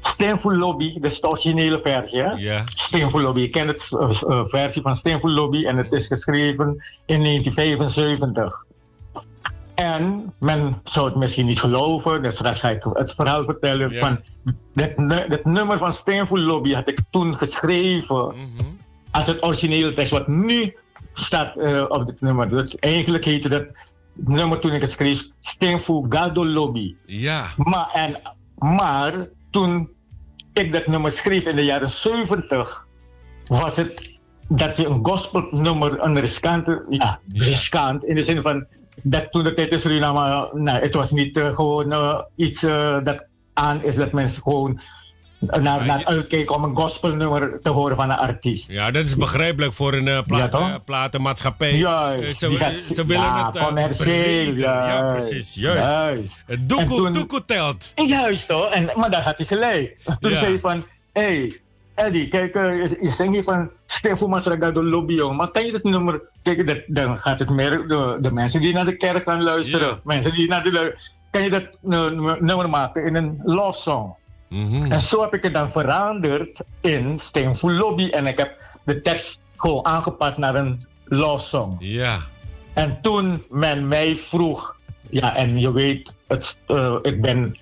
de 0.01 0.09
Steenful 0.09 0.55
Lobby, 0.57 1.01
dat 1.01 1.11
is 1.11 1.21
de 1.21 1.29
originele 1.29 1.81
versie, 1.81 2.23
hè? 2.23 2.35
Lobby, 3.21 3.41
je 3.41 3.49
kent 3.49 3.69
het 3.71 3.93
eh, 4.01 4.23
eh, 4.29 4.45
versie 4.47 4.83
van 4.83 4.95
Steenful 4.97 5.31
Lobby 5.31 5.65
en 5.67 5.77
het 5.77 5.93
is 5.93 6.07
geschreven 6.07 6.67
in 7.07 7.23
1975. 7.23 8.65
En 9.75 10.33
men 10.39 10.81
zou 10.85 11.07
het 11.07 11.15
misschien 11.17 11.47
niet 11.47 11.61
geloven, 11.61 12.23
dus 12.23 12.35
straks 12.35 12.61
ga 12.61 12.69
ik 12.71 12.85
het 12.93 13.15
verhaal 13.15 13.45
vertellen. 13.45 13.91
Ja. 13.91 13.99
Van, 14.07 14.19
dat, 14.75 14.97
nu- 14.97 15.29
dat 15.29 15.45
nummer 15.45 15.79
van 15.79 15.93
Steenful 15.93 16.39
Lobby 16.39 16.73
had 16.75 16.89
ik 16.89 17.01
toen 17.11 17.37
geschreven 17.37 18.27
Mhm. 18.27 18.65
als 19.11 19.27
het 19.27 19.45
originele 19.45 19.95
tekst, 19.95 20.13
wat 20.13 20.29
nu 20.29 20.77
staat 21.15 21.57
eh, 21.57 21.85
op 21.89 22.07
dit 22.07 22.21
nummer. 22.21 22.49
Dus 22.49 22.77
eigenlijk 22.77 23.25
heette 23.25 23.49
dat 23.49 23.65
nummer 24.15 24.59
toen 24.59 24.73
ik 24.73 24.81
het 24.81 24.91
schreef 24.93 25.27
Steenvoel 25.41 26.07
Gado 26.09 26.47
Lobby. 26.47 26.95
Ja. 27.07 27.45
Maar, 27.57 27.91
en, 27.93 28.21
maar 28.59 29.13
toen 29.53 29.91
ik 30.53 30.73
dat 30.73 30.87
nummer 30.87 31.13
schreef 31.13 31.47
in 31.47 31.57
de 31.57 31.65
jaren 31.65 31.91
70, 31.91 32.87
was 33.47 33.77
het 33.77 34.11
dat 34.49 34.77
je 34.77 34.87
een 34.87 35.07
gospelnummer, 35.07 36.01
een 36.01 36.21
riskante, 36.21 36.85
ja, 36.89 37.21
riskant, 37.33 38.05
in 38.05 38.15
de 38.15 38.23
zin 38.23 38.43
van 38.43 38.67
dat 39.03 39.33
toen 39.33 39.45
de 39.45 39.55
tijd 39.55 39.73
in 39.73 39.79
Suriname, 39.79 40.51
nou, 40.53 40.81
het 40.81 40.95
was 40.95 41.11
niet 41.11 41.37
eh, 41.37 41.55
gewoon 41.55 41.93
eh, 41.93 42.21
iets 42.37 42.63
eh, 42.63 43.03
dat 43.03 43.25
aan 43.53 43.83
is 43.83 43.95
dat 43.95 44.13
mensen 44.13 44.43
gewoon 44.43 44.81
naar, 45.47 45.87
naar 45.87 46.05
uitkijken 46.05 46.55
om 46.55 46.65
een 46.65 46.77
gospelnummer 46.77 47.59
te 47.63 47.69
horen 47.69 47.97
van 47.97 48.11
een 48.11 48.17
artiest. 48.17 48.69
Ja, 48.71 48.91
dat 48.91 49.05
is 49.07 49.17
begrijpelijk 49.17 49.73
voor 49.73 49.93
een 49.95 50.07
uh, 50.07 50.19
plaat, 50.27 50.53
Ja, 50.53 50.61
uh, 50.61 50.75
platenmaatschappij. 50.85 51.77
Juist, 51.77 52.43
Eh, 52.43 52.49
ze, 52.51 52.57
gaat- 52.57 53.07
willen 53.07 53.23
ja, 53.23 53.47
het 53.53 53.65
commercieel, 53.67 54.55
Ja, 54.55 55.13
precies. 55.13 55.55
Juist. 55.55 55.83
juist. 55.83 56.69
Doekoe, 56.69 57.45
telt. 57.47 57.93
Juist 57.95 58.49
hoor, 58.49 58.67
en, 58.67 58.91
maar 58.95 59.11
daar 59.11 59.23
had 59.23 59.37
hij 59.37 59.47
gelijk. 59.47 59.97
Toen 60.21 60.31
Ja. 60.31 60.37
zei 60.39 60.51
hij 60.51 60.59
van, 60.61 60.85
hé, 61.13 61.23
hey, 61.23 61.61
Eddie, 61.95 62.29
kijk, 62.29 62.55
eh, 62.55 62.63
je, 62.77 62.99
je 63.01 63.09
zingt 63.09 63.33
hier 63.33 63.43
van 63.43 63.71
Stefan 63.87 64.29
Masraga 64.31 64.71
de 64.71 64.83
lobby, 64.83 65.15
jongen. 65.15 65.37
Maar 65.37 65.51
kan 65.51 65.65
je 65.67 65.73
dat 65.73 65.83
nummer, 65.83 66.23
kijk, 66.43 66.67
dat, 66.67 66.79
dan 66.87 67.19
gaat 67.19 67.39
het 67.39 67.51
meer 67.51 67.89
de, 67.89 68.17
de 68.21 68.33
mensen 68.33 68.61
die 68.61 68.73
naar 68.75 68.85
de 68.85 68.97
kerk 68.97 69.23
gaan 69.23 69.43
luisteren. 69.43 70.01
Mensen 70.05 70.33
die 70.33 70.49
naar 70.49 70.63
de, 70.63 70.99
kan 71.31 71.43
je 71.43 71.51
dat 71.51 71.63
eh, 71.63 72.11
nummer 72.41 72.69
maken 72.69 73.05
in 73.05 73.15
een 73.15 73.41
love 73.43 73.79
song. 73.79 74.15
Mhm. 74.53 74.93
En 74.93 75.01
zo 75.01 75.21
heb 75.21 75.35
ik 75.35 75.43
het 75.43 75.53
dan 75.53 75.71
veranderd 75.71 76.61
in 76.81 77.19
Steenvoel 77.19 77.73
Lobby. 77.73 78.09
En 78.09 78.27
ik 78.27 78.39
heb 78.39 78.57
de 78.85 79.01
tekst 79.01 79.41
gewoon 79.57 79.87
aangepast 79.87 80.39
naar 80.39 80.55
een 80.55 80.87
love 81.05 81.45
song. 81.45 81.77
Ja. 81.79 82.19
En 82.73 82.99
toen 83.01 83.45
men 83.51 83.89
mij 83.89 84.17
vroeg, 84.17 84.77
ja, 85.11 85.37
en 85.37 85.61
je 85.61 85.73
weet, 85.73 86.15
het, 86.27 86.59
eh, 86.67 86.97
ik 87.03 87.23
ben 87.23 87.57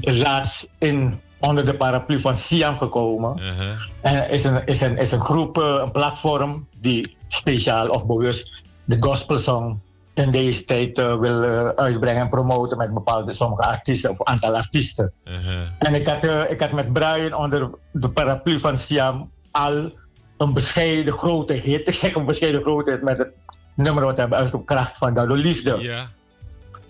laatst 0.00 0.68
in, 0.78 1.20
onder 1.38 1.66
de 1.66 1.74
paraplu 1.74 2.20
van 2.20 2.36
Siam 2.36 2.78
gekomen. 2.78 3.38
Uh-huh. 3.38 3.78
En 4.00 4.30
is 4.30 4.44
een, 4.44 4.66
is 4.66 4.80
een, 4.80 4.98
is 4.98 5.12
een 5.12 5.20
groep, 5.20 5.58
eh, 5.58 5.78
een 5.82 5.90
platform 5.90 6.66
die 6.80 7.16
speciaal 7.28 7.88
of 7.88 8.06
bewust 8.06 8.52
de 8.84 8.96
gospelsong 9.00 9.78
in 10.14 10.30
deze 10.30 10.64
tijd 10.64 10.98
eh, 10.98 11.18
wil 11.18 11.42
eh, 11.42 11.68
uitbrengen 11.68 12.22
en 12.22 12.28
promoten 12.28 12.76
met 12.76 12.94
bepaalde 12.94 13.32
sommige 13.32 13.62
artiesten 13.62 14.10
of 14.10 14.22
aantal 14.22 14.56
artiesten. 14.56 15.12
Uh-huh. 15.24 15.60
En 15.78 15.94
ik 15.94 16.06
had, 16.06 16.24
eh, 16.24 16.50
ik 16.50 16.60
had 16.60 16.72
met 16.72 16.92
Brian 16.92 17.34
onder 17.34 17.70
de 17.92 18.08
paraplu 18.08 18.58
van 18.58 18.78
Siam 18.78 19.30
al 19.50 19.92
een 20.36 20.52
bescheiden 20.52 21.12
grote 21.12 21.52
hit. 21.52 21.86
Ik 21.86 21.94
zeg 21.94 22.14
een 22.14 22.26
bescheiden 22.26 22.62
grote 22.62 22.90
hit 22.90 23.02
met 23.02 23.18
het 23.18 23.30
nummer 23.74 24.04
wat 24.04 24.14
we 24.14 24.20
hebben 24.20 24.38
uitgebracht 24.38 24.72
Kracht 24.72 24.98
van 24.98 25.14
Dado 25.14 25.34
Liefde. 25.34 26.04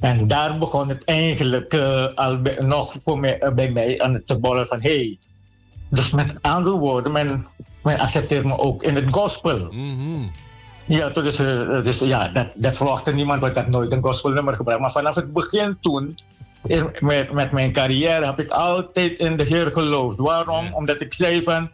En 0.01 0.26
daar 0.26 0.59
begon 0.59 0.88
het 0.88 1.05
eigenlijk 1.05 1.74
al 2.14 2.42
bij- 2.42 2.56
nog 2.59 2.94
voor 2.98 3.18
mij, 3.18 3.52
bij 3.55 3.70
mij 3.70 4.01
aan 4.01 4.12
het 4.12 4.26
te 4.26 4.38
bollen 4.38 4.66
van 4.66 4.80
hey. 4.80 5.18
Dus 5.88 6.10
met 6.10 6.34
andere 6.40 6.76
woorden, 6.76 7.12
men, 7.12 7.46
men 7.82 7.98
accepteert 7.98 8.44
me 8.44 8.59
ook 8.59 8.82
in 8.82 8.94
het 8.94 9.05
gospel. 9.10 9.68
Mhm. 9.72 10.26
Ja, 10.86 11.11
toen 11.11 11.24
is, 11.24 11.39
eh, 11.39 11.82
dus 11.82 11.98
ja, 11.98 12.28
dat, 12.28 12.47
dat 12.55 12.77
verwachtte 12.77 13.12
niemand, 13.12 13.40
want 13.40 13.56
ik 13.56 13.62
had 13.62 13.70
nooit 13.70 13.93
een 13.93 14.02
gospelnummer 14.02 14.55
gebruikt. 14.55 14.82
Maar 14.82 14.93
vanaf 14.93 15.15
het 15.15 15.32
begin 15.32 15.77
toen, 15.81 16.16
met, 17.01 17.32
met 17.32 17.52
mijn 17.52 17.73
carrière, 17.73 18.27
heb 18.27 18.40
ik 18.40 18.48
altijd 18.48 19.19
in 19.19 19.36
de 19.36 19.43
Heer 19.43 19.70
geloofd. 19.70 20.19
Waarom? 20.19 20.74
Omdat 20.74 21.01
ik 21.01 21.15
zei 21.15 21.43
van, 21.43 21.70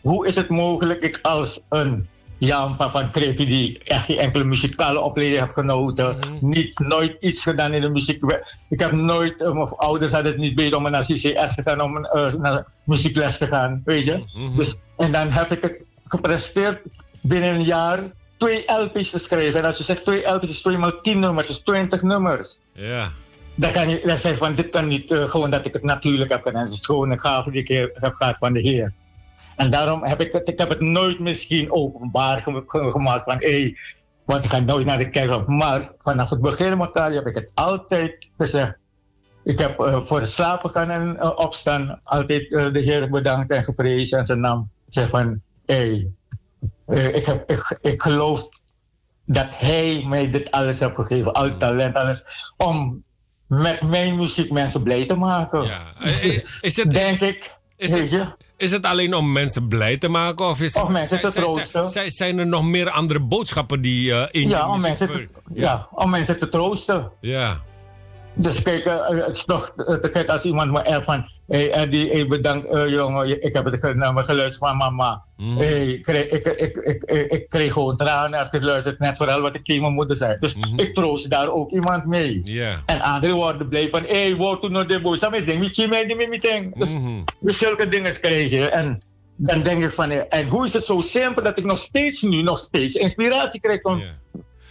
hoe 0.00 0.26
is 0.26 0.34
het 0.34 0.48
mogelijk 0.48 1.02
ik 1.02 1.18
als 1.22 1.60
een 1.68 2.08
Jan 2.38 2.76
van 2.78 3.10
Krepi, 3.10 3.46
die 3.46 3.78
echt 3.84 4.04
geen 4.04 4.18
enkele 4.18 4.44
muzikale 4.44 5.00
opleiding 5.00 5.40
heb 5.40 5.52
genoten, 5.52 6.16
niet, 6.40 6.78
nooit 6.78 7.16
iets 7.20 7.42
gedaan 7.42 7.72
in 7.72 7.80
de 7.80 7.88
muziek. 7.88 8.22
Ik 8.68 8.80
heb 8.80 8.92
nooit, 8.92 9.42
eh, 9.42 9.52
mijn 9.52 9.68
ouders 9.68 10.12
hadden 10.12 10.32
het 10.32 10.40
niet 10.40 10.54
beter 10.54 10.76
om 10.76 10.90
naar 10.90 11.04
CCS 11.04 11.54
te 11.54 11.62
gaan, 11.62 11.80
om 11.80 12.04
eh, 12.04 12.32
naar 12.34 12.66
muziekles 12.84 13.38
te 13.38 13.46
gaan, 13.46 13.82
weet 13.84 14.04
je. 14.04 14.24
dus, 14.56 14.80
en 14.96 15.12
dan 15.12 15.30
heb 15.30 15.52
ik 15.52 15.62
het 15.62 15.80
gepresteerd 16.04 16.80
binnen 17.22 17.54
een 17.54 17.64
jaar 17.64 18.00
twee 18.44 18.64
LP's 18.66 19.10
te 19.10 19.18
schrijven. 19.18 19.60
En 19.60 19.66
als 19.66 19.78
je 19.78 19.84
zegt 19.84 20.04
twee 20.04 20.26
LP's 20.26 20.48
is 20.48 20.60
twee 20.60 20.78
maal 20.78 21.00
tien 21.00 21.18
nummers, 21.18 21.48
is 21.48 21.58
20 21.58 22.02
nummers. 22.02 22.60
Ja. 22.72 23.10
Dan 23.54 23.72
kan 23.72 23.88
je 23.88 24.00
dan 24.04 24.16
zeg 24.16 24.32
je 24.32 24.38
van 24.38 24.54
dit 24.54 24.68
kan 24.68 24.88
niet 24.88 25.10
eh, 25.10 25.28
gewoon 25.28 25.50
dat 25.50 25.66
ik 25.66 25.72
het 25.72 25.82
natuurlijk 25.82 26.30
heb 26.30 26.42
gedaan. 26.42 26.62
Het 26.64 26.72
is 26.72 26.86
gewoon 26.86 27.10
een 27.10 27.20
gave 27.20 27.50
die 27.50 27.60
ik 27.62 27.90
heb 27.94 28.14
gehad 28.14 28.38
van 28.38 28.52
de 28.52 28.60
Heer. 28.60 28.92
En 29.56 29.70
daarom 29.70 30.04
heb 30.04 30.20
ik 30.20 30.32
het, 30.32 30.48
ik 30.48 30.58
heb 30.58 30.68
het 30.68 30.80
nooit 30.80 31.18
misschien 31.18 31.72
openbaar 31.72 32.40
ge- 32.40 32.62
ge- 32.66 32.90
gemaakt 32.90 33.24
van 33.24 33.36
hé, 33.38 33.60
hey, 33.60 33.76
want 34.24 34.44
ik 34.44 34.50
ga 34.50 34.58
nooit 34.58 34.86
naar 34.86 34.98
de 34.98 35.10
kerk. 35.10 35.46
Maar 35.46 35.92
vanaf 35.98 36.30
het 36.30 36.40
begin 36.40 36.90
carrière 36.90 37.14
heb 37.14 37.26
ik 37.26 37.34
het 37.34 37.52
altijd 37.54 38.28
gezegd. 38.38 38.76
Ik 39.44 39.58
heb 39.58 39.80
eh, 39.80 40.02
voor 40.02 40.20
het 40.20 40.30
slapen 40.30 40.70
gaan 40.70 40.90
en 40.90 41.18
eh, 41.18 41.30
opstaan 41.34 41.98
altijd 42.02 42.48
de 42.50 42.80
Heer 42.80 43.10
bedankt 43.10 43.50
en 43.52 43.64
geprezen 43.64 44.18
en 44.18 44.26
zijn 44.26 44.40
naam. 44.40 44.70
Zeg 44.88 45.08
van 45.08 45.42
hé, 45.66 45.74
hey, 45.74 46.10
ik, 46.86 47.24
heb, 47.24 47.50
ik, 47.50 47.78
ik 47.82 48.02
geloof 48.02 48.48
dat 49.26 49.58
hij 49.58 50.04
mij 50.06 50.28
dit 50.30 50.50
alles 50.50 50.80
heeft 50.80 50.94
gegeven, 50.94 51.32
al 51.32 51.56
talent, 51.56 51.96
alles, 51.96 52.24
om 52.56 53.02
met 53.46 53.82
mijn 53.82 54.16
muziek 54.16 54.50
mensen 54.50 54.82
blij 54.82 55.06
te 55.06 55.16
maken. 55.16 55.62
Ja. 55.62 55.80
Is 56.60 56.76
het, 56.76 56.90
Denk 56.90 57.20
ik. 57.20 57.58
is, 57.76 57.90
het, 57.90 58.10
je? 58.10 58.26
is 58.56 58.70
het 58.70 58.84
alleen 58.84 59.14
om 59.14 59.32
mensen 59.32 59.68
blij 59.68 59.96
te 59.96 60.08
maken? 60.08 60.46
Of, 60.46 60.60
is 60.60 60.74
Of 60.74 60.88
mensen 60.88 61.20
te 61.20 61.32
troosten. 61.32 62.10
Zijn, 62.10 62.38
er 62.38 62.46
nog 62.46 62.64
meer 62.64 62.90
andere 62.90 63.20
boodschappen 63.20 63.80
die 63.80 64.12
eh, 64.12 64.28
in 64.30 64.40
je 64.40 64.48
Ja, 64.48 64.68
om 64.68 64.80
muziek 64.80 64.88
mensen, 64.88 65.10
te, 65.10 65.26
ja, 65.54 65.88
om 65.90 66.10
mensen 66.10 66.36
te 66.36 66.48
troosten. 66.48 67.10
Ja. 67.20 67.62
Dus 68.36 68.62
kijk, 68.62 68.84
eh, 68.84 69.08
het 69.08 69.36
is 69.36 69.44
nog 69.44 69.72
eh, 69.76 69.94
te 69.94 70.08
gek 70.12 70.28
als 70.28 70.44
iemand 70.44 70.70
me 70.70 70.84
appt 70.84 71.04
van... 71.04 71.26
Hé 71.46 71.58
hey, 71.58 71.72
Eddie, 71.72 72.10
hey, 72.10 72.26
bedankt 72.26 72.68
eh, 72.68 72.88
jongen, 72.88 73.42
ik 73.42 73.52
heb 73.52 73.64
het 73.64 73.80
geluisterd 73.80 74.56
van 74.56 74.76
mama. 74.76 75.24
Mm. 75.36 75.56
Hey, 75.56 75.86
ik, 75.86 76.02
kreeg, 76.02 76.24
ik, 76.24 76.46
ik, 76.46 77.02
ik, 77.30 77.48
kreeg 77.48 77.72
gewoon 77.72 77.96
tranen 77.96 78.38
als 78.38 78.46
ik 78.46 78.52
het 78.52 78.62
luisterde, 78.62 79.04
net 79.04 79.16
vooral 79.16 79.40
wat 79.40 79.54
ik 79.54 79.64
tegen 79.64 79.82
mijn 79.82 79.94
moeder 79.94 80.16
zei. 80.16 80.36
Dus 80.40 80.56
ik 80.76 80.94
troost 80.94 81.30
daar 81.30 81.50
ook 81.50 81.70
iemand 81.70 82.04
mee. 82.04 82.40
Ja. 82.42 82.82
En 82.86 83.00
anderen 83.00 83.36
worden 83.36 83.68
blij 83.68 83.88
van, 83.88 84.02
hé, 84.02 84.34
hey, 84.36 84.58
toen 84.60 84.72
nog 84.72 84.86
de 84.86 85.00
boos, 85.00 85.20
dat 85.20 85.32
ding, 85.32 85.76
je 85.76 85.88
mij, 85.88 86.06
die 86.06 86.28
meeting. 86.28 86.78
Dus, 86.78 86.96
dus 87.40 87.58
zulke 87.58 87.88
dingen 87.88 88.20
krijg 88.20 88.50
je. 88.50 88.68
En 88.68 89.02
dan 89.36 89.62
denk 89.62 89.84
ik 89.84 89.92
van, 89.92 90.10
eh, 90.10 90.22
en 90.28 90.48
hoe 90.48 90.64
is 90.64 90.72
het 90.72 90.84
zo 90.84 91.00
simpel 91.00 91.42
dat 91.42 91.58
ik 91.58 91.64
nog 91.64 91.78
steeds 91.78 92.22
nu, 92.22 92.42
nog 92.42 92.58
steeds 92.58 92.94
inspiratie 92.94 93.60
krijg 93.60 93.82
om 93.82 94.02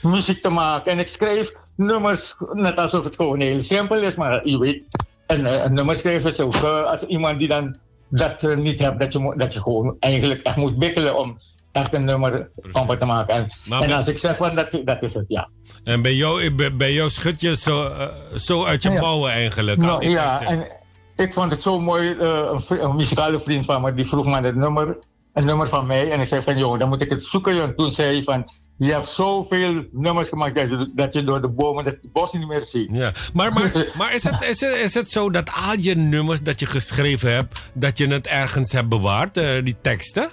muziek 0.02 0.41
te 0.41 0.49
maken. 0.49 0.91
En 0.91 0.99
ik 0.99 1.07
schrijf 1.07 1.52
nummers, 1.76 2.36
net 2.54 2.78
alsof 2.78 3.04
het 3.04 3.16
gewoon 3.16 3.40
heel 3.40 3.62
simpel 3.62 4.02
is, 4.02 4.16
maar 4.16 4.48
je 4.48 4.58
weet, 4.60 4.84
een, 5.28 5.45
eh, 5.45 5.64
een 5.64 5.74
nummer 5.74 5.95
schrijven 5.95 6.30
is 6.30 6.40
ook 6.40 6.56
eh, 6.56 6.84
als 6.84 7.04
iemand 7.06 7.40
die 7.40 7.48
dan 7.48 7.76
dat 8.10 8.44
eh, 8.44 8.56
niet 8.58 8.80
hebt, 8.80 9.00
dat 9.00 9.14
je, 9.14 9.20
moet- 9.20 9.40
dat 9.40 9.54
je 9.54 9.62
gewoon 9.62 9.95
eigenlijk 10.00 10.41
echt 10.41 10.56
moet 10.56 10.78
bikkelen 10.78 11.18
om 11.18 11.38
echt 11.72 11.94
een 11.94 12.06
nummer 12.06 12.50
compleet 12.72 13.00
te 13.00 13.06
maken. 13.06 13.34
En, 13.36 13.41
en 13.44 13.80
bij- 13.80 13.95
als 13.95 14.08
ik 14.08 14.18
zeg 14.18 14.38
van 14.38 14.56
dat, 14.56 14.82
dat 14.86 15.02
is 15.02 15.14
het, 15.14 15.26
ja. 15.28 15.50
En 15.84 16.02
bij 16.02 16.14
jou, 16.14 16.52
bij, 16.52 16.76
bij 16.76 16.94
jou 16.94 17.10
schud 17.10 17.41
je 17.41 17.58
zo, 17.58 17.88
eh, 17.88 18.08
zo 18.36 18.64
uit 18.66 18.84
je 18.84 18.90
Ja. 18.91 19.00
mouwen 19.02 19.32
eigenlijk. 19.32 19.80
al 19.82 19.86
Nou, 19.86 20.00
die 20.00 20.10
ja, 20.10 20.41
en 20.41 20.68
ik 21.16 21.34
vond 21.34 21.52
het 21.52 21.62
zo 21.64 21.80
mooi. 21.80 22.16
eh, 22.20 22.50
een, 22.70 22.84
een 22.84 22.95
muzikale 22.95 23.40
vriend 23.40 23.66
van 23.66 23.82
me 23.82 23.94
die 23.94 24.06
vroeg 24.06 24.26
me 24.26 24.41
het 24.41 24.56
nummer, 24.56 24.98
een 25.34 25.45
nummer 25.45 25.68
van 25.68 25.86
mij. 25.88 26.12
En 26.12 26.20
ik 26.20 26.28
zei 26.28 26.41
van, 26.41 26.58
jongen, 26.58 26.80
dan 26.80 26.90
moet 26.90 27.02
ik 27.02 27.10
het 27.10 27.24
zoeken. 27.24 27.56
joh. 27.56 27.64
En 27.64 27.76
toen 27.76 27.91
zei 27.91 28.14
hij 28.14 28.24
van, 28.24 28.45
je 28.85 28.91
hebt 28.91 29.07
zoveel 29.07 29.85
nummers 29.91 30.30
gemaakt 30.30 30.55
dat 30.55 30.69
je, 30.69 30.91
dat 30.95 31.14
je 31.14 31.23
door 31.23 31.41
de 31.41 31.47
bomen 31.47 31.85
het 31.85 31.99
bos 32.11 32.34
niet 32.34 32.47
meer 32.47 32.64
ziet. 32.64 32.91
Ja, 32.91 33.11
maar, 33.34 33.53
maar, 33.53 33.72
maar 33.97 34.14
is, 34.14 34.23
het, 34.23 34.41
is, 34.41 34.61
het, 34.61 34.76
is 34.76 34.93
het 34.93 35.11
zo 35.11 35.30
dat 35.30 35.49
al 35.68 35.77
je 35.80 35.95
nummers 35.95 36.41
dat 36.41 36.60
je 36.60 36.65
geschreven 36.65 37.34
hebt, 37.34 37.64
dat 37.73 37.97
je 37.97 38.07
het 38.07 38.27
ergens 38.27 38.72
hebt 38.72 38.89
bewaard, 38.89 39.38
eh, 39.38 39.64
die 39.64 39.76
teksten? 39.81 40.30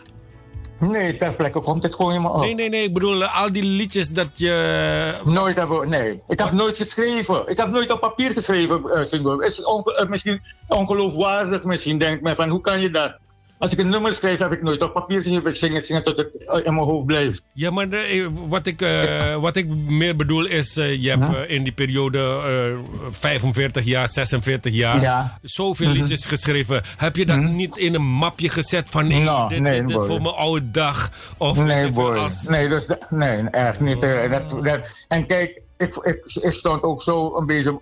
Nee, 0.81 1.16
ter 1.16 1.35
plekke 1.35 1.60
komt 1.60 1.82
het 1.82 1.94
gewoon 1.94 2.10
helemaal 2.10 2.32
op. 2.32 2.40
Nee, 2.40 2.55
nee, 2.55 2.68
nee, 2.68 2.82
ik 2.82 2.94
bedoel 2.94 3.22
eh, 3.22 3.43
al 3.43 3.52
die 3.52 3.62
liedjes 3.62 4.09
dat 4.09 4.28
je... 4.39 5.20
Nooit 5.24 5.56
hebben, 5.56 5.89
nee. 5.89 6.22
Ik 6.28 6.39
heb 6.39 6.52
nooit 6.52 6.77
geschreven. 6.77 7.48
Ik 7.48 7.56
heb 7.56 7.68
nooit 7.68 7.93
op 7.93 8.01
papier 8.01 8.31
geschreven, 8.31 8.82
uh, 8.85 9.02
Singo. 9.02 9.39
Is 9.39 9.62
eh, 9.62 10.09
misschien 10.09 10.43
ongeloofwaardig, 10.68 11.64
misschien 11.64 11.98
denkt 11.98 12.22
men 12.22 12.36
van, 12.36 12.48
hoe 12.48 12.60
kan 12.60 12.81
je 12.81 12.90
dat? 12.90 13.18
Als 13.61 13.73
ik 13.73 13.78
een 13.78 13.89
nummer 13.89 14.12
schrijf, 14.12 14.39
heb 14.39 14.53
ik 14.53 14.62
nooit 14.62 14.82
op 14.82 14.93
papier 14.93 15.20
geschreven. 15.20 15.51
Ik 15.51 15.57
zing 15.57 15.74
het, 15.74 15.87
zing 15.87 16.05
het 16.05 16.07
tot 16.07 16.16
het 16.19 16.47
eh, 16.47 16.66
in 16.66 16.74
mijn 16.74 16.87
hoofd 16.87 17.07
blijft. 17.07 17.43
Ja, 17.53 17.70
maar 17.70 17.89
de- 17.89 18.31
wat, 18.47 18.66
ik, 18.66 18.82
eh, 18.82 19.37
wat 19.37 19.57
ik 19.57 19.66
meer 19.69 20.16
bedoel 20.16 20.47
is, 20.47 20.77
eh, 20.77 21.03
je 21.03 21.11
hebt 21.11 21.35
eh, 21.37 21.57
in 21.57 21.62
die 21.62 21.73
periode 21.73 22.19
eh 22.19 22.78
45 23.11 23.85
jaar, 23.85 24.09
46 24.09 24.74
jaar, 24.74 25.01
Ja. 25.01 25.39
zoveel 25.43 25.89
Mhm. 25.89 25.97
liedjes 25.99 26.24
geschreven. 26.27 26.82
Heb 26.97 27.16
je 27.16 27.27
dat 27.27 27.41
niet 27.41 27.77
in 27.77 27.95
een 27.95 28.07
mapje 28.12 28.49
gezet 28.49 28.91
van, 28.91 29.07
nee, 29.09 29.23
Nou, 29.23 29.49
dit, 29.49 29.61
nee, 29.61 29.85
dit, 29.85 29.93
voor 29.93 30.23
mijn 30.23 30.35
oude 30.35 30.70
dag? 30.70 31.11
Of 31.37 31.65
nee, 31.65 31.91
boy. 31.91 32.16
als- 32.16 32.43
Nee, 32.47 32.69
dus, 32.69 32.87
nee, 33.11 33.43
echt 33.51 33.81
niet. 33.81 34.03
eh, 34.03 34.31
dat, 34.31 34.65
dat, 34.65 35.05
en 35.09 35.27
kijk, 35.27 35.61
ik, 35.78 35.95
ik, 35.97 36.23
ik 36.43 36.53
stond 36.53 36.82
ook 36.82 37.03
zo 37.03 37.37
een 37.37 37.47
beetje 37.47 37.81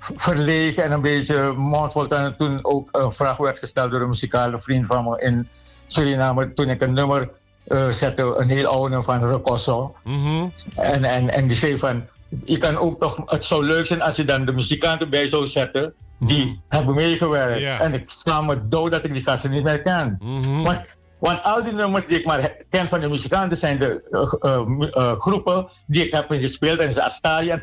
verlegen 0.00 0.84
en 0.84 0.92
een 0.92 1.00
beetje 1.00 1.52
mondvol 1.52 2.06
toen, 2.06 2.36
toen 2.36 2.58
ook 2.64 2.88
een 2.92 3.12
vraag 3.12 3.36
werd 3.36 3.58
gesteld 3.58 3.90
door 3.90 4.00
een 4.00 4.08
muzikale 4.08 4.58
vriend 4.58 4.86
van 4.86 5.04
me 5.04 5.20
in 5.20 5.48
Suriname. 5.86 6.52
Toen 6.52 6.68
ik 6.68 6.80
een 6.80 6.92
nummer 6.92 7.30
eh, 7.66 7.88
zette 7.88 8.22
een 8.22 8.48
heel 8.48 8.66
oude 8.66 9.02
van 9.02 9.26
Recosso. 9.26 9.94
Mhm. 10.04 10.48
En, 10.76 11.04
en, 11.04 11.30
en 11.30 11.46
die 11.46 11.56
zei 11.56 11.78
van, 11.78 12.06
je 12.44 12.56
kan 12.56 12.76
ook 12.76 13.00
toch, 13.00 13.22
het 13.24 13.44
zou 13.44 13.64
leuk 13.64 13.86
zijn 13.86 14.02
als 14.02 14.16
je 14.16 14.24
dan 14.24 14.44
de 14.44 14.52
muzikanten 14.52 15.10
bij 15.10 15.28
zou 15.28 15.46
zetten 15.46 15.94
die 16.18 16.60
hebben 16.68 16.94
meegewerkt. 16.94 17.80
En 17.80 17.94
ik 17.94 18.10
schaam 18.10 18.46
me 18.46 18.68
dood 18.68 18.90
dat 18.90 19.04
ik 19.04 19.12
die 19.12 19.22
gasten 19.22 19.50
niet 19.50 19.62
meer 19.62 19.80
ken. 19.80 20.16
Mhm. 20.22 20.62
Want, 20.62 20.96
want 21.18 21.42
al 21.42 21.62
die 21.62 21.72
nummers 21.72 22.06
die 22.06 22.18
ik 22.18 22.24
maar 22.24 22.56
ken 22.68 22.88
van 22.88 23.00
de 23.00 23.08
muzikanten 23.08 23.58
zijn 23.58 23.78
de 23.78 24.08
eh, 24.40 24.60
eh, 24.90 25.18
groepen 25.18 25.68
die 25.86 26.04
ik 26.04 26.12
heb 26.12 26.26
gespeeld. 26.28 26.78
En 26.78 26.86
dat 26.86 26.96
is 26.96 27.02
Astari 27.02 27.50
en 27.50 27.62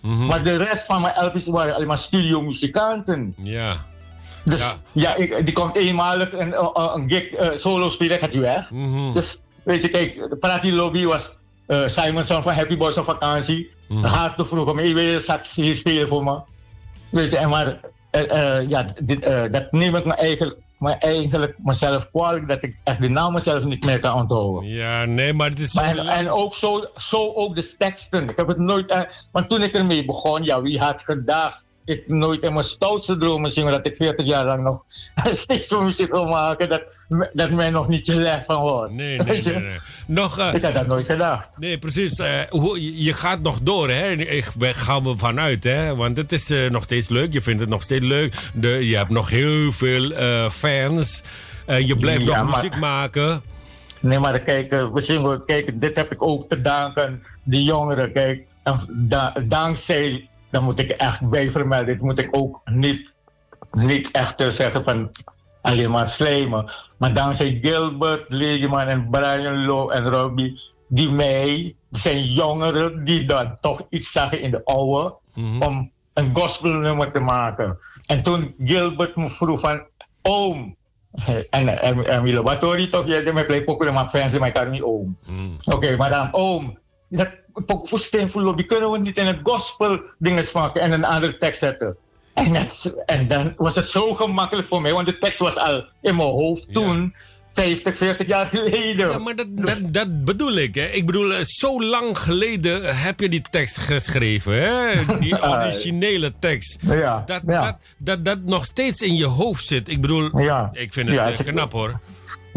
Mhm. 0.00 0.26
Maar 0.26 0.42
de 0.42 0.56
rest 0.56 0.86
van 0.86 1.00
mijn 1.00 1.24
LP's 1.24 1.46
waren 1.46 1.74
alleen 1.74 1.86
maar 1.86 1.96
studiomuzikanten. 1.96 3.34
Ja. 3.42 3.76
Dus 4.44 4.60
Ja. 4.60 4.74
ja, 4.92 5.14
ik, 5.14 5.44
die 5.44 5.54
komt 5.54 5.76
eenmalig 5.76 6.32
een, 6.32 6.54
eh, 6.54 6.70
eh, 6.74 6.92
een 6.94 7.10
gig 7.10 7.30
eh, 7.30 7.56
solo 7.56 7.88
spelen, 7.88 8.18
gaat 8.18 8.32
hij 8.32 8.40
weg. 8.40 8.70
Mhm. 8.70 9.12
Dus 9.12 9.38
weet 9.62 9.82
je, 9.82 9.88
kijk, 9.88 10.14
de 10.14 10.36
Party 10.36 10.70
Lobby 10.70 11.04
was 11.04 11.36
eh 11.66 11.86
Simonson 11.86 12.42
van 12.42 12.52
Happy 12.52 12.76
Boys 12.76 12.96
op 12.96 13.04
vakantie. 13.04 13.70
Mm. 13.88 14.04
Gaat 14.04 14.36
te 14.36 14.44
vroeg 14.44 14.70
om, 14.70 14.80
je 14.80 14.94
wil 14.94 15.04
je 15.04 15.20
sax 15.20 15.54
hier 15.54 15.76
spelen 15.76 16.08
voor 16.08 16.24
me. 16.24 16.38
Weet 17.10 17.30
je, 17.30 17.36
en 17.36 17.48
maar 17.48 17.80
ja, 18.68 18.86
dit, 19.02 19.22
dat 19.52 19.72
neem 19.72 19.96
ik 19.96 20.04
me 20.04 20.14
eigenlijk, 20.14 20.58
me 20.78 20.92
eigenlijk 20.92 21.54
mezelf 21.58 22.10
kwalijk 22.10 22.48
dat 22.48 22.62
ik 22.62 22.76
echt 22.84 23.00
de 23.00 23.08
naam 23.08 23.32
mezelf 23.32 23.64
niet 23.64 23.84
meer 23.84 23.98
kan 23.98 24.14
onthouden. 24.14 24.68
Ja, 24.68 25.04
nee, 25.04 25.32
maar 25.32 25.50
het 25.50 25.58
is 25.58 25.72
Maar 25.74 25.98
en 25.98 26.30
ook 26.30 26.54
zo, 26.54 26.84
zo 26.96 27.32
ook 27.34 27.54
de 27.54 27.74
teksten. 27.78 28.28
Ik 28.28 28.36
heb 28.36 28.48
het 28.48 28.58
nooit. 28.58 28.88
eh, 28.88 29.02
want 29.32 29.48
toen 29.48 29.62
ik 29.62 29.74
ermee 29.74 30.04
begon, 30.04 30.44
ja, 30.44 30.62
wie 30.62 30.78
had 30.78 31.02
gedacht? 31.02 31.64
Ik 31.88 32.02
nooit 32.08 32.42
in 32.42 32.52
mijn 32.52 32.64
stoutste 32.64 33.16
dromen 33.18 33.50
zingen 33.50 33.72
dat 33.72 33.86
ik 33.86 33.96
40 33.96 34.26
jaar 34.26 34.44
lang 34.44 34.62
nog 34.64 34.82
steeds 35.44 35.68
zo 35.68 35.80
muziek 35.82 36.10
wil 36.10 36.24
maken. 36.26 36.68
Dat, 36.68 36.82
dat 37.32 37.50
men 37.50 37.72
nog 37.72 37.88
niet 37.88 38.06
slecht 38.06 38.44
van 38.44 38.60
wordt. 38.60 38.92
Nee, 38.92 39.18
nee, 39.18 39.42
nee. 39.42 39.54
nee. 39.54 39.78
Nog, 40.06 40.38
eh, 40.38 40.54
Ik 40.54 40.62
had 40.62 40.74
dat 40.74 40.86
nooit 40.86 41.06
gedacht. 41.06 41.58
Nee, 41.58 41.78
precies. 41.78 42.18
eh, 42.18 42.40
hoe- 42.48 43.02
je- 43.04 43.12
gaat 43.12 43.40
nog 43.42 43.58
door, 43.62 43.88
hè? 43.90 44.10
Ik 44.12 44.44
we 44.58 44.74
gaan 44.74 45.04
we 45.04 45.16
vanuit, 45.16 45.64
hè? 45.64 45.96
Want 45.96 46.16
het 46.16 46.32
is 46.32 46.50
eh, 46.50 46.70
nog 46.70 46.82
steeds 46.82 47.08
leuk. 47.08 47.32
Je 47.32 47.40
vindt 47.40 47.60
het 47.60 47.68
nog 47.68 47.82
steeds 47.82 48.06
leuk. 48.06 48.34
De, 48.54 48.68
je 48.88 48.96
hebt 48.96 49.10
nog 49.10 49.30
heel 49.30 49.72
veel 49.72 50.10
fans. 50.50 51.22
Je 51.66 51.96
blijft 51.96 52.24
Ja, 52.24 52.26
nog 52.42 52.50
maar- 52.50 52.62
muziek 52.62 52.76
maken. 52.80 53.42
Nee, 54.00 54.18
maar 54.18 54.38
kijk, 54.40 54.70
we 54.70 55.42
kijk, 55.46 55.80
dit 55.80 55.96
heb 55.96 56.12
ik 56.12 56.22
ook 56.22 56.48
te 56.48 56.60
danken, 56.60 57.22
die 57.42 57.62
jongeren. 57.62 58.12
Kijk, 58.12 58.46
en 58.62 58.78
da- 58.90 59.34
dankzij, 59.44 60.27
dan 60.50 60.64
moet 60.64 60.78
ik 60.78 60.90
echt 60.90 61.30
bij 61.30 61.50
vermelden, 61.50 61.86
dit 61.86 62.00
moet 62.00 62.18
ik 62.18 62.36
ook 62.36 62.60
niet, 62.64 63.12
niet 63.70 64.10
echt 64.10 64.44
zeggen 64.48 64.84
van 64.84 65.10
alleen 65.60 65.90
maar 65.90 66.08
slijmen. 66.08 66.70
Maar 66.96 67.14
dankzij 67.14 67.58
Gilbert, 67.62 68.24
Legeman 68.28 68.86
en 68.86 69.10
Brian 69.10 69.64
Lowe 69.64 69.92
en 69.92 70.08
Robbie, 70.08 70.60
die 70.88 71.10
mij, 71.10 71.46
die 71.54 71.76
zijn 71.90 72.24
jongeren 72.24 73.04
die 73.04 73.24
dan 73.24 73.56
toch 73.60 73.86
iets 73.90 74.12
zagen 74.12 74.40
in 74.40 74.50
de 74.50 74.64
oude, 74.64 75.14
om 75.60 75.90
een 76.12 76.34
gospelnummer 76.34 77.12
te 77.12 77.20
maken. 77.20 77.78
En 78.06 78.22
toen 78.22 78.54
Gilbert 78.58 79.16
me 79.16 79.28
vroeg 79.28 79.60
van, 79.60 79.82
oom, 80.22 80.76
en, 81.50 81.82
en, 81.82 82.06
en 82.06 82.22
Milo, 82.22 82.42
wat 82.42 82.60
hoor 82.60 82.80
je 82.80 82.88
toch? 82.88 83.06
Je 83.06 83.30
mij 83.34 83.46
play 83.46 83.64
pokoe 83.64 83.90
maar 83.90 84.08
fans, 84.08 84.38
maar 84.38 84.48
ik 84.48 84.54
kan 84.54 84.70
niet 84.70 84.82
oom. 84.82 85.18
Oké, 85.64 85.96
maar 85.96 86.10
dan 86.10 86.28
oom. 86.32 86.78
Dat 87.08 87.30
voor 87.66 87.98
Steenvoel, 87.98 88.56
die 88.56 88.66
kunnen 88.66 88.90
we 88.90 88.98
niet 88.98 89.16
in 89.16 89.26
het 89.26 89.38
gospel 89.42 90.00
dingen 90.18 90.44
maken 90.52 90.80
en 90.80 90.92
een 90.92 91.04
andere 91.04 91.36
tekst 91.36 91.58
zetten. 91.60 91.96
En, 92.34 92.54
het, 92.54 93.02
en 93.06 93.28
dan 93.28 93.52
was 93.56 93.74
het 93.74 93.84
zo 93.88 94.14
gemakkelijk 94.14 94.68
voor 94.68 94.80
mij, 94.80 94.92
want 94.92 95.06
de 95.06 95.18
tekst 95.18 95.38
was 95.38 95.56
al 95.56 95.84
in 96.00 96.16
mijn 96.16 96.28
hoofd 96.28 96.72
toen, 96.72 97.14
50, 97.52 97.96
40 97.96 98.26
jaar 98.26 98.46
geleden. 98.46 99.08
Ja, 99.08 99.18
maar 99.18 99.36
dat, 99.36 99.46
dat, 99.50 99.78
dat 99.90 100.24
bedoel 100.24 100.56
ik, 100.56 100.74
hè? 100.74 100.84
Ik 100.84 101.06
bedoel, 101.06 101.32
eh, 101.34 101.40
zo 101.42 101.82
lang 101.82 102.18
geleden 102.18 102.96
heb 102.96 103.20
je 103.20 103.28
die 103.28 103.44
tekst 103.50 103.78
geschreven, 103.78 104.62
hè? 104.62 105.18
Die 105.18 105.42
originele 105.52 106.32
tekst. 106.38 106.78
Ja, 106.80 107.22
Dat, 107.26 107.42
ja. 107.46 107.64
dat, 107.64 107.76
dat 107.98 108.24
dat 108.24 108.38
nog 108.42 108.64
steeds 108.64 109.00
in 109.00 109.14
je 109.16 109.26
hoofd 109.26 109.66
zit. 109.66 109.88
Ik 109.88 110.00
bedoel, 110.00 110.40
Ja. 110.40 110.70
ik 110.72 110.92
vind 110.92 111.08
het 111.08 111.40
eh, 111.40 111.46
knap, 111.46 111.72
hoor. 111.72 111.94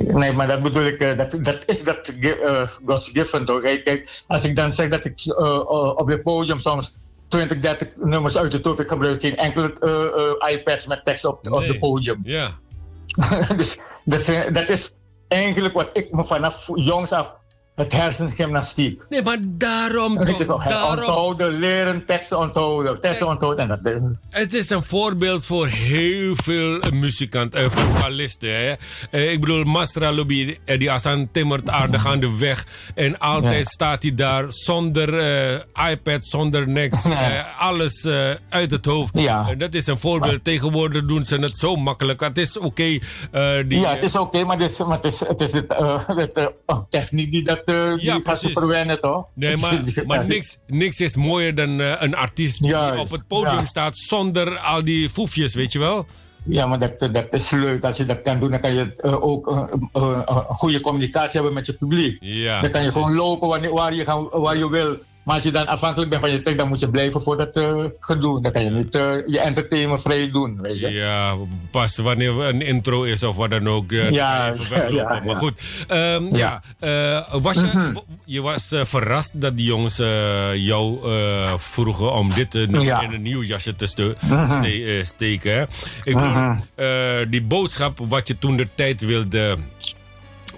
Nee, 0.08 0.34
maar 0.34 0.48
dat 0.48 0.62
bedoel 0.64 0.86
ik, 0.86 1.00
eh, 1.00 1.18
dat, 1.18 1.38
dat 1.44 1.64
is 1.66 1.84
dat 1.84 2.08
eh, 2.08 2.68
God's 2.86 3.10
given 3.14 3.46
toch? 3.46 3.62
Kijk, 3.62 4.24
als 4.28 4.44
ik 4.44 4.56
dan 4.56 4.72
zeg 4.72 4.90
dat 4.90 5.06
ik 5.06 5.20
eh, 5.26 5.60
op 5.98 6.08
het 6.08 6.24
podium 6.24 6.60
soms 6.60 6.94
20, 7.28 7.60
30 7.60 7.88
nummers 7.96 8.38
uit 8.38 8.54
het 8.54 8.66
hoofd, 8.66 8.80
ik 8.80 8.88
gebruik 8.88 9.22
geen 9.22 9.36
enkele 9.36 9.74
eh, 10.44 10.52
iPads 10.54 10.88
met 10.88 11.06
tekst 11.06 11.26
op, 11.26 11.48
op 11.52 11.60
Nee. 11.60 11.68
het 11.70 11.80
podium. 11.80 12.20
Ja. 12.24 12.52
dus 13.58 13.78
dat, 14.04 14.24
zijn- 14.24 14.54
dat 14.54 14.70
is 14.70 14.92
eigenlijk 15.28 15.74
wat 15.74 15.90
ik 15.94 16.12
me 16.12 16.26
vanaf 16.26 16.68
jongs 16.76 17.12
af, 17.12 17.36
het 17.82 17.92
hersengymnastiek. 17.92 19.02
Nee, 19.10 19.22
maar 19.22 19.38
daarom 19.42 20.26
toch, 20.26 20.44
toch, 20.44 20.64
hè, 20.64 20.70
daarom... 20.70 20.98
onthouden, 21.00 21.52
leren, 21.60 22.06
teksten 22.06 22.38
onthouden, 22.40 23.02
teksten 23.02 23.28
onthouden. 23.28 23.70
En 23.70 23.80
dat 23.84 23.94
is, 23.94 24.02
Het 24.30 24.54
is 24.54 24.70
een 24.70 24.84
voorbeeld 24.84 25.46
voor 25.46 25.68
heel 25.68 26.36
veel 26.36 26.80
muzikanten, 26.94 27.60
eh, 27.60 27.70
vocalisten. 27.70 28.50
Hè? 28.50 28.74
Eh, 29.12 29.32
ik 29.32 29.40
bedoel, 29.42 29.64
Mastra 29.64 30.12
Lobby, 30.12 30.58
die 30.66 30.92
Asan 30.92 31.30
timmert 31.32 31.70
aardig 31.70 32.06
aan 32.08 32.20
de 32.20 32.38
weg. 32.38 32.66
En 32.96 33.18
altijd 33.20 33.58
Ja. 33.58 33.64
staat 33.70 34.02
hij 34.04 34.16
daar 34.16 34.46
zonder 34.48 35.18
eh, 35.20 35.90
iPad, 35.92 36.26
zonder 36.26 36.68
niks. 36.68 37.04
Nee. 37.12 37.18
eh, 37.20 37.60
alles 37.62 38.06
uit 38.50 38.72
het 38.72 38.86
hoofd. 38.86 39.20
Ja. 39.20 39.56
Dat 39.58 39.74
is 39.74 39.88
een 39.88 39.98
voorbeeld. 39.98 40.44
Tegenwoordig 40.44 41.06
doen 41.06 41.24
ze 41.26 41.36
het 41.36 41.58
zo 41.58 41.76
makkelijk. 41.76 42.20
Het 42.20 42.38
is 42.38 42.58
oké. 42.58 42.84
die- 43.68 43.80
ja, 43.80 43.94
het 43.94 44.04
is 44.04 44.16
oké, 44.16 44.44
maar, 44.44 44.60
het 44.60 44.72
is, 44.72 44.78
maar 44.78 45.00
het 45.02 45.14
is, 45.14 45.20
het 45.20 45.42
is 45.42 45.62
oh, 46.66 46.80
techniek 46.90 47.32
die 47.32 47.44
dat 47.44 47.62
eh, 47.72 47.94
die 47.94 48.06
Ja, 48.06 48.20
gaat 48.22 48.40
verwennen, 48.40 49.02
toch? 49.02 49.26
Nee, 49.34 49.58
maar, 49.58 49.84
maar 50.06 50.26
niks, 50.26 50.58
niks 50.68 51.00
is 51.00 51.16
mooier 51.16 51.56
dan 51.56 51.82
eh, 51.82 51.94
een 52.00 52.16
artiest 52.16 52.60
die 52.60 52.70
Juist, 52.70 53.02
op 53.02 53.10
het 53.10 53.28
podium 53.28 53.58
ja. 53.58 53.66
staat 53.66 53.98
zonder 53.98 54.58
al 54.58 54.84
die 54.84 55.10
foefjes, 55.10 55.54
weet 55.54 55.72
je 55.72 55.80
wel? 55.80 56.06
Ja, 56.46 56.66
maar 56.66 56.80
dat, 56.80 57.14
dat 57.14 57.34
is 57.34 57.50
leuk. 57.50 57.84
Als 57.84 57.98
je 57.98 58.06
dat 58.06 58.22
kan 58.22 58.40
doen, 58.40 58.52
dan 58.52 58.60
kan 58.60 58.74
je 58.74 58.94
eh, 58.98 59.24
ook 59.24 59.48
eh, 59.48 59.64
een 59.92 60.56
goede 60.56 60.82
communicatie 60.82 61.34
hebben 61.34 61.54
met 61.54 61.66
je 61.66 61.74
publiek. 61.74 62.18
Ja, 62.20 62.62
dan 62.62 62.72
kan 62.72 62.84
je 62.84 62.92
precies. 62.92 63.08
gewoon 63.10 63.26
lopen 63.26 63.48
wanneer, 63.48 63.74
waar, 63.74 63.94
je 63.94 64.04
gaan, 64.04 64.30
waar 64.30 64.58
je 64.58 64.70
wil. 64.70 64.98
Maar 65.24 65.36
als 65.36 65.44
je 65.44 65.52
dan 65.52 65.68
afhankelijk 65.68 66.10
bent 66.10 66.22
van 66.22 66.32
je 66.32 66.42
tijd, 66.42 66.58
dan 66.58 66.68
moet 66.68 66.80
je 66.80 66.90
blijven 66.90 67.22
voor 67.22 67.38
dat 67.38 67.56
eh, 67.56 67.86
gedoe. 68.00 68.42
Dan 68.42 68.52
kan 68.52 68.64
je 68.64 68.70
niet 68.70 68.96
eh, 68.96 69.14
je 69.26 69.40
entertainment 69.40 70.02
vrij 70.02 70.32
doen, 70.32 70.62
weet 70.62 70.80
je. 70.80 70.92
Ja, 70.92 71.36
pas 71.72 71.98
wanneer 71.98 72.40
een 72.40 72.62
intro 72.62 73.04
is 73.04 73.24
of 73.24 73.36
wat 73.36 73.50
dan 73.50 73.68
ook. 73.68 73.92
eh, 73.92 74.10
Ja, 74.22 74.52
even 74.52 74.70
weglopen. 74.70 74.96
ja, 74.96 75.14
ja. 75.14 75.22
Maar 75.26 75.36
goed, 75.36 75.62
ehm, 75.88 76.36
ja. 76.36 76.62
Ja. 76.80 77.26
was 77.42 77.56
je, 77.56 77.94
je 78.26 78.42
was 78.42 78.72
verrast 78.84 79.42
dat 79.42 79.58
die 79.58 79.66
jongens 79.66 79.98
jou 80.56 81.00
vroegen 81.58 82.14
om 82.14 82.34
dit 82.34 82.56
in 82.56 82.76
een 82.76 83.22
nieuw 83.22 83.44
jasje 83.44 83.76
te 83.76 83.86
ste- 83.86 84.16
ste- 84.50 84.84
eh, 84.98 85.04
steken. 85.06 85.54
Hè? 85.54 85.62
Ik 86.04 86.16
bedoel, 86.16 86.56
eh, 86.76 87.26
die 87.30 87.44
boodschap 87.44 88.00
wat 88.08 88.28
je 88.28 88.38
toen 88.38 88.56
de 88.58 88.68
tijd 88.76 89.02
wilde 89.02 89.58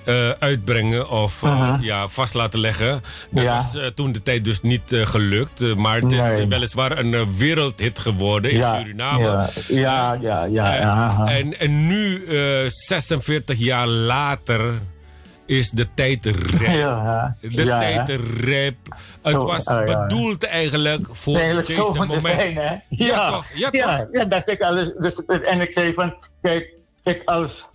eh, 0.05 0.29
uitbrengen 0.29 1.09
of 1.09 1.43
eh, 1.43 1.77
ja, 1.81 2.07
vast 2.07 2.33
laten 2.33 2.59
leggen. 2.59 3.01
Dat 3.29 3.43
Ja. 3.43 3.55
was 3.55 3.75
eh, 3.75 3.85
toen 3.87 4.11
de 4.11 4.23
tijd 4.23 4.45
dus 4.45 4.61
niet 4.61 4.83
gelukt. 4.87 5.75
Maar 5.75 5.95
het 5.95 6.11
is 6.11 6.17
Nee. 6.17 6.47
weliswaar 6.47 6.97
een 6.97 7.37
wereldhit 7.37 7.99
geworden 7.99 8.51
in 8.51 8.57
ja, 8.57 8.77
Suriname. 8.79 9.21
ja, 9.67 10.13
ja, 10.21 10.43
ja, 10.45 10.73
ja, 10.75 11.25
En-. 11.27 11.59
En, 11.59 11.87
nu, 11.87 12.25
eh 12.25 12.69
46 12.69 13.57
jaar 13.57 13.87
later, 13.87 14.61
is 15.45 15.69
de 15.69 15.87
tijd 15.93 16.25
rijp. 16.25 16.75
Ja, 16.77 17.35
De 17.41 17.63
ja, 17.63 17.79
tijd 17.79 18.07
hè. 18.07 18.15
rijp. 18.39 18.75
Het 19.21 19.31
Zo, 19.33 19.45
was 19.45 19.63
ja. 19.63 19.83
bedoeld 19.83 20.43
eigenlijk 20.45 21.07
voor 21.11 21.35
Eigenlijk 21.35 21.67
deze 21.67 21.79
zo 21.79 21.93
moment. 21.93 22.25
zijn, 22.25 22.55
hè? 22.55 22.75
Ja, 22.89 23.29
toch? 23.31 23.45
Ja, 23.55 24.07
ja, 24.11 24.25
dacht 24.25 24.49
ik 24.49 24.61
alles. 24.61 24.91
Dus, 24.99 25.25
en 25.25 25.61
ik 25.61 25.73
zei 25.73 25.93
van, 25.93 26.13
kijk, 26.41 26.73
kijk 27.03 27.21
als... 27.25 27.69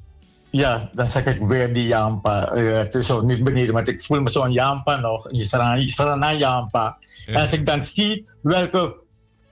Ja, 0.50 0.88
dan 0.92 1.08
zeg 1.08 1.24
ik 1.24 1.40
weer 1.40 1.72
die 1.72 1.86
Jampa. 1.86 2.46
Eh, 2.48 2.78
het 2.78 2.94
is 2.94 3.06
zo 3.06 3.20
niet 3.20 3.44
beneden, 3.44 3.74
want 3.74 3.88
ik 3.88 4.02
voel 4.02 4.20
me 4.20 4.30
zo'n 4.30 4.52
Jampa 4.52 4.96
nog. 4.96 5.26
Je 5.30 5.44
Sarana 5.90 6.34
Jampa. 6.34 6.96
Ja. 7.26 7.32
En 7.34 7.40
als 7.40 7.52
ik 7.52 7.66
dan 7.66 7.84
zie 7.84 8.30
welke 8.42 8.94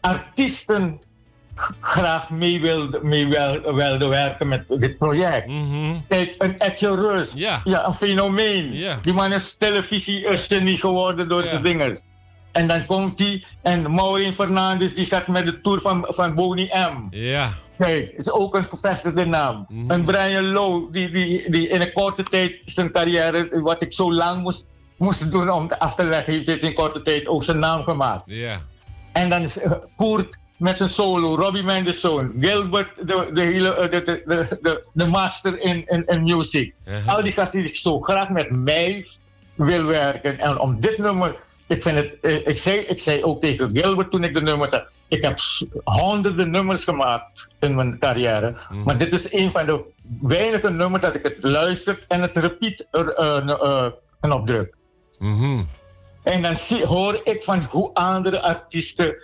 artiesten 0.00 1.00
graag 1.80 2.30
mee 2.30 2.60
wilden 2.60 3.06
mee 3.08 3.28
wel, 3.28 3.74
wilden 3.74 4.08
werken 4.08 4.48
met 4.48 4.68
dit 4.80 4.98
project. 4.98 5.46
Mhm. 5.46 5.94
Kijk, 6.08 6.34
een 6.38 6.58
Etje 6.58 6.94
Rus. 6.94 7.32
Ja. 7.34 7.60
een 7.64 7.94
fenomeen. 7.94 8.84
Die 9.02 9.12
man 9.12 9.32
is 9.32 9.56
televisie-genie 9.58 10.76
geworden 10.76 11.28
door 11.28 11.42
Ja. 11.42 11.48
zijn 11.48 11.62
dingen. 11.62 11.98
En 12.52 12.66
dan 12.66 12.86
komt 12.86 13.18
hij 13.18 13.44
en 13.62 13.94
Maureen 13.94 14.34
Fernandes 14.34 14.94
die 14.94 15.06
gaat 15.06 15.26
met 15.26 15.46
de 15.46 15.60
tour 15.60 15.80
van, 15.80 16.04
van 16.08 16.34
Boney 16.34 16.70
M. 16.90 17.06
Ja. 17.10 17.48
Kijk, 17.78 18.10
is 18.10 18.30
ook 18.30 18.54
een 18.54 18.64
gevestigde 18.64 19.24
naam. 19.24 19.66
En 19.88 20.04
Brian 20.04 20.44
Lowe, 20.44 20.90
die, 20.90 21.10
die, 21.10 21.50
die 21.50 21.68
in 21.68 21.80
een 21.80 21.92
korte 21.92 22.22
tijd 22.22 22.58
zijn 22.62 22.90
carrière, 22.90 23.60
wat 23.62 23.82
ik 23.82 23.92
zo 23.92 24.12
lang 24.12 24.42
moest, 24.42 24.64
moest 24.96 25.30
doen 25.30 25.50
om 25.50 25.70
af 25.78 25.94
te 25.94 26.04
leggen, 26.04 26.32
heeft 26.32 26.46
hij 26.46 26.56
in 26.56 26.74
korte 26.74 27.02
tijd 27.02 27.26
ook 27.26 27.44
zijn 27.44 27.58
naam 27.58 27.82
gemaakt. 27.82 28.22
Ja. 28.26 28.60
En 29.12 29.28
dan 29.28 29.42
is 29.42 29.58
eh, 29.58 29.72
Koert 29.96 30.38
met 30.56 30.76
zijn 30.76 30.88
solo, 30.88 31.34
Robbie 31.34 31.62
Mendelssohn, 31.62 32.32
Gilbert, 32.40 32.88
de, 32.96 33.30
de, 33.32 33.40
hele, 33.40 33.74
eh, 33.74 33.90
de, 33.90 34.02
de, 34.02 34.22
de, 34.26 34.58
de, 34.62 34.86
de 34.92 35.04
master 35.04 35.60
in, 35.60 35.84
in, 35.86 36.06
in 36.06 36.22
music. 36.22 36.74
Uh-huh. 36.88 37.14
Al 37.14 37.22
die 37.22 37.32
gasten 37.32 37.62
die 37.62 37.74
zo 37.74 38.00
graag 38.00 38.28
met 38.28 38.50
mij 38.50 39.06
wil 39.54 39.84
werken. 39.84 40.38
En 40.38 40.58
om 40.58 40.80
dit 40.80 40.98
nummer, 40.98 41.36
ik 41.66 41.82
vind 41.82 41.96
het, 41.98 42.18
eh, 42.20 42.46
ik 42.46 42.58
zei, 42.58 42.78
ik 42.78 43.00
zei 43.00 43.22
ook 43.24 43.40
tegen 43.40 43.70
Gilbert 43.76 44.10
toen 44.10 44.24
ik 44.24 44.34
de 44.34 44.42
nummers 44.42 44.70
had, 44.72 44.84
ik 45.08 45.22
heb 45.22 45.38
honderden 45.84 46.50
nummers 46.50 46.84
gemaakt 46.84 47.48
in 47.60 47.74
mijn 47.74 47.98
carrière. 47.98 48.50
Mhm. 48.70 48.82
Maar 48.82 48.98
dit 48.98 49.12
is 49.12 49.32
een 49.32 49.50
van 49.50 49.66
de 49.66 49.82
weinige 50.20 50.70
nummers 50.70 51.02
dat 51.02 51.14
ik 51.14 51.22
het 51.22 51.42
luister 51.42 52.04
en 52.08 52.20
het 52.20 52.36
repeat 52.36 52.84
eh, 52.90 53.18
eh, 53.18 53.48
eh, 53.48 53.86
knop 54.20 54.46
druk. 54.46 54.74
Mhm. 55.18 55.62
En 56.22 56.42
dan 56.42 56.56
zie, 56.56 56.84
hoor 56.86 57.20
ik 57.24 57.42
van 57.44 57.66
hoe 57.70 57.94
andere 57.94 58.40
artiesten 58.42 59.16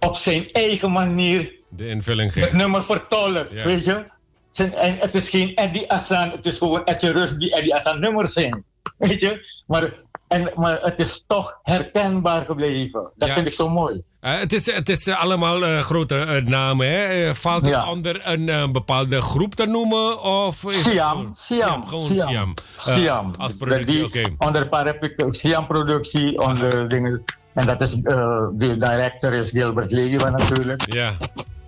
op 0.00 0.16
zijn 0.16 0.50
eigen 0.52 0.92
manier 0.92 1.52
De 1.68 1.88
invulling 1.88 2.34
het 2.34 2.44
geven. 2.44 2.58
nummer 2.58 2.84
vertolkt, 2.84 3.52
Ja. 3.52 3.64
weet 3.64 3.84
je. 3.84 4.04
Zijn- 4.50 4.74
En 4.74 4.96
het 4.98 5.14
is 5.14 5.30
geen 5.30 5.54
Eddie 5.54 5.90
Assan, 5.90 6.30
het 6.30 6.46
is 6.46 6.58
gewoon 6.58 6.84
Etje 6.84 7.10
Rus 7.12 7.32
die 7.32 7.54
Eddie 7.54 7.74
Assan 7.74 8.00
nummers 8.00 8.32
zingt, 8.32 8.58
weet 8.98 9.20
je. 9.20 9.46
Maar, 9.66 9.92
en, 10.30 10.50
maar 10.56 10.78
het 10.82 10.98
is 10.98 11.24
toch 11.26 11.58
herkenbaar 11.62 12.44
gebleven. 12.44 13.10
Dat 13.16 13.28
Ja. 13.28 13.34
vind 13.34 13.46
ik 13.46 13.52
zo 13.52 13.68
mooi. 13.68 14.02
Eh, 14.20 14.38
het 14.38 14.52
is, 14.52 14.72
het 14.72 14.88
is 14.88 15.08
allemaal 15.08 15.64
eh, 15.64 15.78
grote 15.78 16.18
eh, 16.18 16.44
namen. 16.44 16.86
Hè? 16.90 17.34
Valt 17.34 17.64
het 17.66 17.74
Ja. 17.74 17.90
onder 17.90 18.20
een 18.24 18.72
bepaalde 18.72 19.20
groep 19.20 19.54
te 19.54 19.66
noemen? 19.66 20.22
Of 20.22 20.64
is 20.66 20.74
het 20.76 20.84
Siam, 20.84 21.08
gewoon- 21.10 21.36
Siam, 21.36 21.86
Gewoon 21.86 22.06
Siam. 22.16 22.54
Siam. 22.76 23.30
als 23.38 23.56
productie, 23.56 24.04
oké. 24.04 24.22
Onder 24.38 24.68
paraplu, 24.68 25.14
Siam 25.30 25.66
productie, 25.66 26.38
onder 26.40 26.88
dingen. 26.88 27.24
En 27.54 27.66
dat 27.66 27.80
is, 27.80 27.90
de 27.92 28.76
director 28.78 29.32
is 29.32 29.50
Gilbert 29.50 29.90
Leeuwen 29.90 30.32
natuurlijk. 30.32 30.92
Ja. 30.92 31.12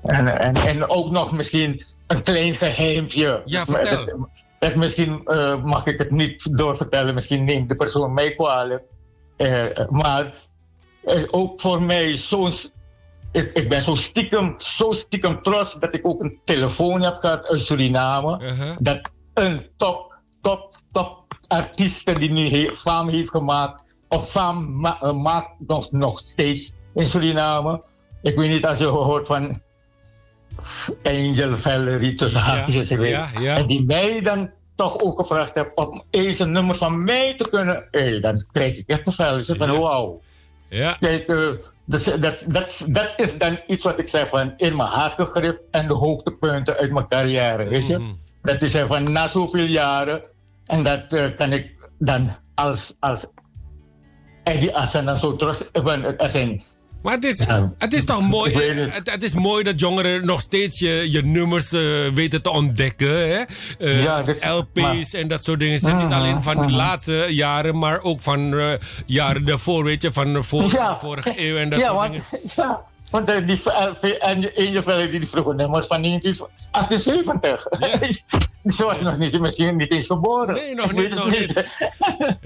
En, 0.03 0.39
en, 0.41 0.55
en 0.55 0.89
ook 0.89 1.11
nog 1.11 1.33
misschien 1.33 1.83
een 2.07 2.23
klein 2.23 2.55
geheimpje. 2.55 3.43
Ja, 3.45 3.65
vertel. 3.67 4.07
Dat- 4.07 4.45
dat 4.59 4.75
misschien 4.75 5.21
eh, 5.25 5.65
mag 5.65 5.87
ik 5.87 5.99
het 5.99 6.11
niet 6.11 6.59
doorvertellen, 6.59 7.15
misschien 7.15 7.45
neemt 7.45 7.69
de 7.69 7.75
persoon 7.75 8.13
mij 8.15 8.35
kwalijk. 8.35 8.83
Eh, 9.37 9.89
maar 9.89 10.35
ook 11.31 11.61
voor 11.61 11.83
mij 11.83 12.17
zo'n. 12.17 12.53
Ik, 13.33 13.53
ik 13.53 13.69
ben 13.69 13.83
zo 13.83 13.95
stiekem, 13.95 14.55
zo 14.59 14.93
stiekem 14.93 15.43
trots 15.43 15.75
dat 15.75 15.95
ik 15.95 16.07
ook 16.07 16.21
een 16.21 16.39
telefoon 16.45 17.01
heb 17.03 17.15
gehad 17.17 17.47
uit 17.47 17.63
Suriname. 17.63 18.41
Uh-huh. 18.43 18.77
Dat 18.79 19.01
een 19.35 19.67
top, 19.77 20.15
top, 20.43 20.77
top 20.93 21.25
artiest 21.49 22.19
die 22.19 22.31
nu 22.31 22.49
he, 22.49 22.75
faam 22.75 23.09
heeft 23.09 23.31
gemaakt, 23.31 24.01
of 24.09 24.31
faam 24.31 24.81
ma- 24.81 24.99
eh, 25.01 25.13
maakt 25.13 25.51
nog, 25.67 25.91
nog 25.91 26.19
steeds 26.19 26.73
in 26.95 27.07
Suriname. 27.07 27.85
Ik 28.23 28.39
weet 28.39 28.51
niet 28.51 28.67
als 28.67 28.79
je 28.79 28.85
hoort 28.85 29.27
van 29.27 29.61
Angel 31.03 31.57
Valerie 31.57 32.15
tussen 32.15 32.41
haakjes. 32.41 32.91
ik 32.91 33.01
ja, 33.03 33.27
ja. 33.41 33.57
En 33.57 33.67
die 33.67 33.85
mij 33.85 34.21
dan 34.21 34.51
toch 34.75 34.99
ook 34.99 35.19
gevraagd 35.21 35.55
heeft 35.55 35.71
om 35.75 36.03
eens 36.11 36.39
een 36.39 36.53
nummer 36.53 36.75
van 36.75 37.05
mij 37.05 37.35
te 37.35 37.49
kunnen. 37.49 37.85
Hey, 37.91 38.21
dan 38.21 38.47
krijg 38.53 38.79
ik 38.79 38.89
echt 38.89 39.07
een 39.07 39.13
vel. 39.13 39.43
Van 39.43 39.73
Ja. 39.73 39.79
wauw. 39.79 40.21
Ja. 40.69 40.97
Kijk, 41.01 41.29
eh, 41.29 41.49
dus 41.85 42.05
dat, 42.05 42.45
dat, 42.49 42.85
dat 42.89 43.13
is 43.17 43.39
dan 43.39 43.61
iets 43.67 43.85
wat 43.85 43.99
ik 43.99 44.09
zeg 44.09 44.29
van 44.29 44.55
in 44.57 44.77
mijn 44.77 44.89
hart 44.89 45.13
gegrift 45.13 45.63
en 45.71 45.87
de 45.87 45.95
hoogtepunten 45.95 46.77
uit 46.77 46.93
mijn 46.93 47.07
carrière. 47.09 47.69
Weet 47.69 47.87
je? 47.87 47.99
Mhm. 47.99 48.13
Dat 48.43 48.63
is 48.63 48.77
van 48.77 49.13
na 49.13 49.29
zoveel 49.29 49.65
jaren 49.65 50.23
en 50.67 50.83
dat 50.83 51.13
eh, 51.13 51.37
kan 51.37 51.53
ik 51.53 51.91
dan 51.99 52.37
als, 52.55 52.95
als 53.01 53.27
Eddie 54.45 54.77
Assan 54.77 55.05
dan 55.05 55.17
zo 55.17 55.37
trots. 55.37 55.65
Ik 55.73 55.83
ben, 55.83 56.17
Maar 57.03 57.15
het 57.15 57.25
is, 57.25 57.39
Ja. 57.39 57.73
het 57.79 57.93
is 57.93 58.05
toch 58.05 58.29
mooi. 58.37 58.55
Weet 58.55 58.77
het. 58.77 58.95
Het, 58.95 59.11
het 59.11 59.23
is 59.23 59.35
mooi 59.35 59.65
dat 59.65 59.81
jongeren 59.81 60.27
nog 60.27 60.41
steeds 60.41 60.79
je, 60.79 61.11
je 61.11 61.23
nummers 61.23 61.73
eh, 61.73 61.81
weten 62.15 62.43
te 62.43 62.51
ontdekken. 62.51 63.09
Hè? 63.29 63.43
Eh, 63.79 64.03
Ja, 64.03 64.23
dat 64.23 64.37
is- 64.37 64.45
LP's 64.45 65.15
en 65.15 65.29
dat 65.29 65.45
soort 65.45 65.59
dingen. 65.61 65.79
zijn 65.79 65.97
niet 65.97 66.07
Mhm, 66.09 66.15
alleen 66.19 66.43
van 66.43 66.57
de 66.57 66.63
mhm. 66.63 66.73
laatste 66.75 67.27
jaren, 67.31 67.79
maar 67.79 68.03
ook 68.03 68.21
van 68.21 68.55
eh, 68.59 68.73
jaren 69.07 69.45
daarvoor, 69.45 69.85
weet 69.85 70.03
je, 70.03 70.13
van 70.13 70.33
de 70.33 70.43
Ja. 70.73 70.99
vorige 70.99 71.33
eeuw 71.37 71.57
en 71.57 71.71
dat 71.71 71.81
soort 71.81 71.93
want, 71.93 72.13
dingen. 72.13 72.25
ja, 72.57 72.83
want 73.13 73.29
eh, 73.29 73.47
die 73.47 73.61
Angel 74.57 74.83
Valley 74.83 75.09
die 75.09 75.27
vroeger 75.27 75.55
nummers 75.55 75.87
van 75.87 76.03
1978. 76.03 77.67
Ze 78.77 78.85
was 78.85 79.01
nog 79.01 79.19
niet, 79.19 79.41
misschien 79.41 79.77
niet 79.77 79.91
eens 79.91 80.07
geboren. 80.07 80.55
Nee, 80.55 80.75
nog 80.75 80.93
niet, 80.93 81.15
nog 81.21 81.31
niet. 81.31 81.77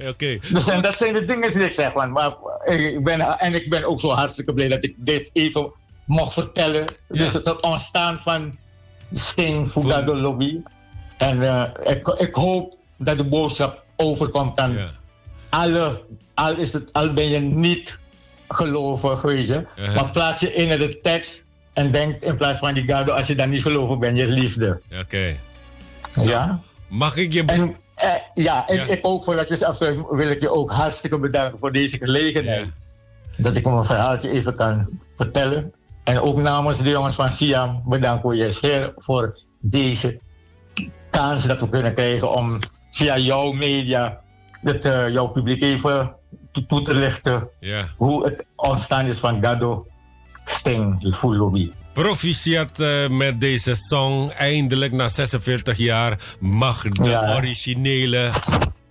Oké. 0.09 0.39
Dus 0.53 0.69
en 0.69 0.83
dat 0.83 0.97
zijn 0.97 1.13
de 1.13 1.25
dingen 1.25 1.53
die 1.53 1.65
ik 1.65 1.73
zeg. 1.73 1.95
Man. 1.95 2.13
Maar 2.13 2.35
ik 2.65 3.05
ben, 3.05 3.21
en 3.21 3.55
ik 3.55 3.71
ben 3.71 3.85
ook 3.85 4.01
zo 4.01 4.11
hartstikke 4.11 4.53
blij 4.55 4.69
dat 4.69 4.85
ik 4.85 4.95
dit 4.97 5.31
even 5.33 5.73
mocht 6.05 6.33
vertellen. 6.33 6.87
Dus 7.09 7.33
het 7.33 7.61
ontstaan 7.61 8.19
van 8.19 8.57
Sting 9.13 9.71
Fugado 9.71 10.17
Lobby. 10.17 10.61
En 11.17 11.43
eh, 11.43 11.93
ik, 11.95 12.09
ik 12.09 12.35
hoop 12.35 12.77
dat 12.97 13.17
de 13.17 13.25
boodschap 13.25 13.85
overkomt 13.97 14.59
aan 14.59 14.77
alle, 15.49 16.03
al, 16.35 16.57
is 16.57 16.73
het, 16.73 16.93
al 16.93 17.13
ben 17.13 17.29
je 17.29 17.39
niet 17.39 17.99
gelovig, 18.49 19.23
weet 19.23 19.47
je. 19.47 19.67
Uh-huh. 19.79 19.95
Maar 19.95 20.11
plaats 20.11 20.41
je 20.41 20.55
in 20.55 20.79
de 20.79 21.01
tekst 21.01 21.45
en 21.73 21.93
denk 21.93 22.23
in 22.23 22.37
plaats 22.37 22.59
van 22.59 22.75
die 22.75 22.85
gado, 22.85 23.13
als 23.13 23.27
je 23.27 23.35
dan 23.35 23.51
niet 23.51 23.63
gelovig 23.63 23.99
bent, 23.99 24.19
je 24.19 24.27
liefde. 24.27 24.81
Oké. 25.01 25.37
Ja? 26.15 26.61
Mag 26.89 27.17
ik 27.17 27.33
je... 27.33 27.45
En, 27.45 27.77
eh, 27.95 28.11
ja, 28.35 28.69
en 28.69 28.77
Ja. 28.77 28.85
ik 28.85 28.99
ook 29.03 29.25
voordat 29.25 29.49
je 29.49 29.67
afsluit, 29.67 29.99
wil 30.11 30.29
ik 30.29 30.41
je 30.41 30.51
ook 30.51 30.71
hartstikke 30.71 31.19
bedanken 31.19 31.59
voor 31.59 31.73
deze 31.73 31.97
gelegenheid. 31.97 32.67
Dat 33.39 33.57
ik 33.57 33.65
mijn 33.65 33.85
verhaaltje 33.85 34.31
even 34.31 34.55
kan 34.55 34.89
vertellen. 35.17 35.73
En 36.05 36.21
ook 36.21 36.37
namens 36.37 36.79
de 36.79 36.91
jongens 36.91 37.15
van 37.15 37.33
Siam 37.33 37.83
bedanken 37.85 38.29
we 38.29 38.37
je 38.37 38.51
zeer 38.51 38.93
voor 38.97 39.39
deze 39.61 40.21
kans 41.11 41.47
dat 41.47 41.61
we 41.61 41.69
kunnen 41.69 41.95
krijgen 41.95 42.35
om 42.35 42.59
via 42.91 43.19
jouw 43.19 43.53
media, 43.53 44.21
het, 44.63 44.85
eh, 44.85 45.09
jouw 45.09 45.27
publiek 45.27 45.63
even 45.63 46.16
toe, 46.67 46.83
te 46.83 46.95
lichten 46.95 47.49
Ja. 47.61 47.85
hoe 47.97 48.25
het 48.25 48.45
ontstaan 48.57 49.07
is 49.07 49.19
van 49.19 49.45
Gado 49.45 49.87
Sting, 50.45 51.01
de 51.01 51.15
Full 51.15 51.37
Lobby. 51.37 51.71
Proficiat 51.93 52.81
eh, 52.81 53.09
met 53.09 53.41
deze 53.41 53.75
song. 53.75 54.31
Eindelijk 54.31 54.93
na 54.93 55.09
46 55.09 55.77
jaar 55.79 56.19
mag 56.41 56.83
de 56.83 57.05
Ja. 57.05 57.35
originele 57.37 58.31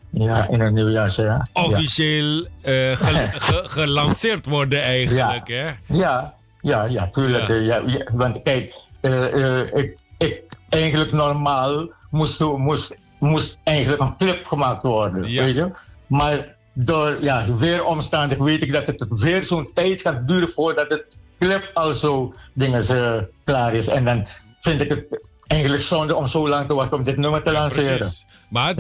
Ja, 0.10 0.48
in 0.50 0.60
een 0.60 0.74
nieuwjaar, 0.74 1.14
ja. 1.22 1.48
officieel 1.54 2.46
eh, 2.62 2.72
ge- 2.96 3.32
ge- 3.48 3.64
gelanceerd 3.66 4.46
worden 4.46 4.82
eigenlijk. 4.84 5.48
Hè? 5.48 5.70
Ja, 5.88 6.34
ja, 6.62 6.84
ja, 6.84 7.08
tuurlijk. 7.10 7.48
Ja. 7.48 7.56
Ja. 7.56 7.82
ja, 7.86 8.06
want 8.14 8.42
kijk, 8.42 8.74
eh, 9.02 9.62
ik, 9.74 9.98
ik, 10.18 10.42
eigenlijk 10.70 11.12
normaal 11.12 11.90
moest, 12.10 12.40
moest, 12.40 12.96
moest 13.20 13.58
eigenlijk 13.64 14.02
een 14.02 14.18
clip 14.18 14.46
gemaakt 14.46 14.84
worden, 14.84 15.30
Ja. 15.32 15.44
weet 15.44 15.56
je. 15.56 15.72
Maar 16.08 16.55
door 16.76 17.24
ja, 17.24 17.56
weeromstandigheden 17.56 18.46
weet 18.46 18.64
ik 18.64 18.72
dat 18.72 18.88
het 18.88 19.06
weer 19.10 19.44
zo'n 19.44 19.70
tijd 19.74 20.02
gaat 20.02 20.28
duren 20.28 20.50
voordat 20.50 20.90
het 20.90 21.20
clip 21.40 21.72
al 21.74 21.94
zo 21.94 22.34
dingen 22.54 22.88
eh, 22.88 23.22
klaar 23.44 23.74
is. 23.74 23.88
En 23.88 24.06
dan 24.06 24.28
vind 24.60 24.82
ik 24.82 24.90
het 24.90 25.28
eigenlijk 25.48 25.84
zonde 25.84 26.16
om 26.16 26.28
zo 26.28 26.48
lang 26.50 26.68
te 26.68 26.74
wachten 26.74 26.98
om 26.98 27.04
dit 27.04 27.18
nummer 27.18 27.44
te 27.44 27.52
lanceren. 27.52 27.98
Precies. 27.98 28.26
Maar 28.50 28.74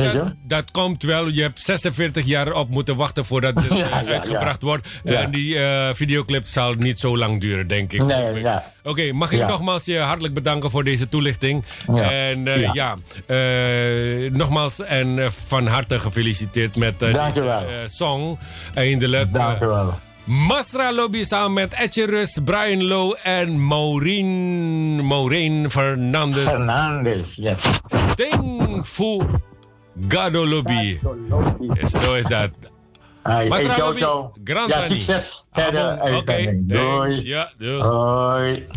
dat, 0.44 0.72
komt 0.72 1.04
wel. 1.04 1.28
Je 1.28 1.42
hebt 1.42 1.60
46 1.60 2.26
jaar 2.26 2.52
op 2.54 2.70
moeten 2.70 2.96
wachten 2.96 3.26
voordat 3.26 3.54
het 3.56 3.74
Ja, 3.78 3.84
eh, 3.84 3.90
ja, 3.90 4.00
ja. 4.02 4.08
uitgebracht 4.14 4.62
wordt. 4.62 4.88
Ja. 5.04 5.22
En 5.22 5.32
die 5.32 5.60
eh, 5.60 5.94
videoclip 5.94 6.46
zal 6.46 6.72
niet 6.74 7.00
zo 7.00 7.18
lang 7.18 7.42
duren, 7.42 7.68
denk 7.68 7.94
ik. 7.94 8.04
Nee, 8.04 8.64
Oké, 8.84 9.02
ja. 9.02 9.14
Mag 9.14 9.32
ik 9.32 9.38
Ja. 9.38 9.48
nogmaals 9.48 9.86
je 9.86 10.00
hartelijk 10.00 10.34
bedanken 10.34 10.72
voor 10.72 10.84
deze 10.84 11.10
toelichting. 11.10 11.66
Ja. 11.96 12.12
En 12.12 12.48
eh, 12.48 12.62
ja, 12.62 12.72
Ja. 12.74 12.96
eh, 13.36 14.32
nogmaals 14.32 14.80
en 14.82 15.20
eh, 15.20 15.30
van 15.30 15.68
harte 15.68 16.00
gefeliciteerd 16.00 16.76
met 16.76 17.02
eh, 17.02 17.26
deze 17.26 17.46
eh, 17.46 17.64
song. 17.86 18.38
Eindelijk. 18.74 19.34
Dank 19.34 19.58
je 19.60 19.66
eh, 19.66 19.72
wel. 19.72 20.00
Masra 20.26 20.92
Lobby 20.92 21.24
samen 21.24 21.54
met 21.54 21.74
Etje 21.74 22.06
Rus, 22.06 22.40
Brian 22.44 22.84
Lowe 22.84 23.18
en 23.24 23.62
Maureen, 23.62 25.06
Maureen 25.06 25.72
Fernandez. 25.72 26.44
Fernandez, 26.44 27.36
yes. 27.36 27.60
Sting 27.88 28.86
Fu 28.86 29.22
Gado 30.08 30.46
Lobby. 30.46 31.00
Zo 31.86 32.14
is 32.14 32.26
dat. 32.26 32.50
Hey, 33.24 33.48
Masra 33.48 33.68
hey, 33.68 33.76
ciao, 33.76 33.86
Lobby, 33.88 34.00
ciao. 34.00 34.32
Grand 34.44 34.70
Ja, 34.70 34.82
succes. 34.82 35.48
Ah, 35.52 35.68
Oké, 36.02 36.22
thanks. 36.26 36.54
Doei. 36.68 37.22
Ja, 37.24 37.52
doei. 37.58 37.82
Hoi. 37.82 38.68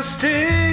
trusted. 0.00 0.67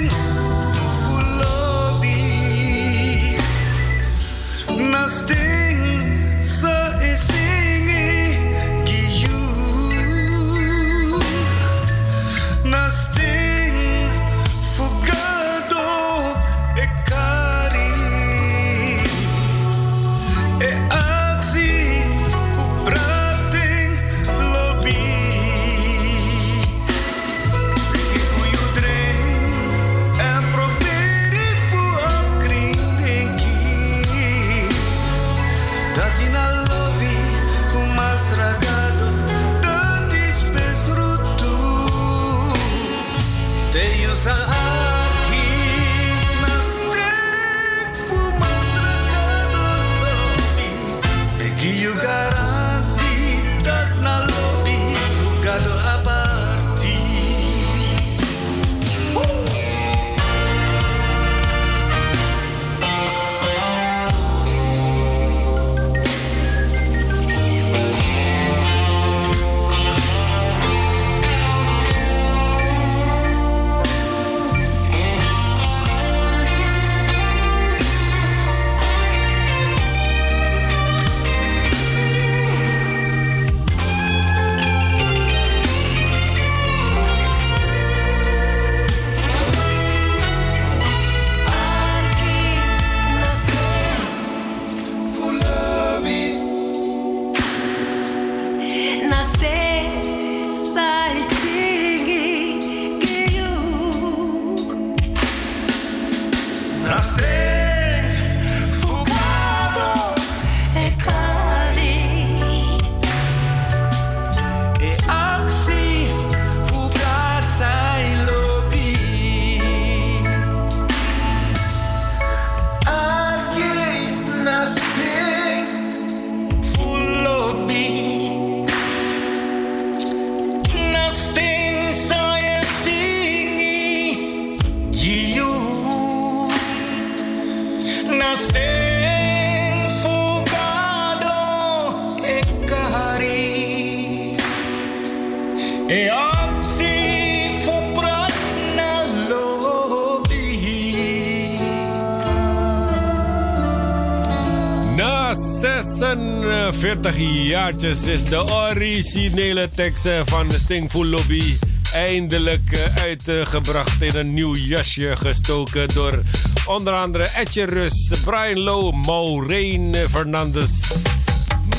46 157.12 157.46
jaartjes 157.48 158.06
is 158.06 158.24
de 158.24 158.44
originele 158.52 159.70
tekst 159.74 160.06
eh, 160.06 160.20
van 160.24 160.48
de 160.48 160.58
Stingful 160.58 161.04
Lobby 161.04 161.56
eindelijk 161.92 162.72
eh, 162.72 163.02
uitgebracht 163.02 164.02
in 164.02 164.16
een 164.16 164.34
nieuw 164.34 164.54
jasje 164.54 165.16
gestoken 165.16 165.88
door 165.94 166.20
onder 166.66 166.92
andere 166.92 167.28
Etje 167.36 167.64
Rus, 167.64 168.12
Brian 168.24 168.60
Lowe, 168.60 168.96
Maureen 168.96 169.94
Fernandes, 170.10 170.70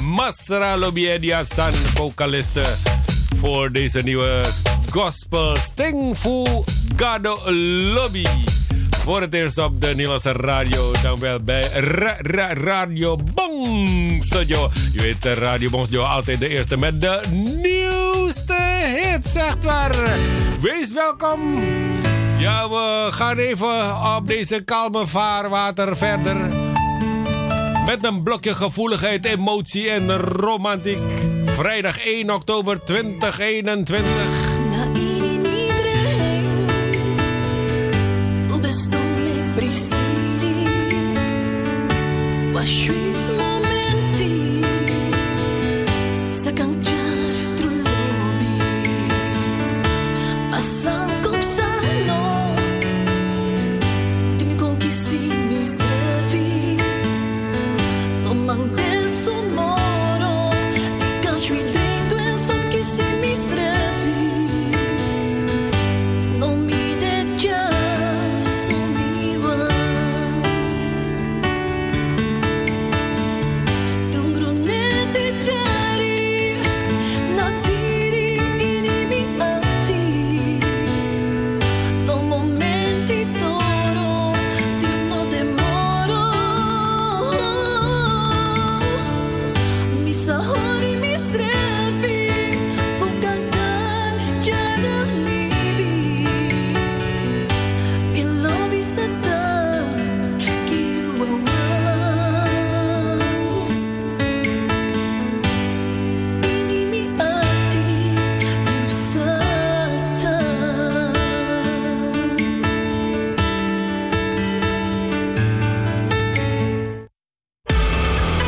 Masra 0.01 0.77
Lobiedia 0.77 1.43
San, 1.43 1.73
vocaliste 1.73 2.63
voor 3.35 3.71
deze 3.71 3.99
nieuwe 3.99 4.41
gospel 4.89 5.55
Stingful 5.55 6.65
Gado 6.95 7.51
Lobby. 7.51 8.25
Voor 9.07 9.21
het 9.21 9.33
eerst 9.33 9.57
op 9.57 9.81
de 9.81 9.87
Nederlandse 9.87 10.31
radio, 10.31 10.91
dan 11.01 11.19
wel 11.19 11.39
bij 11.39 11.61
Ra- 11.67 12.17
Ra- 12.19 12.53
Radio 12.53 13.17
Bong. 13.33 14.23
Je 14.29 14.69
weet, 14.93 15.25
eh, 15.25 15.33
Radio 15.33 15.69
Bong 15.69 15.85
Studio 15.85 16.03
altijd 16.03 16.39
de 16.39 16.49
eerste 16.49 16.77
met 16.77 17.01
de 17.01 17.19
nieuwste 17.61 18.55
hits, 18.95 19.35
echt 19.35 19.63
waar. 19.63 19.95
Wees 20.61 20.93
welkom. 20.93 21.39
Ja, 22.37 22.69
we 22.69 23.07
gaan 23.11 23.37
even 23.37 24.05
op 24.15 24.27
deze 24.27 24.63
kalme 24.63 25.07
vaarwater 25.07 25.97
verder. 25.97 26.35
Met 27.85 28.05
een 28.05 28.23
blokje 28.23 28.53
gevoeligheid, 28.53 29.25
emotie 29.25 29.89
en 29.89 30.17
romantiek. 30.17 30.99
Vrijdag 31.45 32.05
1 32.05 32.29
oktober 32.33 32.83
2021. 32.83 34.46